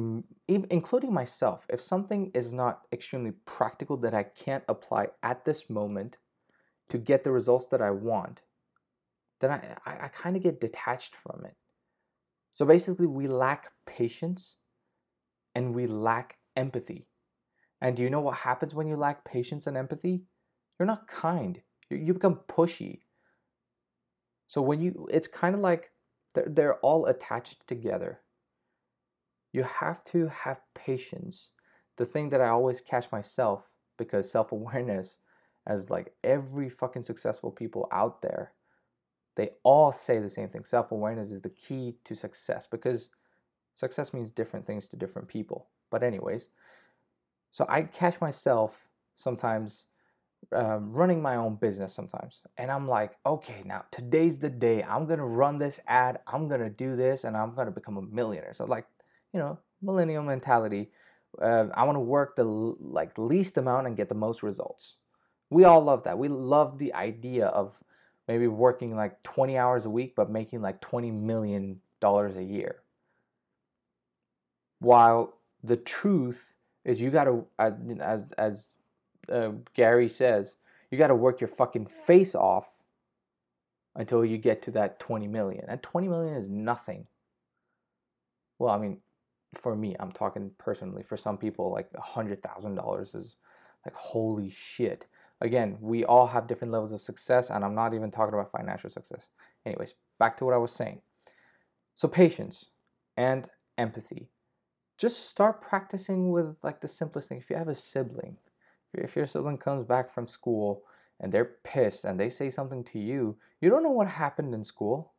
even 0.47 0.68
including 0.70 1.14
myself 1.14 1.66
if 1.70 1.82
something 1.82 2.30
is 2.34 2.51
not 2.51 2.82
extremely 2.91 3.32
practical 3.45 3.95
that 3.97 4.14
i 4.14 4.24
can't 4.24 4.64
apply 4.68 5.07
at 5.24 5.45
this 5.45 5.70
moment 5.70 6.18
to 6.89 6.97
get 6.97 7.24
the 7.24 7.32
results 7.32 7.68
that 7.68 7.82
I 7.82 7.91
want, 7.91 8.41
then 9.39 9.51
I, 9.51 9.76
I, 9.86 10.05
I 10.05 10.07
kind 10.09 10.36
of 10.36 10.43
get 10.43 10.61
detached 10.61 11.16
from 11.16 11.43
it. 11.45 11.55
So 12.53 12.66
basically, 12.66 13.07
we 13.07 13.28
lack 13.28 13.72
patience 13.86 14.57
and 15.55 15.74
we 15.74 15.88
lack 15.88 16.38
empathy. 16.55 17.07
And 17.82 17.97
do 17.97 18.03
you 18.03 18.09
know 18.09 18.22
what 18.22 18.36
happens 18.36 18.76
when 18.76 18.88
you 18.88 18.95
lack 18.95 19.26
patience 19.26 19.68
and 19.68 19.76
empathy? 19.76 20.24
You're 20.80 20.86
not 20.86 21.07
kind. 21.07 21.59
You, 21.89 21.97
you 21.97 22.14
become 22.14 22.41
pushy. 22.47 22.99
So 24.48 24.62
when 24.62 24.82
you, 24.82 25.08
it's 25.12 25.28
kind 25.28 25.56
of 25.56 25.62
like 25.62 25.91
they're, 26.34 26.48
they're 26.48 26.80
all 26.80 27.08
attached 27.08 27.68
together. 27.68 28.20
You 29.52 29.64
have 29.64 30.04
to 30.06 30.28
have 30.28 30.62
patience. 30.74 31.50
The 31.98 32.06
thing 32.06 32.30
that 32.30 32.41
I 32.41 32.50
always 32.50 32.82
catch 32.82 33.12
myself 33.12 33.70
because 33.98 34.30
self 34.30 34.52
awareness 34.52 35.18
as 35.68 35.89
like 35.89 36.14
every 36.24 36.70
fucking 36.70 37.04
successful 37.04 37.52
people 37.52 37.88
out 37.91 38.22
there 38.22 38.54
they 39.36 39.48
all 39.64 39.91
say 39.91 40.20
the 40.20 40.30
same 40.30 40.50
thing 40.50 40.64
self-awareness 40.64 41.32
is 41.32 41.41
the 41.41 41.50
key 41.50 41.96
to 42.04 42.16
success 42.16 42.68
because 42.70 43.10
success 43.74 44.14
means 44.14 44.32
different 44.32 44.66
things 44.66 44.88
to 44.88 44.96
different 44.96 45.28
people 45.28 45.68
but 45.89 46.04
anyways 46.04 46.50
so 47.52 47.66
i 47.70 47.82
catch 47.82 48.20
myself 48.22 48.88
sometimes 49.16 49.86
um, 50.56 50.91
running 50.91 51.22
my 51.22 51.36
own 51.36 51.56
business 51.56 51.93
sometimes. 51.93 52.43
And 52.58 52.72
i'm 52.72 52.88
like 52.88 53.18
okay 53.26 53.62
now 53.66 53.86
today's 53.91 54.38
the 54.38 54.49
day. 54.49 54.84
I'm 54.84 55.06
gonna 55.06 55.26
run 55.26 55.58
this 55.58 55.80
ad. 55.88 56.20
I'm 56.28 56.47
gonna 56.47 56.70
do 56.70 56.95
this 56.95 57.24
and 57.24 57.36
i'm 57.36 57.54
gonna 57.56 57.72
become 57.72 57.97
a 57.97 58.01
millionaire. 58.01 58.54
So 58.54 58.66
like 58.66 58.86
you 59.34 59.39
know 59.39 59.58
millennial 59.82 60.24
mentality 60.24 60.89
uh, 61.41 61.66
i 61.74 61.84
want 61.84 61.95
to 61.95 61.99
work 61.99 62.36
the 62.36 62.43
like 62.43 63.18
least 63.18 63.58
amount 63.58 63.88
and 63.88 63.97
get 63.97 64.10
the 64.10 64.16
most 64.16 64.43
results. 64.43 64.95
We 65.49 65.66
all 65.66 65.84
love 65.84 66.04
that. 66.04 66.18
We 66.18 66.30
love 66.30 66.78
the 66.78 66.93
idea 66.93 67.47
of 67.47 67.74
maybe 68.28 68.47
working 68.47 68.95
like 68.95 69.22
20 69.24 69.58
hours 69.58 69.86
a 69.86 69.89
week 69.89 70.16
but 70.16 70.30
making 70.30 70.62
like 70.62 70.80
20 70.82 71.12
million 71.12 71.80
dollars 71.99 72.38
a 72.38 72.43
year. 72.43 72.82
While 74.80 75.38
the 75.64 75.78
truth 75.78 76.56
is 76.86 77.01
you 77.01 77.10
got 77.10 77.26
to 77.26 77.45
as 77.60 77.74
as, 77.99 78.22
as 78.38 78.74
uh, 79.32 79.51
Gary 79.74 80.09
says, 80.09 80.55
you 80.91 80.97
got 80.97 81.07
to 81.07 81.15
work 81.15 81.41
your 81.41 81.47
fucking 81.47 81.88
face 81.88 82.36
off 82.36 82.71
until 83.95 84.24
you 84.24 84.38
get 84.38 84.61
to 84.63 84.71
that 84.71 84.99
20 84.99 85.28
million. 85.28 85.65
And 85.67 85.82
20 85.82 86.07
million 86.07 86.36
is 86.36 86.49
nothing. 86.49 87.07
Well, 88.59 88.74
I 88.74 88.78
mean, 88.78 88.99
for 89.53 89.76
me, 89.76 89.95
I'm 89.99 90.11
talking 90.11 90.51
personally. 90.57 91.03
For 91.03 91.17
some 91.17 91.38
people, 91.38 91.71
like 91.71 91.91
$100,000 91.93 93.15
is 93.15 93.36
like, 93.86 93.95
holy 93.95 94.49
shit 94.49 95.05
again, 95.43 95.78
we 95.82 96.05
all 96.05 96.26
have 96.26 96.47
different 96.47 96.71
levels 96.71 96.93
of 96.93 97.01
success, 97.01 97.49
and 97.49 97.63
I'm 97.63 97.76
not 97.76 97.93
even 97.93 98.09
talking 98.09 98.34
about 98.34 98.51
financial 98.51 98.89
success. 98.89 99.28
Anyways, 99.65 99.93
back 100.17 100.38
to 100.38 100.45
what 100.45 100.53
I 100.53 100.57
was 100.57 100.71
saying. 100.71 101.01
So, 101.95 102.07
patience 102.07 102.65
and 103.17 103.47
empathy. 103.78 104.30
Just 104.97 105.30
start 105.30 105.61
practicing 105.61 106.32
with 106.32 106.55
like 106.63 106.80
the 106.80 106.88
simplest 106.88 107.30
thing. 107.30 107.39
If 107.39 107.49
you 107.49 107.57
have 107.57 107.67
a 107.67 107.76
sibling, 107.76 108.38
if 108.94 109.16
your 109.16 109.28
sibling 109.28 109.58
comes 109.58 109.86
back 109.86 110.14
from 110.14 110.28
school 110.28 110.84
and 111.20 111.32
they're 111.32 111.56
pissed 111.64 112.06
and 112.06 112.20
they 112.20 112.30
say 112.30 112.52
something 112.52 112.84
to 112.86 113.00
you, 113.00 113.38
you 113.62 113.70
don't 113.70 113.84
know 113.84 113.91
what 113.91 114.08
happened 114.08 114.54
in 114.54 114.64
school. 114.64 115.14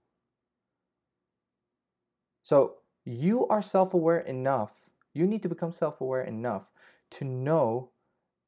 So, 2.42 2.76
you 3.04 3.46
are 3.48 3.62
self 3.62 3.94
aware 3.94 4.20
enough, 4.20 4.72
you 5.12 5.26
need 5.26 5.42
to 5.42 5.48
become 5.48 5.72
self 5.72 6.00
aware 6.00 6.22
enough 6.22 6.64
to 7.12 7.24
know 7.24 7.90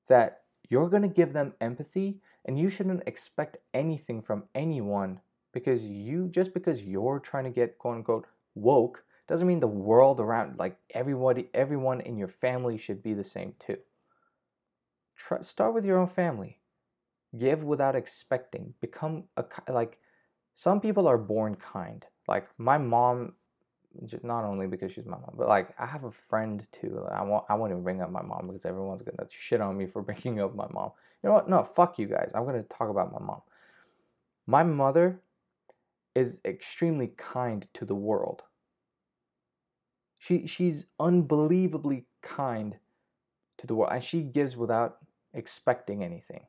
that 0.09 0.43
you're 0.69 0.89
going 0.89 1.03
to 1.03 1.09
give 1.09 1.33
them 1.33 1.55
empathy 1.61 2.21
and 2.45 2.59
you 2.59 2.69
shouldn't 2.69 3.03
expect 3.07 3.59
anything 3.75 4.23
from 4.23 4.45
anyone 4.55 5.21
because 5.53 5.83
you 5.83 6.29
just 6.29 6.53
because 6.55 6.85
you're 6.85 7.19
trying 7.19 7.45
to 7.45 7.51
get 7.51 7.79
quote 7.79 7.97
unquote 7.97 8.27
woke 8.55 9.05
doesn't 9.29 9.47
mean 9.47 9.61
the 9.61 9.67
world 9.67 10.21
around 10.21 10.59
like 10.59 10.77
everybody 10.91 11.49
everyone 11.55 12.01
in 12.03 12.17
your 12.17 12.29
family 12.29 12.77
should 12.77 13.03
be 13.03 13.15
the 13.15 13.25
same 13.25 13.55
too 13.59 13.79
Try, 15.17 15.41
start 15.41 15.75
with 15.75 15.85
your 15.85 15.99
own 15.99 16.09
family 16.09 16.61
give 17.39 17.65
without 17.65 17.97
expecting 17.97 18.73
become 18.81 19.25
a 19.37 19.45
like 19.69 19.99
some 20.55 20.81
people 20.81 21.07
are 21.07 21.19
born 21.19 21.55
kind 21.57 22.07
like 22.29 22.49
my 22.59 22.79
mom 22.79 23.33
not 24.23 24.45
only 24.45 24.67
because 24.67 24.93
she's 24.93 25.07
my 25.07 25.17
mom, 25.17 25.35
but 25.37 25.49
like 25.49 25.75
I 25.79 25.87
have 25.87 26.05
a 26.05 26.11
friend 26.11 26.67
too. 26.73 27.05
I 27.11 27.23
want 27.23 27.45
I 27.49 27.55
won't 27.55 27.73
even 27.73 27.83
bring 27.83 28.03
up 28.03 28.11
my 28.11 28.23
mom 28.23 28.47
because 28.49 28.65
everyone's 28.65 29.03
gonna 29.03 29.29
shit 29.31 29.61
on 29.61 29.77
me 29.77 29.87
for 29.87 30.03
bringing 30.03 30.41
up 30.41 30.55
my 30.55 30.67
mom. 30.71 30.93
You 31.23 31.29
know 31.29 31.35
what? 31.35 31.49
No, 31.49 31.63
fuck 31.63 31.99
you 31.99 32.07
guys. 32.07 32.33
I'm 32.35 32.45
gonna 32.45 32.63
talk 32.65 32.89
about 32.89 33.13
my 33.13 33.25
mom. 33.25 33.43
My 34.47 34.63
mother 34.63 35.21
is 36.15 36.41
extremely 36.45 37.09
kind 37.17 37.67
to 37.75 37.85
the 37.85 37.95
world. 37.95 38.43
She 40.19 40.47
she's 40.47 40.87
unbelievably 40.99 42.07
kind 42.23 42.77
to 43.59 43.67
the 43.67 43.75
world, 43.75 43.93
and 43.93 44.03
she 44.03 44.23
gives 44.23 44.57
without 44.57 44.99
expecting 45.37 46.03
anything. 46.03 46.47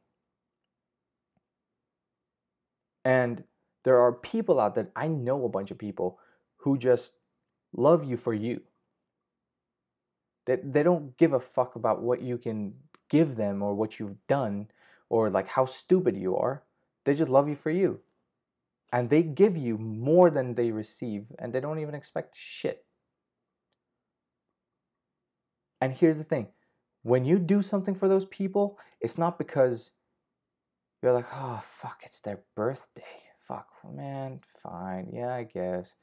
And 3.06 3.44
there 3.84 4.00
are 4.02 4.12
people 4.12 4.60
out 4.60 4.76
there. 4.76 4.90
I 4.96 5.08
know 5.08 5.46
a 5.46 5.50
bunch 5.50 5.72
of 5.72 5.78
people 5.78 6.20
who 6.58 6.78
just 6.78 7.14
love 7.74 8.04
you 8.04 8.18
for 8.18 8.34
you. 8.34 8.62
They, 10.46 10.58
they 10.58 10.84
don't 10.84 11.16
give 11.18 11.34
a 11.34 11.40
fuck 11.40 11.76
about 11.76 12.02
what 12.02 12.22
you 12.22 12.38
can 12.38 12.74
give 13.10 13.36
them 13.36 13.62
or 13.62 13.74
what 13.76 14.00
you've 14.00 14.18
done 14.28 14.68
or 15.10 15.30
like 15.30 15.48
how 15.48 15.66
stupid 15.66 16.18
you 16.18 16.36
are. 16.36 16.64
They 17.06 17.14
just 17.14 17.30
love 17.30 17.48
you 17.48 17.56
for 17.56 17.70
you. 17.70 18.00
And 18.92 19.10
they 19.10 19.24
give 19.24 19.58
you 19.58 19.78
more 19.78 20.30
than 20.30 20.56
they 20.56 20.72
receive 20.72 21.26
and 21.40 21.54
they 21.54 21.60
don't 21.60 21.80
even 21.80 21.96
expect 21.96 22.36
shit. 22.36 22.86
And 25.80 25.94
here's 25.94 26.18
the 26.18 26.24
thing 26.24 26.48
when 27.04 27.26
you 27.26 27.39
do 27.39 27.62
something 27.62 27.95
for 27.95 28.08
those 28.08 28.26
people, 28.26 28.78
it's 29.02 29.18
not 29.18 29.38
because 29.38 29.91
you're 31.02 31.14
like, 31.14 31.28
oh, 31.34 31.64
fuck, 31.70 32.02
it's 32.04 32.20
their 32.20 32.39
birthday. 32.56 33.04
Fuck, 33.48 33.68
man, 33.93 34.41
fine. 34.62 35.10
Yeah, 35.14 35.34
I 35.34 35.43
guess 35.43 35.93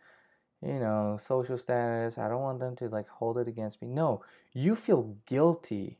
you 0.64 0.78
know, 0.78 1.18
social 1.20 1.59
status. 1.59 2.16
I 2.16 2.28
don't 2.28 2.40
want 2.42 2.59
them 2.59 2.74
to 2.76 2.88
like 2.88 3.09
hold 3.09 3.38
it 3.38 3.49
against 3.49 3.82
me. 3.82 3.88
No, 3.88 4.24
you 4.53 4.74
feel 4.74 5.16
guilty 5.26 5.99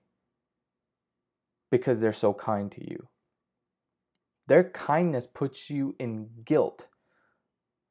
because 1.70 2.01
they're 2.01 2.12
so 2.12 2.32
kind 2.32 2.72
to 2.72 2.90
you. 2.90 3.09
Their 4.47 4.64
kindness 4.70 5.26
puts 5.26 5.68
you 5.68 5.95
in 5.99 6.28
guilt 6.45 6.86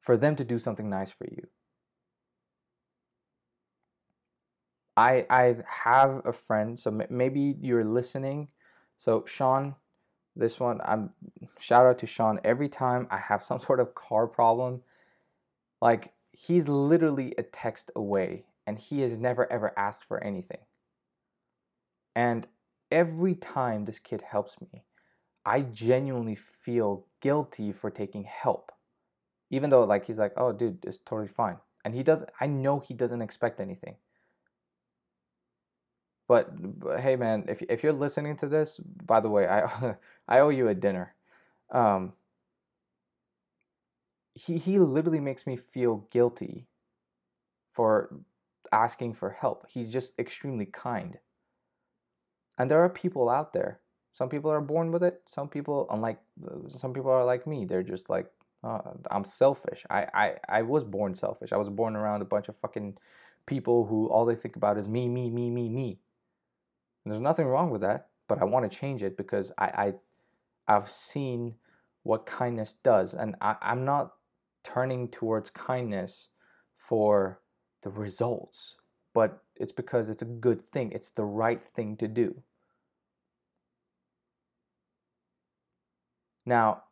for 0.00 0.16
them 0.16 0.36
to 0.36 0.44
do 0.44 0.58
something 0.58 0.90
nice 0.90 1.10
for 1.10 1.26
you. 1.30 1.46
I 4.96 5.26
I 5.30 5.56
have 5.66 6.22
a 6.26 6.32
friend, 6.32 6.78
so 6.78 6.90
maybe 7.10 7.56
you're 7.60 7.84
listening. 7.84 8.48
So 8.96 9.24
Sean, 9.26 9.74
this 10.36 10.60
one, 10.60 10.80
I'm 10.84 11.10
shout 11.58 11.86
out 11.86 11.98
to 12.00 12.06
Sean. 12.06 12.40
Every 12.44 12.68
time 12.68 13.06
I 13.10 13.18
have 13.18 13.42
some 13.50 13.60
sort 13.60 13.80
of 13.80 13.94
car 13.94 14.26
problem, 14.26 14.82
like 15.80 16.12
he's 16.32 16.68
literally 16.68 17.34
a 17.38 17.42
text 17.44 17.90
away 17.94 18.44
and 18.66 18.78
he 18.78 19.00
has 19.02 19.18
never 19.18 19.50
ever 19.52 19.72
asked 19.78 20.04
for 20.04 20.22
anything. 20.22 20.60
And 22.16 22.48
every 22.90 23.36
time 23.36 23.84
this 23.84 24.00
kid 24.00 24.20
helps 24.20 24.60
me, 24.60 24.84
I 25.46 25.62
genuinely 25.62 26.34
feel 26.36 27.06
guilty 27.20 27.72
for 27.72 27.90
taking 27.90 28.24
help. 28.24 28.72
Even 29.50 29.70
though 29.70 29.84
like 29.84 30.06
he's 30.06 30.18
like, 30.18 30.34
"Oh, 30.36 30.52
dude, 30.52 30.84
it's 30.84 30.98
totally 30.98 31.28
fine." 31.28 31.58
And 31.84 31.94
he 31.94 32.02
doesn't 32.02 32.30
I 32.40 32.46
know 32.48 32.80
he 32.80 32.94
doesn't 32.94 33.22
expect 33.22 33.60
anything. 33.60 33.96
But, 36.26 36.80
but 36.80 37.00
hey 37.00 37.16
man, 37.16 37.44
if 37.48 37.62
if 37.62 37.82
you're 37.82 37.92
listening 37.92 38.36
to 38.38 38.46
this, 38.48 38.78
by 38.78 39.20
the 39.20 39.28
way, 39.28 39.46
I 39.46 39.96
I 40.28 40.40
owe 40.40 40.48
you 40.50 40.68
a 40.68 40.74
dinner. 40.74 41.14
Um 41.70 42.14
he 44.34 44.58
he 44.58 44.78
literally 44.78 45.18
makes 45.18 45.44
me 45.44 45.56
feel 45.56 46.06
guilty 46.10 46.68
for 47.72 48.08
asking 48.72 49.14
for 49.14 49.30
help. 49.30 49.66
He's 49.68 49.92
just 49.92 50.18
extremely 50.18 50.66
kind. 50.66 51.18
And 52.58 52.70
there 52.70 52.80
are 52.80 52.88
people 52.88 53.28
out 53.28 53.52
there. 53.52 53.80
Some 54.12 54.28
people 54.28 54.50
are 54.50 54.60
born 54.60 54.92
with 54.92 55.02
it. 55.02 55.22
Some 55.26 55.48
people, 55.48 55.86
unlike 55.90 56.20
some 56.68 56.92
people, 56.92 57.10
are 57.10 57.24
like 57.24 57.46
me. 57.46 57.64
They're 57.64 57.82
just 57.82 58.08
like, 58.08 58.30
uh, 58.62 58.92
I'm 59.10 59.24
selfish. 59.24 59.84
I, 59.90 60.06
I 60.14 60.36
I 60.60 60.62
was 60.62 60.84
born 60.84 61.14
selfish. 61.14 61.52
I 61.52 61.56
was 61.56 61.68
born 61.68 61.96
around 61.96 62.22
a 62.22 62.24
bunch 62.24 62.48
of 62.48 62.56
fucking 62.58 62.96
people 63.46 63.86
who 63.86 64.08
all 64.08 64.24
they 64.24 64.36
think 64.36 64.56
about 64.56 64.78
is 64.78 64.86
me, 64.88 65.08
me, 65.08 65.30
me, 65.30 65.50
me, 65.50 65.68
me. 65.68 65.98
And 67.04 67.12
there's 67.12 67.20
nothing 67.20 67.46
wrong 67.46 67.70
with 67.70 67.82
that, 67.82 68.08
but 68.28 68.40
I 68.40 68.44
want 68.44 68.70
to 68.70 68.78
change 68.78 69.02
it 69.02 69.16
because 69.16 69.52
I, 69.58 69.64
I 69.66 69.94
I've 70.76 70.90
seen 70.90 71.54
what 72.02 72.26
kindness 72.26 72.74
does, 72.82 73.14
and 73.14 73.34
I, 73.40 73.56
I'm 73.60 73.84
not 73.84 74.14
turning 74.62 75.08
towards 75.08 75.50
kindness 75.50 76.28
for 76.76 77.40
the 77.82 77.90
results, 77.90 78.76
but 79.12 79.42
it's 79.56 79.72
because 79.72 80.08
it's 80.08 80.22
a 80.22 80.26
good 80.26 80.64
thing. 80.64 80.92
It's 80.92 81.10
the 81.10 81.24
right 81.24 81.62
thing 81.74 81.96
to 81.98 82.08
do. 82.08 82.42
Now, 86.46 86.84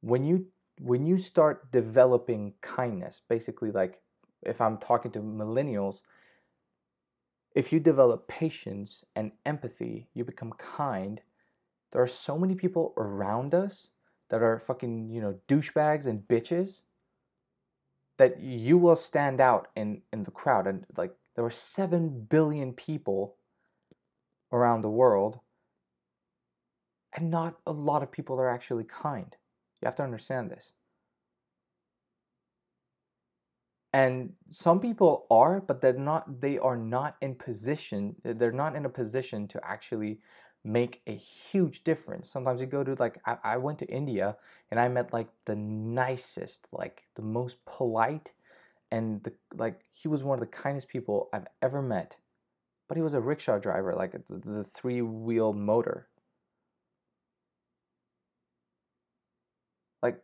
when 0.00 0.24
you 0.24 0.46
when 0.80 1.06
you 1.06 1.18
start 1.18 1.70
developing 1.72 2.54
kindness, 2.62 3.20
basically 3.28 3.70
like 3.70 4.00
if 4.42 4.60
I'm 4.60 4.78
talking 4.78 5.10
to 5.12 5.20
millennials, 5.20 6.00
if 7.54 7.72
you 7.72 7.80
develop 7.80 8.28
patience 8.28 9.04
and 9.16 9.32
empathy, 9.44 10.08
you 10.14 10.24
become 10.24 10.52
kind. 10.52 11.20
There 11.92 12.02
are 12.02 12.06
so 12.06 12.38
many 12.38 12.54
people 12.54 12.94
around 12.96 13.54
us 13.54 13.88
that 14.28 14.42
are 14.42 14.58
fucking, 14.60 15.10
you 15.10 15.20
know, 15.20 15.38
douchebags 15.48 16.06
and 16.06 16.26
bitches 16.26 16.82
that 18.16 18.40
you 18.40 18.78
will 18.78 18.96
stand 18.96 19.40
out 19.40 19.68
in 19.74 20.02
in 20.12 20.22
the 20.22 20.30
crowd. 20.30 20.66
And 20.66 20.86
like 20.96 21.14
there 21.34 21.44
were 21.44 21.50
7 21.50 22.26
billion 22.28 22.72
people 22.72 23.36
around 24.52 24.82
the 24.82 24.90
world 24.90 25.40
and 27.16 27.30
not 27.30 27.58
a 27.66 27.72
lot 27.72 28.02
of 28.02 28.12
people 28.12 28.38
are 28.40 28.48
actually 28.48 28.84
kind. 28.84 29.36
You 29.80 29.86
have 29.86 29.96
to 29.96 30.02
understand 30.02 30.50
this 30.50 30.72
and 33.92 34.32
some 34.50 34.80
people 34.80 35.26
are 35.30 35.60
but 35.60 35.80
they're 35.80 35.92
not 35.92 36.40
they 36.40 36.58
are 36.58 36.76
not 36.76 37.16
in 37.20 37.34
position 37.34 38.14
they're 38.24 38.52
not 38.52 38.76
in 38.76 38.84
a 38.84 38.88
position 38.88 39.48
to 39.48 39.60
actually 39.64 40.20
make 40.62 41.00
a 41.06 41.16
huge 41.16 41.84
difference. 41.84 42.28
Sometimes 42.30 42.60
you 42.60 42.66
go 42.66 42.84
to 42.84 42.94
like 42.96 43.18
I, 43.24 43.38
I 43.42 43.56
went 43.56 43.78
to 43.78 43.86
India 43.86 44.36
and 44.70 44.78
I 44.78 44.88
met 44.88 45.12
like 45.12 45.28
the 45.46 45.56
nicest, 45.56 46.66
like 46.70 47.02
the 47.14 47.22
most 47.22 47.64
polite 47.64 48.30
and 48.90 49.22
the 49.24 49.32
like 49.56 49.80
he 49.94 50.08
was 50.08 50.24
one 50.24 50.36
of 50.36 50.40
the 50.40 50.56
kindest 50.56 50.88
people 50.88 51.28
I've 51.32 51.46
ever 51.62 51.82
met. 51.82 52.16
But 52.88 52.96
he 52.98 53.02
was 53.02 53.14
a 53.14 53.20
rickshaw 53.20 53.58
driver, 53.58 53.94
like 53.94 54.12
the, 54.12 54.38
the 54.38 54.64
three 54.64 55.02
wheel 55.02 55.52
motor. 55.54 56.08
Like 60.02 60.22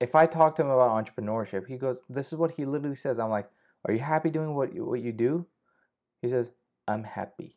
if 0.00 0.14
I 0.14 0.26
talk 0.26 0.56
to 0.56 0.62
him 0.62 0.70
about 0.70 1.04
entrepreneurship, 1.04 1.66
he 1.66 1.76
goes, 1.76 2.02
"This 2.08 2.32
is 2.32 2.38
what 2.38 2.52
he 2.52 2.64
literally 2.64 2.96
says." 2.96 3.18
I'm 3.18 3.30
like, 3.30 3.50
"Are 3.84 3.92
you 3.92 4.00
happy 4.00 4.30
doing 4.30 4.54
what 4.54 4.74
you, 4.74 4.84
what 4.84 5.00
you 5.00 5.12
do?" 5.12 5.46
He 6.22 6.28
says, 6.28 6.50
"I'm 6.88 7.04
happy. 7.04 7.56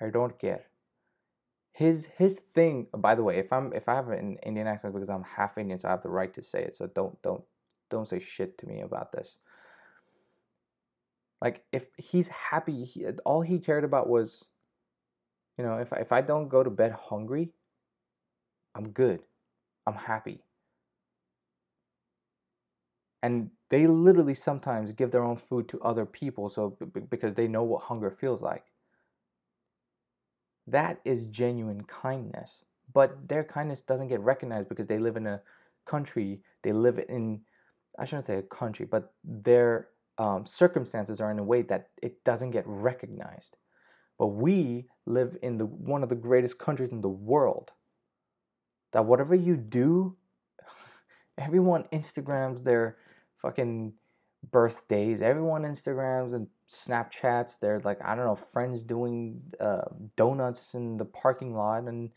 I 0.00 0.10
don't 0.10 0.38
care." 0.38 0.66
his 1.72 2.06
his 2.18 2.38
thing 2.54 2.86
by 2.98 3.14
the 3.14 3.22
way 3.22 3.38
if 3.38 3.52
i'm 3.52 3.72
if 3.72 3.88
i 3.88 3.94
have 3.94 4.08
an 4.08 4.36
indian 4.42 4.66
accent 4.66 4.92
because 4.92 5.08
i'm 5.08 5.24
half 5.24 5.56
indian 5.56 5.78
so 5.78 5.88
i 5.88 5.90
have 5.90 6.02
the 6.02 6.08
right 6.08 6.34
to 6.34 6.42
say 6.42 6.62
it 6.62 6.76
so 6.76 6.86
don't 6.86 7.20
don't 7.22 7.42
don't 7.88 8.08
say 8.08 8.20
shit 8.20 8.58
to 8.58 8.66
me 8.66 8.80
about 8.80 9.10
this 9.12 9.38
like 11.40 11.64
if 11.72 11.86
he's 11.96 12.28
happy 12.28 12.84
he, 12.84 13.06
all 13.24 13.40
he 13.40 13.58
cared 13.58 13.84
about 13.84 14.08
was 14.08 14.44
you 15.56 15.64
know 15.64 15.78
if, 15.78 15.92
if 15.92 16.12
i 16.12 16.20
don't 16.20 16.48
go 16.48 16.62
to 16.62 16.70
bed 16.70 16.92
hungry 16.92 17.50
i'm 18.74 18.90
good 18.90 19.20
i'm 19.86 19.94
happy 19.94 20.42
and 23.22 23.50
they 23.70 23.86
literally 23.86 24.34
sometimes 24.34 24.92
give 24.92 25.10
their 25.10 25.22
own 25.22 25.36
food 25.36 25.68
to 25.68 25.80
other 25.82 26.04
people 26.04 26.48
so 26.48 26.76
because 27.10 27.34
they 27.34 27.48
know 27.48 27.62
what 27.62 27.82
hunger 27.82 28.10
feels 28.10 28.42
like 28.42 28.64
that 30.66 31.00
is 31.04 31.26
genuine 31.26 31.82
kindness. 31.84 32.64
But 32.92 33.28
their 33.28 33.44
kindness 33.44 33.80
doesn't 33.80 34.08
get 34.08 34.20
recognized 34.20 34.68
because 34.68 34.86
they 34.86 34.98
live 34.98 35.16
in 35.16 35.26
a 35.26 35.40
country, 35.86 36.40
they 36.62 36.72
live 36.72 37.00
in, 37.08 37.40
I 37.98 38.04
shouldn't 38.04 38.26
say 38.26 38.36
a 38.36 38.42
country, 38.42 38.86
but 38.86 39.12
their 39.24 39.88
um, 40.18 40.44
circumstances 40.46 41.20
are 41.20 41.30
in 41.30 41.38
a 41.38 41.44
way 41.44 41.62
that 41.62 41.88
it 42.02 42.22
doesn't 42.24 42.50
get 42.50 42.64
recognized. 42.66 43.56
But 44.18 44.28
we 44.28 44.86
live 45.06 45.36
in 45.42 45.58
the 45.58 45.66
one 45.66 46.02
of 46.02 46.08
the 46.08 46.14
greatest 46.14 46.58
countries 46.58 46.92
in 46.92 47.00
the 47.00 47.08
world. 47.08 47.72
That 48.92 49.06
whatever 49.06 49.34
you 49.34 49.56
do, 49.56 50.16
everyone 51.38 51.84
Instagrams 51.92 52.62
their 52.62 52.98
fucking 53.42 53.92
birthdays. 54.50 55.22
Everyone 55.22 55.62
Instagrams 55.62 56.34
and 56.34 56.46
Snapchats. 56.68 57.58
They're 57.60 57.80
like 57.84 57.98
I 58.04 58.14
don't 58.14 58.26
know 58.26 58.36
friends 58.36 58.82
doing 58.82 59.42
uh, 59.60 59.82
donuts 60.16 60.74
in 60.74 60.96
the 60.96 61.04
parking 61.04 61.54
lot 61.54 61.84
and 61.84 62.10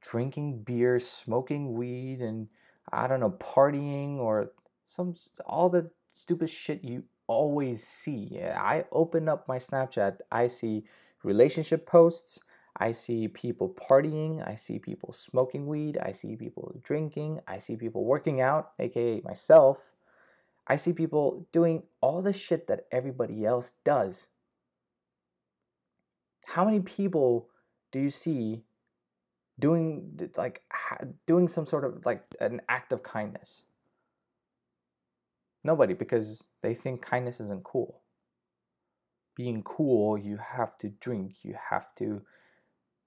drinking 0.00 0.62
beer, 0.62 0.98
smoking 0.98 1.74
weed, 1.74 2.20
and 2.20 2.48
I 2.92 3.06
don't 3.06 3.20
know 3.20 3.36
partying 3.38 4.18
or 4.18 4.52
some 4.84 5.14
all 5.44 5.68
the 5.68 5.90
stupid 6.12 6.48
shit 6.48 6.82
you 6.82 7.02
always 7.26 7.86
see. 7.86 8.40
I 8.42 8.84
open 8.92 9.28
up 9.28 9.46
my 9.46 9.58
Snapchat, 9.58 10.18
I 10.32 10.46
see 10.46 10.84
relationship 11.22 11.86
posts. 11.86 12.38
I 12.80 12.92
see 12.92 13.26
people 13.26 13.74
partying. 13.74 14.46
I 14.46 14.54
see 14.54 14.78
people 14.78 15.12
smoking 15.12 15.66
weed. 15.66 15.98
I 16.00 16.12
see 16.12 16.36
people 16.36 16.72
drinking. 16.84 17.40
I 17.48 17.58
see 17.58 17.74
people 17.74 18.04
working 18.04 18.40
out, 18.40 18.70
aka 18.78 19.20
myself. 19.24 19.82
I 20.68 20.76
see 20.76 20.92
people 20.92 21.46
doing 21.50 21.82
all 22.00 22.20
the 22.20 22.32
shit 22.32 22.66
that 22.66 22.86
everybody 22.92 23.46
else 23.46 23.72
does. 23.84 24.26
How 26.44 26.64
many 26.64 26.80
people 26.80 27.48
do 27.90 27.98
you 27.98 28.10
see 28.10 28.62
doing 29.58 30.30
like 30.36 30.62
doing 31.26 31.48
some 31.48 31.66
sort 31.66 31.84
of 31.84 32.04
like 32.04 32.22
an 32.40 32.60
act 32.68 32.92
of 32.92 33.02
kindness? 33.02 33.62
Nobody 35.64 35.94
because 35.94 36.44
they 36.62 36.74
think 36.74 37.02
kindness 37.02 37.40
isn't 37.40 37.64
cool. 37.64 38.00
Being 39.34 39.62
cool, 39.62 40.18
you 40.18 40.36
have 40.36 40.76
to 40.78 40.88
drink, 40.88 41.36
you 41.42 41.56
have 41.70 41.94
to 41.96 42.22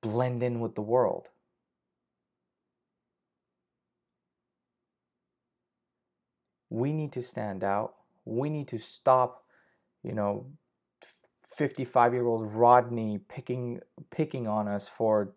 blend 0.02 0.42
in 0.42 0.60
with 0.60 0.76
the 0.76 0.82
world. 0.82 1.30
We 6.72 6.94
need 6.94 7.12
to 7.12 7.22
stand 7.22 7.64
out. 7.64 7.96
We 8.26 8.50
need 8.50 8.70
to 8.70 8.80
stop, 8.80 9.44
you 10.04 10.14
know, 10.14 10.48
55 11.58 12.14
year 12.14 12.26
old 12.26 12.52
Rodney 12.54 13.20
picking 13.28 13.82
picking 14.10 14.48
on 14.48 14.68
us 14.68 14.88
for 14.88 15.34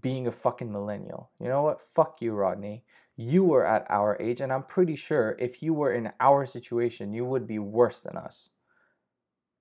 being 0.00 0.28
a 0.28 0.32
fucking 0.32 0.72
millennial. 0.72 1.30
You 1.40 1.48
know 1.48 1.62
what? 1.62 1.80
Fuck 1.94 2.22
you, 2.22 2.32
Rodney. 2.32 2.84
You 3.16 3.44
were 3.44 3.66
at 3.66 3.84
our 3.90 4.16
age, 4.20 4.40
and 4.40 4.52
I'm 4.52 4.62
pretty 4.62 4.94
sure 4.94 5.36
if 5.38 5.62
you 5.62 5.74
were 5.74 5.92
in 5.92 6.12
our 6.20 6.46
situation, 6.46 7.12
you 7.12 7.24
would 7.24 7.46
be 7.46 7.58
worse 7.58 8.02
than 8.02 8.16
us. 8.16 8.50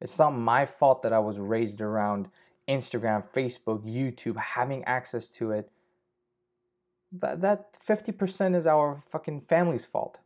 It's 0.01 0.19
not 0.19 0.31
my 0.31 0.65
fault 0.65 1.01
that 1.03 1.13
I 1.13 1.19
was 1.19 1.39
raised 1.39 1.81
around 1.81 2.27
Instagram, 2.67 3.23
Facebook, 3.33 3.83
YouTube, 3.83 4.37
having 4.37 4.83
access 4.83 5.29
to 5.31 5.51
it. 5.51 5.71
That 7.13 7.41
that 7.41 7.77
50% 7.81 8.55
is 8.55 8.67
our 8.67 9.01
fucking 9.07 9.41
family's 9.41 9.85
fault. 9.85 10.19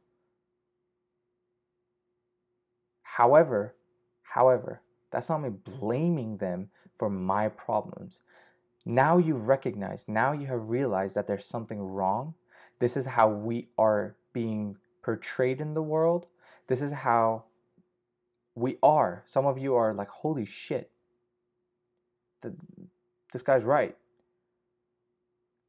However, 3.20 3.76
however, 4.24 4.82
that's 5.12 5.28
not 5.28 5.42
me 5.42 5.50
blaming 5.50 6.38
them 6.38 6.70
for 6.98 7.10
my 7.10 7.50
problems. 7.50 8.22
Now 8.86 9.18
you've 9.18 9.48
recognized, 9.48 10.08
now 10.08 10.32
you 10.32 10.48
have 10.48 10.70
realized 10.70 11.16
that 11.16 11.28
there's 11.28 11.46
something 11.46 11.82
wrong. 11.82 12.34
This 12.80 12.96
is 12.96 13.06
how 13.06 13.28
we 13.30 13.68
are 13.78 14.16
being 14.32 14.78
portrayed 15.04 15.60
in 15.60 15.74
the 15.74 15.84
world. 15.84 16.28
This 16.68 16.82
is 16.82 16.94
how 16.94 17.44
we 18.56 18.78
are. 18.82 19.24
Some 19.26 19.46
of 19.46 19.58
you 19.58 19.76
are 19.76 19.94
like, 19.94 20.10
holy 20.10 20.46
shit, 20.46 20.90
the, 22.42 22.56
this 23.34 23.42
guy's 23.42 23.66
right. 23.66 23.98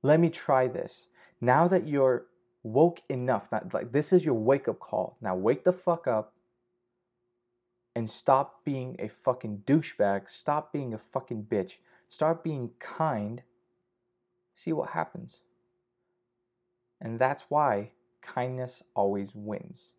let 0.04 0.20
me 0.20 0.30
try 0.30 0.68
this. 0.68 1.08
Now 1.40 1.66
that 1.66 1.88
you're 1.88 2.26
woke 2.62 3.00
enough, 3.08 3.50
not 3.50 3.74
like 3.74 3.90
this 3.90 4.12
is 4.12 4.24
your 4.24 4.34
wake 4.34 4.68
up 4.68 4.78
call. 4.78 5.16
Now 5.20 5.34
wake 5.34 5.64
the 5.64 5.72
fuck 5.72 6.06
up 6.06 6.32
and 7.94 8.08
stop 8.08 8.64
being 8.64 8.96
a 8.98 9.08
fucking 9.08 9.62
douchebag. 9.66 10.30
Stop 10.30 10.72
being 10.72 10.94
a 10.94 10.98
fucking 10.98 11.46
bitch. 11.50 11.76
Start 12.08 12.44
being 12.44 12.70
kind. 12.78 13.42
See 14.54 14.72
what 14.72 14.90
happens. 14.90 15.40
And 17.00 17.18
that's 17.18 17.44
why 17.48 17.92
kindness 18.22 18.82
always 18.94 19.32
wins 19.34 19.92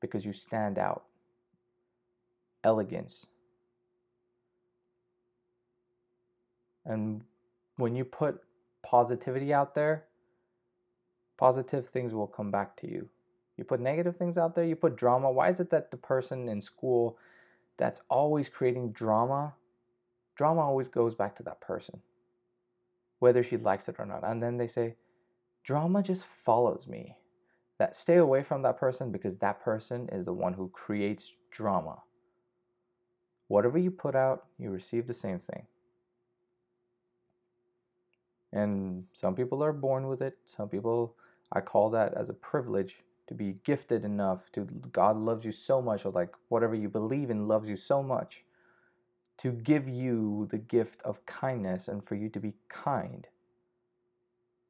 because 0.00 0.24
you 0.24 0.32
stand 0.32 0.78
out. 0.78 1.04
Elegance. 2.62 3.26
And 6.86 7.22
when 7.76 7.94
you 7.94 8.04
put 8.04 8.40
positivity 8.82 9.52
out 9.52 9.74
there, 9.74 10.04
positive 11.38 11.86
things 11.86 12.14
will 12.14 12.26
come 12.26 12.50
back 12.50 12.76
to 12.76 12.90
you. 12.90 13.08
You 13.56 13.64
put 13.64 13.80
negative 13.80 14.16
things 14.16 14.36
out 14.36 14.54
there, 14.54 14.64
you 14.64 14.76
put 14.76 14.96
drama. 14.96 15.30
Why 15.30 15.50
is 15.50 15.60
it 15.60 15.70
that 15.70 15.90
the 15.90 15.96
person 15.96 16.48
in 16.48 16.60
school 16.60 17.18
that's 17.76 18.00
always 18.08 18.48
creating 18.48 18.92
drama, 18.92 19.54
drama 20.36 20.60
always 20.62 20.88
goes 20.88 21.14
back 21.14 21.36
to 21.36 21.42
that 21.44 21.60
person, 21.60 22.00
whether 23.18 23.42
she 23.42 23.56
likes 23.56 23.88
it 23.88 23.96
or 23.98 24.06
not? 24.06 24.24
And 24.24 24.42
then 24.42 24.56
they 24.56 24.68
say, 24.68 24.96
drama 25.64 26.02
just 26.02 26.24
follows 26.24 26.86
me. 26.86 27.16
That 27.78 27.96
stay 27.96 28.18
away 28.18 28.44
from 28.44 28.62
that 28.62 28.78
person 28.78 29.10
because 29.10 29.36
that 29.38 29.60
person 29.60 30.08
is 30.12 30.24
the 30.24 30.32
one 30.32 30.52
who 30.52 30.68
creates 30.68 31.34
drama. 31.50 32.02
Whatever 33.48 33.78
you 33.78 33.90
put 33.90 34.14
out, 34.14 34.44
you 34.58 34.70
receive 34.70 35.08
the 35.08 35.14
same 35.14 35.40
thing. 35.40 35.66
And 38.52 39.04
some 39.12 39.34
people 39.34 39.64
are 39.64 39.72
born 39.72 40.06
with 40.06 40.22
it. 40.22 40.38
Some 40.46 40.68
people, 40.68 41.16
I 41.50 41.60
call 41.60 41.90
that 41.90 42.14
as 42.14 42.30
a 42.30 42.34
privilege 42.34 43.02
to 43.26 43.34
be 43.34 43.56
gifted 43.64 44.04
enough 44.04 44.50
to 44.52 44.62
God 44.92 45.16
loves 45.16 45.44
you 45.44 45.52
so 45.52 45.80
much, 45.80 46.04
or 46.04 46.12
like 46.12 46.34
whatever 46.48 46.74
you 46.74 46.88
believe 46.88 47.30
in 47.30 47.48
loves 47.48 47.68
you 47.68 47.76
so 47.76 48.02
much 48.02 48.44
to 49.38 49.52
give 49.52 49.88
you 49.88 50.48
the 50.50 50.58
gift 50.58 51.02
of 51.02 51.24
kindness 51.26 51.88
and 51.88 52.04
for 52.04 52.14
you 52.14 52.28
to 52.28 52.40
be 52.40 52.52
kind. 52.68 53.26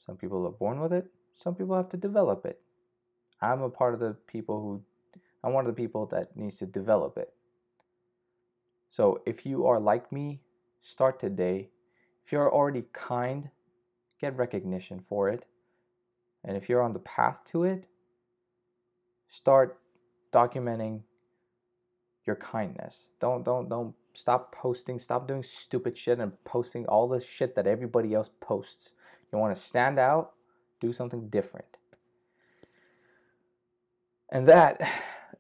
Some 0.05 0.17
people 0.17 0.47
are 0.47 0.53
born 0.53 0.81
with 0.81 0.93
it, 0.93 1.07
some 1.35 1.55
people 1.55 1.77
have 1.77 1.89
to 1.91 1.97
develop 1.97 2.47
it. 2.47 2.61
I'm 3.41 3.63
a 3.63 3.71
part 3.71 3.95
of 3.95 4.01
the 4.01 4.17
people 4.27 4.61
who, 4.61 5.21
I'm 5.43 5.53
one 5.53 5.67
of 5.67 5.75
the 5.75 5.83
people 5.83 6.07
that 6.07 6.37
needs 6.37 6.59
to 6.59 6.67
develop 6.67 7.19
it. 7.19 7.33
So 8.89 9.23
if 9.27 9.45
you 9.45 9.67
are 9.67 9.81
like 9.81 10.13
me, 10.13 10.41
start 10.83 11.19
today. 11.19 11.69
If 12.25 12.33
you're 12.33 12.53
already 12.53 12.85
kind, 12.93 13.51
get 14.21 14.37
recognition 14.37 15.01
for 15.09 15.29
it. 15.29 15.45
And 16.45 16.57
if 16.57 16.69
you're 16.69 16.83
on 16.83 16.93
the 16.93 17.01
path 17.01 17.43
to 17.47 17.65
it, 17.65 17.85
start 19.35 19.81
documenting 20.33 21.01
your 22.25 22.37
kindness. 22.37 23.07
Don't 23.21 23.45
don't 23.45 23.69
don't 23.69 23.95
stop 24.13 24.55
posting, 24.55 25.01
stop 25.01 25.27
doing 25.27 25.43
stupid 25.43 25.99
shit 25.99 26.21
and 26.21 26.33
posting 26.45 26.87
all 26.87 27.09
the 27.09 27.21
shit 27.21 27.57
that 27.57 27.67
everybody 27.67 28.15
else 28.15 28.31
posts. 28.41 28.91
You 29.33 29.39
want 29.39 29.55
to 29.57 29.61
stand 29.61 29.99
out, 29.99 30.33
do 30.81 30.93
something 30.93 31.29
different. 31.29 31.67
And 34.31 34.47
that 34.49 34.81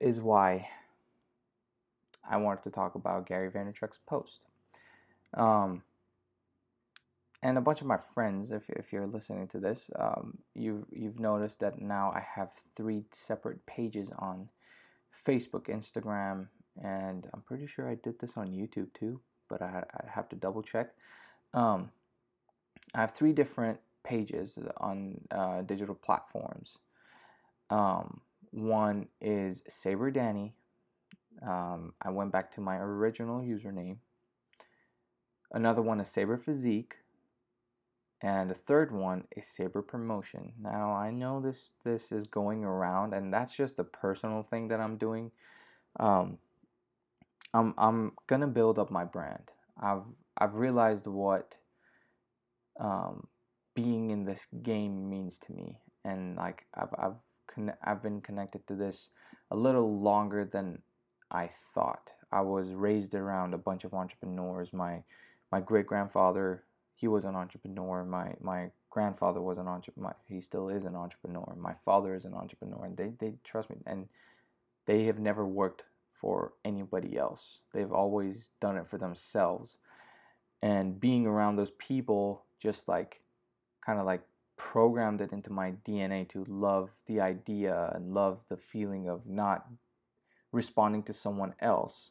is 0.01 0.21
why 0.21 0.69
I 2.29 2.37
wanted 2.39 2.65
to 2.65 2.71
talk 2.71 2.97
about 2.97 3.29
Gary 3.29 3.51
Vaynerchuk's 3.51 4.01
post. 4.07 4.41
Um, 5.35 5.83
and 7.45 7.59
a 7.59 7.61
bunch 7.61 7.83
of 7.83 7.87
my 7.87 7.99
friends, 8.15 8.51
if, 8.51 8.63
if 8.71 8.91
you're 8.91 9.07
listening 9.07 9.49
to 9.49 9.59
this, 9.59 9.91
um, 9.99 10.39
you've, 10.55 10.87
you've 10.91 11.21
noticed 11.21 11.61
that 11.61 11.79
now 11.79 12.11
I 12.11 12.25
have 12.35 12.49
three 12.75 13.05
separate 13.13 13.65
pages 13.67 14.09
on 14.19 14.49
Facebook, 15.29 15.69
Instagram, 15.69 16.47
and 16.83 17.29
I'm 17.35 17.43
pretty 17.43 17.67
sure 17.67 17.87
I 17.87 17.97
did 17.97 18.19
this 18.19 18.33
on 18.37 18.49
YouTube 18.49 18.95
too, 18.99 19.21
but 19.51 19.61
I, 19.61 19.85
I 19.93 20.11
have 20.11 20.31
to 20.31 20.37
double 20.37 20.63
check. 20.63 20.93
Um, 21.53 21.91
I 22.95 23.03
have 23.03 23.11
three 23.11 23.35
different 23.35 23.79
pages 24.05 24.59
on 24.79 25.21
uh, 25.31 25.61
digital 25.63 25.95
platforms. 25.95 26.79
Um, 27.69 28.23
one 28.53 29.07
is 29.21 29.63
Saber 29.69 30.11
Danny. 30.11 30.55
Um, 31.47 31.93
I 32.01 32.09
went 32.09 32.33
back 32.33 32.55
to 32.55 32.63
my 32.63 32.77
original 32.79 33.43
username. 33.43 33.99
Another 35.53 35.83
one 35.83 36.01
is 36.01 36.09
Saber 36.09 36.39
Physique 36.39 36.95
and 38.25 38.49
the 38.49 38.55
third 38.55 38.91
one 38.91 39.25
is 39.37 39.45
saber 39.47 39.83
promotion. 39.83 40.55
Now 40.61 40.93
i 40.93 41.11
know 41.11 41.41
this 41.41 41.73
this 41.85 42.11
is 42.11 42.27
going 42.27 42.65
around 42.65 43.13
and 43.13 43.33
that's 43.33 43.55
just 43.55 43.79
a 43.79 43.85
personal 43.85 44.43
thing 44.43 44.69
that 44.69 44.81
i'm 44.81 44.97
doing. 44.97 45.31
Um, 46.01 46.39
i'm 47.53 47.75
i'm 47.77 48.13
gonna 48.27 48.47
build 48.47 48.79
up 48.79 48.91
my 48.91 49.05
brand. 49.05 49.51
I've 49.81 50.05
i've 50.39 50.55
realized 50.55 51.07
what 51.07 51.57
um, 52.81 53.27
being 53.75 54.11
in 54.11 54.25
this 54.25 54.47
game 54.63 55.09
means 55.09 55.39
to 55.47 55.53
me. 55.53 55.77
And 56.05 56.37
like 56.37 56.65
i've 56.75 56.95
i've 56.99 57.75
i've 57.83 58.03
been 58.03 58.23
connected 58.23 58.67
to 58.69 58.75
this 58.75 59.11
a 59.51 59.57
little 59.57 60.01
longer 60.01 60.47
than 60.51 60.81
i 61.31 61.51
thought. 61.75 62.11
I 62.33 62.41
was 62.41 62.71
raised 62.73 63.15
around 63.15 63.53
a 63.53 63.59
bunch 63.59 63.85
of 63.85 63.93
entrepreneurs. 63.93 64.73
My 64.73 65.03
my 65.53 65.61
great 65.61 65.87
grandfather 65.87 66.65
he 66.95 67.09
was 67.09 67.25
an 67.25 67.35
entrepreneur. 67.35 68.05
My 68.05 68.35
my 68.41 68.71
grandfather 68.91 69.41
was 69.41 69.59
an 69.59 69.69
entrepreneur. 69.69 70.15
He 70.29 70.41
still 70.41 70.69
is 70.69 70.85
an 70.85 70.95
entrepreneur. 70.95 71.55
My 71.57 71.75
father 71.85 72.15
is 72.15 72.25
an 72.25 72.35
entrepreneur, 72.35 72.85
and 72.85 72.97
they 72.97 73.13
they 73.19 73.35
trust 73.45 73.71
me. 73.71 73.77
And 73.87 74.09
they 74.87 75.05
have 75.05 75.19
never 75.19 75.47
worked 75.47 75.83
for 76.21 76.53
anybody 76.65 77.17
else. 77.19 77.59
They've 77.73 77.93
always 77.93 78.49
done 78.61 78.77
it 78.77 78.89
for 78.89 78.99
themselves. 78.99 79.77
And 80.63 80.99
being 80.99 81.27
around 81.27 81.57
those 81.57 81.73
people, 81.73 82.45
just 82.59 82.89
like, 82.89 83.21
kind 83.85 83.99
of 83.99 84.07
like 84.07 84.23
programmed 84.57 85.21
it 85.21 85.33
into 85.33 85.53
my 85.53 85.73
DNA 85.87 86.29
to 86.31 86.45
love 86.49 86.91
the 87.07 87.21
idea 87.21 87.93
and 87.95 88.15
love 88.15 88.39
the 88.49 88.57
feeling 88.57 89.09
of 89.09 89.27
not 89.27 89.67
responding 90.53 91.03
to 91.03 91.13
someone 91.13 91.55
else 91.61 92.11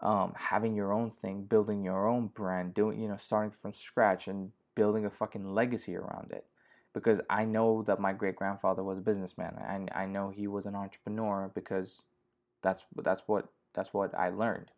um, 0.00 0.34
having 0.36 0.74
your 0.74 0.92
own 0.92 1.10
thing, 1.10 1.44
building 1.44 1.82
your 1.82 2.08
own 2.08 2.28
brand, 2.28 2.74
doing 2.74 3.00
you 3.00 3.08
know 3.08 3.16
starting 3.16 3.50
from 3.50 3.72
scratch 3.72 4.28
and 4.28 4.52
building 4.74 5.06
a 5.06 5.10
fucking 5.10 5.54
legacy 5.54 5.96
around 5.96 6.32
it. 6.32 6.44
Because 6.92 7.20
I 7.28 7.44
know 7.44 7.82
that 7.82 8.00
my 8.00 8.12
great 8.12 8.36
grandfather 8.36 8.82
was 8.82 8.98
a 8.98 9.02
businessman, 9.02 9.54
and 9.68 9.90
I 9.94 10.06
know 10.06 10.30
he 10.30 10.46
was 10.46 10.66
an 10.66 10.74
entrepreneur 10.74 11.50
because 11.54 12.00
that's 12.62 12.84
that's 13.02 13.22
what 13.26 13.48
that's 13.74 13.92
what 13.92 14.14
I 14.14 14.30
learned. 14.30 14.70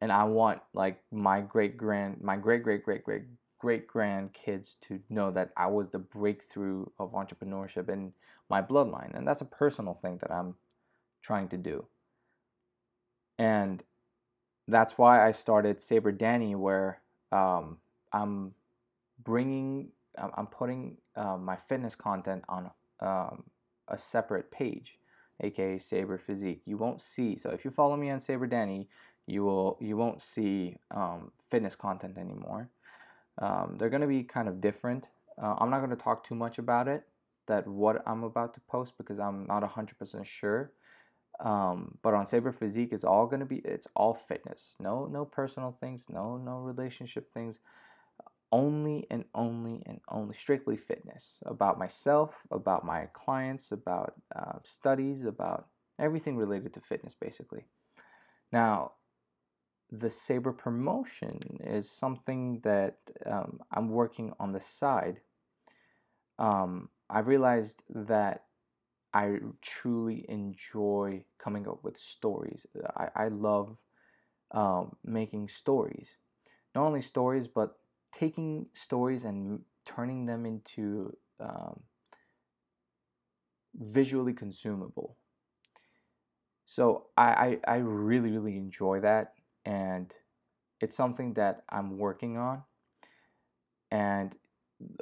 And 0.00 0.12
I 0.12 0.24
want 0.24 0.60
like 0.74 1.02
my 1.10 1.40
great 1.40 1.76
grand 1.76 2.20
my 2.22 2.36
great 2.36 2.62
great 2.62 2.84
great 2.84 3.04
great 3.04 3.24
great 3.58 3.88
grandkids 3.88 4.74
to 4.82 5.00
know 5.10 5.30
that 5.32 5.50
I 5.56 5.66
was 5.66 5.88
the 5.90 5.98
breakthrough 5.98 6.86
of 6.98 7.12
entrepreneurship 7.12 7.88
in 7.88 8.12
my 8.48 8.62
bloodline, 8.62 9.14
and 9.16 9.26
that's 9.26 9.40
a 9.40 9.46
personal 9.46 9.94
thing 9.94 10.18
that 10.18 10.30
I'm 10.30 10.54
trying 11.22 11.48
to 11.48 11.56
do. 11.56 11.84
And 13.38 13.82
that's 14.68 14.98
why 14.98 15.26
I 15.26 15.32
started 15.32 15.80
Saber 15.80 16.12
Danny, 16.12 16.54
where 16.54 17.00
um, 17.32 17.78
I'm 18.12 18.54
bringing, 19.24 19.88
I'm 20.16 20.46
putting 20.46 20.96
uh, 21.16 21.36
my 21.38 21.56
fitness 21.68 21.94
content 21.94 22.44
on 22.48 22.70
um, 23.00 23.44
a 23.88 23.98
separate 23.98 24.50
page, 24.50 24.98
aka 25.42 25.78
Saber 25.78 26.18
Physique. 26.18 26.62
You 26.66 26.76
won't 26.76 27.00
see. 27.00 27.36
So 27.36 27.50
if 27.50 27.64
you 27.64 27.70
follow 27.70 27.96
me 27.96 28.10
on 28.10 28.20
Saber 28.20 28.46
Danny, 28.46 28.88
you 29.26 29.44
will 29.44 29.78
you 29.80 29.96
won't 29.96 30.22
see 30.22 30.76
um, 30.90 31.32
fitness 31.50 31.74
content 31.76 32.18
anymore. 32.18 32.68
Um, 33.40 33.76
they're 33.78 33.90
gonna 33.90 34.06
be 34.06 34.24
kind 34.24 34.48
of 34.48 34.60
different. 34.60 35.06
Uh, 35.40 35.54
I'm 35.58 35.70
not 35.70 35.80
gonna 35.80 35.96
talk 35.96 36.26
too 36.26 36.34
much 36.34 36.58
about 36.58 36.88
it. 36.88 37.04
That 37.46 37.66
what 37.66 38.02
I'm 38.06 38.24
about 38.24 38.54
to 38.54 38.60
post 38.68 38.92
because 38.98 39.18
I'm 39.18 39.46
not 39.46 39.62
100% 39.62 40.24
sure. 40.26 40.72
Um, 41.40 41.96
but 42.02 42.14
on 42.14 42.26
Saber 42.26 42.52
Physique, 42.52 42.92
it's 42.92 43.04
all 43.04 43.26
gonna 43.26 43.46
be 43.46 43.58
it's 43.58 43.86
all 43.94 44.14
fitness. 44.14 44.74
No 44.80 45.06
no 45.06 45.24
personal 45.24 45.76
things, 45.80 46.06
no 46.08 46.36
no 46.36 46.58
relationship 46.58 47.32
things. 47.32 47.58
Only 48.50 49.06
and 49.10 49.24
only 49.34 49.82
and 49.86 50.00
only 50.08 50.34
strictly 50.34 50.76
fitness 50.76 51.34
about 51.44 51.78
myself, 51.78 52.34
about 52.50 52.84
my 52.84 53.06
clients, 53.12 53.72
about 53.72 54.14
uh, 54.34 54.58
studies, 54.64 55.24
about 55.24 55.68
everything 55.98 56.36
related 56.36 56.72
to 56.74 56.80
fitness, 56.80 57.14
basically. 57.14 57.66
Now, 58.50 58.92
the 59.90 60.10
Saber 60.10 60.52
promotion 60.52 61.58
is 61.60 61.90
something 61.90 62.60
that 62.60 62.98
um, 63.26 63.60
I'm 63.72 63.90
working 63.90 64.32
on 64.40 64.52
the 64.52 64.60
side. 64.60 65.20
Um, 66.38 66.88
I 67.10 67.20
realized 67.20 67.82
that 67.90 68.44
I 69.14 69.36
truly 69.62 70.24
enjoy 70.28 71.24
coming 71.38 71.66
up 71.66 71.82
with 71.82 71.96
stories. 71.96 72.66
I, 72.96 73.08
I 73.14 73.28
love 73.28 73.76
um, 74.52 74.96
making 75.04 75.48
stories. 75.48 76.08
Not 76.74 76.84
only 76.84 77.02
stories, 77.02 77.48
but 77.48 77.78
taking 78.12 78.66
stories 78.74 79.24
and 79.24 79.60
turning 79.86 80.26
them 80.26 80.46
into 80.46 81.16
um, 81.40 81.80
visually 83.74 84.32
consumable. 84.32 85.16
So 86.66 87.06
I, 87.16 87.58
I, 87.66 87.74
I 87.74 87.76
really, 87.76 88.30
really 88.30 88.56
enjoy 88.56 89.00
that. 89.00 89.32
And 89.64 90.12
it's 90.80 90.96
something 90.96 91.34
that 91.34 91.64
I'm 91.68 91.98
working 91.98 92.36
on. 92.36 92.62
And 93.90 94.34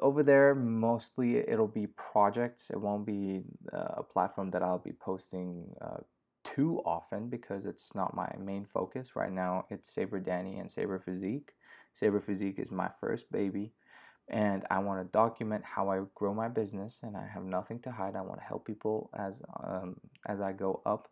over 0.01 0.23
there, 0.23 0.55
mostly 0.55 1.39
it'll 1.39 1.69
be 1.69 1.87
projects. 1.89 2.67
It 2.71 2.81
won't 2.81 3.07
be 3.07 3.43
uh, 3.73 3.97
a 3.99 4.03
platform 4.03 4.51
that 4.53 4.63
I'll 4.63 4.79
be 4.79 4.93
posting 4.93 5.75
uh, 5.81 5.99
too 6.45 6.81
often 6.85 7.29
because 7.29 7.67
it's 7.67 7.95
not 7.95 8.15
my 8.15 8.31
main 8.39 8.67
focus. 8.73 9.17
Right 9.17 9.33
now, 9.33 9.67
it's 9.71 9.93
Saber 9.93 10.21
Danny 10.21 10.59
and 10.59 10.71
Saber 10.71 10.99
Physique. 10.99 11.53
Saber 11.93 12.21
Physique 12.21 12.59
is 12.59 12.71
my 12.71 12.91
first 13.01 13.31
baby 13.31 13.73
and 14.29 14.65
I 14.71 14.79
want 14.81 15.01
to 15.01 15.13
document 15.13 15.65
how 15.65 15.89
I 15.91 16.01
grow 16.15 16.35
my 16.35 16.49
business, 16.49 16.99
and 17.03 17.17
I 17.17 17.27
have 17.33 17.45
nothing 17.45 17.79
to 17.81 17.93
hide. 17.93 18.17
I 18.17 18.23
want 18.23 18.41
to 18.41 18.47
help 18.47 18.67
people 18.67 19.11
as 19.17 19.35
um, 19.63 19.97
as 20.27 20.41
I 20.41 20.53
go 20.53 20.83
up, 20.85 21.09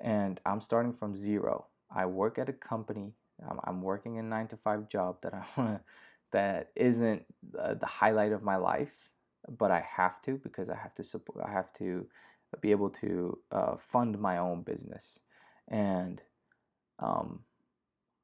and 0.00 0.40
I'm 0.44 0.60
starting 0.60 0.92
from 0.92 1.16
zero. 1.16 1.66
I 1.94 2.06
work 2.06 2.38
at 2.38 2.48
a 2.48 2.52
company. 2.52 3.12
I'm, 3.48 3.60
I'm 3.64 3.82
working 3.82 4.18
a 4.18 4.22
nine 4.22 4.48
to 4.48 4.56
five 4.56 4.88
job 4.88 5.18
that 5.22 5.32
I 5.34 5.44
want 5.56 5.80
that 6.32 6.70
isn't 6.76 7.24
uh, 7.58 7.74
the 7.74 7.86
highlight 7.86 8.32
of 8.32 8.42
my 8.42 8.56
life, 8.56 8.92
but 9.58 9.70
I 9.70 9.80
have 9.96 10.20
to 10.22 10.38
because 10.42 10.68
I 10.68 10.76
have 10.76 10.94
to 10.96 11.04
support. 11.04 11.44
I 11.46 11.50
have 11.52 11.72
to 11.74 12.06
be 12.60 12.70
able 12.72 12.90
to 12.90 13.38
uh, 13.52 13.76
fund 13.78 14.18
my 14.18 14.38
own 14.38 14.62
business, 14.62 15.18
and 15.68 16.22
um, 16.98 17.40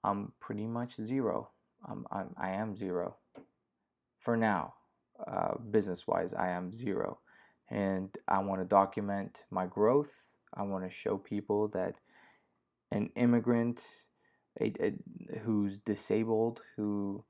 I'm 0.05 0.33
pretty 0.41 0.67
much 0.67 0.97
zero. 0.97 1.51
I'm, 1.89 2.07
I'm 2.11 2.35
I 2.39 2.51
am 2.51 2.77
zero 2.77 3.17
for 4.21 4.37
now, 4.37 4.75
uh, 5.27 5.55
business 5.71 6.07
wise, 6.07 6.35
I 6.35 6.49
am 6.51 6.73
zero. 6.73 7.21
And 7.71 8.11
I 8.29 8.41
want 8.41 8.61
to 8.61 8.67
document 8.67 9.41
my 9.51 9.67
growth. 9.67 10.13
I 10.55 10.63
want 10.63 10.85
to 10.85 10.91
show 10.91 11.17
people 11.17 11.69
that 11.69 11.95
an 12.93 13.11
immigrant 13.17 13.83
a, 14.61 14.73
a, 14.81 15.39
who's 15.45 15.79
disabled, 15.79 16.61
who 16.77 17.25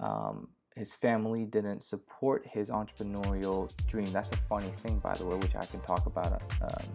um, 0.00 0.48
his 0.76 0.94
family 0.94 1.44
didn't 1.44 1.84
support 1.84 2.46
his 2.46 2.70
entrepreneurial 2.70 3.70
dream. 3.86 4.06
That's 4.06 4.30
a 4.32 4.36
funny 4.48 4.68
thing, 4.68 4.98
by 4.98 5.14
the 5.14 5.26
way, 5.26 5.36
which 5.36 5.54
I 5.54 5.64
can 5.66 5.80
talk 5.80 6.06
about 6.06 6.40
um, 6.62 6.86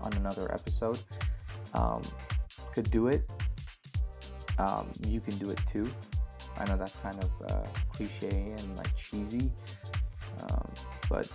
on 0.00 0.12
another 0.14 0.52
episode. 0.52 0.98
Um, 1.74 2.02
could 2.74 2.90
do 2.90 3.08
it. 3.08 3.28
Um, 4.58 4.90
you 5.06 5.20
can 5.20 5.36
do 5.38 5.50
it 5.50 5.60
too. 5.70 5.88
I 6.58 6.64
know 6.66 6.76
that's 6.76 6.98
kind 7.00 7.16
of 7.22 7.30
uh, 7.50 7.66
cliche 7.90 8.54
and 8.56 8.76
like 8.76 8.94
cheesy, 8.96 9.50
um, 10.42 10.70
but 11.08 11.32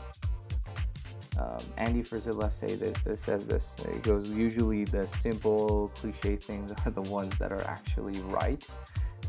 um, 1.40 1.58
Andy 1.78 2.02
Frisella 2.04 2.52
say 2.52 2.94
says 3.16 3.48
this. 3.48 3.74
It 3.86 4.04
goes 4.04 4.32
usually 4.32 4.86
the 4.86 5.08
simple 5.08 5.92
cliche 5.96 6.36
things 6.36 6.74
are 6.86 6.92
the 6.92 7.02
ones 7.04 7.38
that 7.40 7.52
are 7.52 7.66
actually 7.68 8.20
right, 8.22 8.64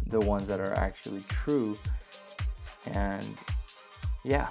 the 0.08 0.20
ones 0.20 0.46
that 0.48 0.60
are 0.60 0.74
actually 0.74 1.24
true, 1.28 1.76
and 2.86 3.36
yeah. 4.24 4.48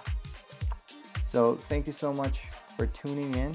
So 1.25 1.55
thank 1.55 1.87
you 1.87 1.93
so 1.93 2.13
much 2.13 2.41
for 2.75 2.87
tuning 2.87 3.35
in. 3.35 3.53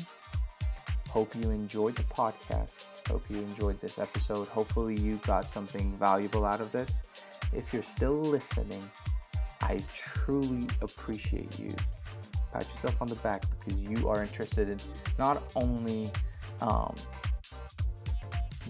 Hope 1.08 1.34
you 1.36 1.50
enjoyed 1.50 1.96
the 1.96 2.04
podcast. 2.04 2.88
Hope 3.08 3.24
you 3.28 3.36
enjoyed 3.38 3.80
this 3.80 3.98
episode. 3.98 4.48
Hopefully 4.48 4.98
you 4.98 5.16
got 5.26 5.50
something 5.52 5.96
valuable 5.98 6.44
out 6.44 6.60
of 6.60 6.72
this 6.72 6.90
if 7.52 7.72
you're 7.72 7.82
still 7.82 8.20
listening, 8.20 8.82
I 9.60 9.82
truly 9.94 10.66
appreciate 10.80 11.58
you. 11.58 11.74
Pat 12.52 12.68
yourself 12.74 13.00
on 13.00 13.08
the 13.08 13.14
back 13.16 13.42
because 13.58 13.80
you 13.80 14.08
are 14.08 14.22
interested 14.22 14.68
in 14.68 14.78
not 15.18 15.42
only 15.54 16.10
um, 16.60 16.94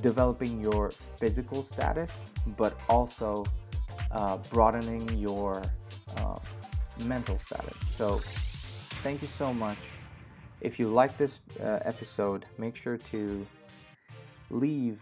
developing 0.00 0.60
your 0.60 0.90
physical 0.90 1.62
status, 1.62 2.10
but 2.56 2.74
also 2.88 3.44
uh, 4.10 4.38
broadening 4.50 5.08
your 5.18 5.62
uh, 6.16 6.38
mental 7.04 7.38
status. 7.38 7.76
So, 7.96 8.20
thank 9.02 9.22
you 9.22 9.28
so 9.28 9.52
much. 9.52 9.78
If 10.60 10.78
you 10.78 10.88
like 10.88 11.18
this 11.18 11.40
uh, 11.60 11.80
episode, 11.84 12.46
make 12.58 12.76
sure 12.76 12.96
to 13.10 13.46
leave 14.50 15.00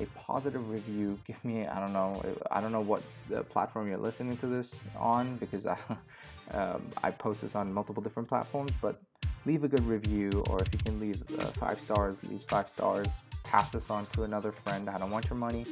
a 0.00 0.06
positive 0.18 0.70
review. 0.70 1.18
Give 1.26 1.42
me, 1.44 1.66
I 1.66 1.80
don't 1.80 1.92
know, 1.92 2.22
I 2.50 2.60
don't 2.60 2.72
know 2.72 2.80
what 2.80 3.02
platform 3.50 3.88
you're 3.88 3.98
listening 3.98 4.36
to 4.38 4.46
this 4.46 4.74
on 4.96 5.36
because 5.36 5.66
I, 5.66 5.76
um, 6.52 6.82
I 7.02 7.10
post 7.10 7.42
this 7.42 7.54
on 7.54 7.72
multiple 7.72 8.02
different 8.02 8.28
platforms, 8.28 8.72
but 8.80 9.00
leave 9.44 9.64
a 9.64 9.68
good 9.68 9.84
review 9.84 10.30
or 10.48 10.60
if 10.62 10.68
you 10.72 10.78
can 10.78 11.00
leave 11.00 11.22
uh, 11.38 11.44
five 11.46 11.80
stars, 11.80 12.16
leave 12.24 12.42
five 12.44 12.68
stars. 12.70 13.08
Pass 13.44 13.70
this 13.70 13.90
on 13.90 14.06
to 14.06 14.22
another 14.22 14.52
friend. 14.52 14.88
I 14.88 14.98
don't 14.98 15.10
want 15.10 15.26
your 15.28 15.36
money. 15.38 15.66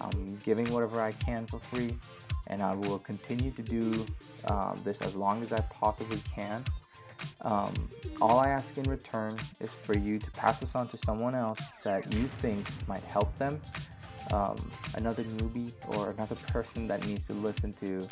I'm 0.00 0.36
giving 0.44 0.70
whatever 0.72 1.00
I 1.00 1.12
can 1.12 1.46
for 1.46 1.58
free, 1.58 1.96
and 2.48 2.62
I 2.62 2.74
will 2.74 2.98
continue 2.98 3.50
to 3.52 3.62
do 3.62 4.06
uh, 4.46 4.74
this 4.84 5.00
as 5.00 5.16
long 5.16 5.42
as 5.42 5.52
I 5.52 5.60
possibly 5.60 6.20
can. 6.34 6.62
Um, 7.42 7.90
all 8.20 8.38
I 8.38 8.48
ask 8.48 8.76
in 8.76 8.84
return 8.84 9.36
is 9.60 9.70
for 9.70 9.96
you 9.96 10.18
to 10.18 10.30
pass 10.32 10.60
this 10.60 10.74
on 10.74 10.88
to 10.88 10.96
someone 10.98 11.34
else 11.34 11.60
that 11.84 12.12
you 12.14 12.28
think 12.38 12.66
might 12.86 13.02
help 13.04 13.36
them, 13.38 13.60
um, 14.32 14.56
another 14.94 15.24
newbie 15.24 15.72
or 15.96 16.10
another 16.10 16.34
person 16.34 16.86
that 16.88 17.04
needs 17.06 17.26
to 17.26 17.32
listen 17.32 17.72
to 17.74 18.08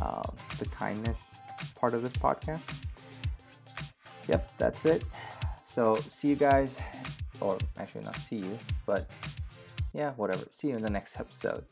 uh, 0.00 0.22
the 0.58 0.66
kindness 0.66 1.20
part 1.74 1.94
of 1.94 2.02
this 2.02 2.12
podcast. 2.12 2.60
Yep, 4.28 4.52
that's 4.58 4.84
it. 4.84 5.04
So, 5.66 5.96
see 5.96 6.28
you 6.28 6.36
guys, 6.36 6.76
or 7.42 7.58
actually, 7.78 8.04
not 8.04 8.16
see 8.16 8.36
you, 8.36 8.58
but 8.86 9.06
yeah, 9.92 10.12
whatever. 10.12 10.44
See 10.50 10.68
you 10.68 10.76
in 10.76 10.82
the 10.82 10.90
next 10.90 11.18
episode. 11.18 11.64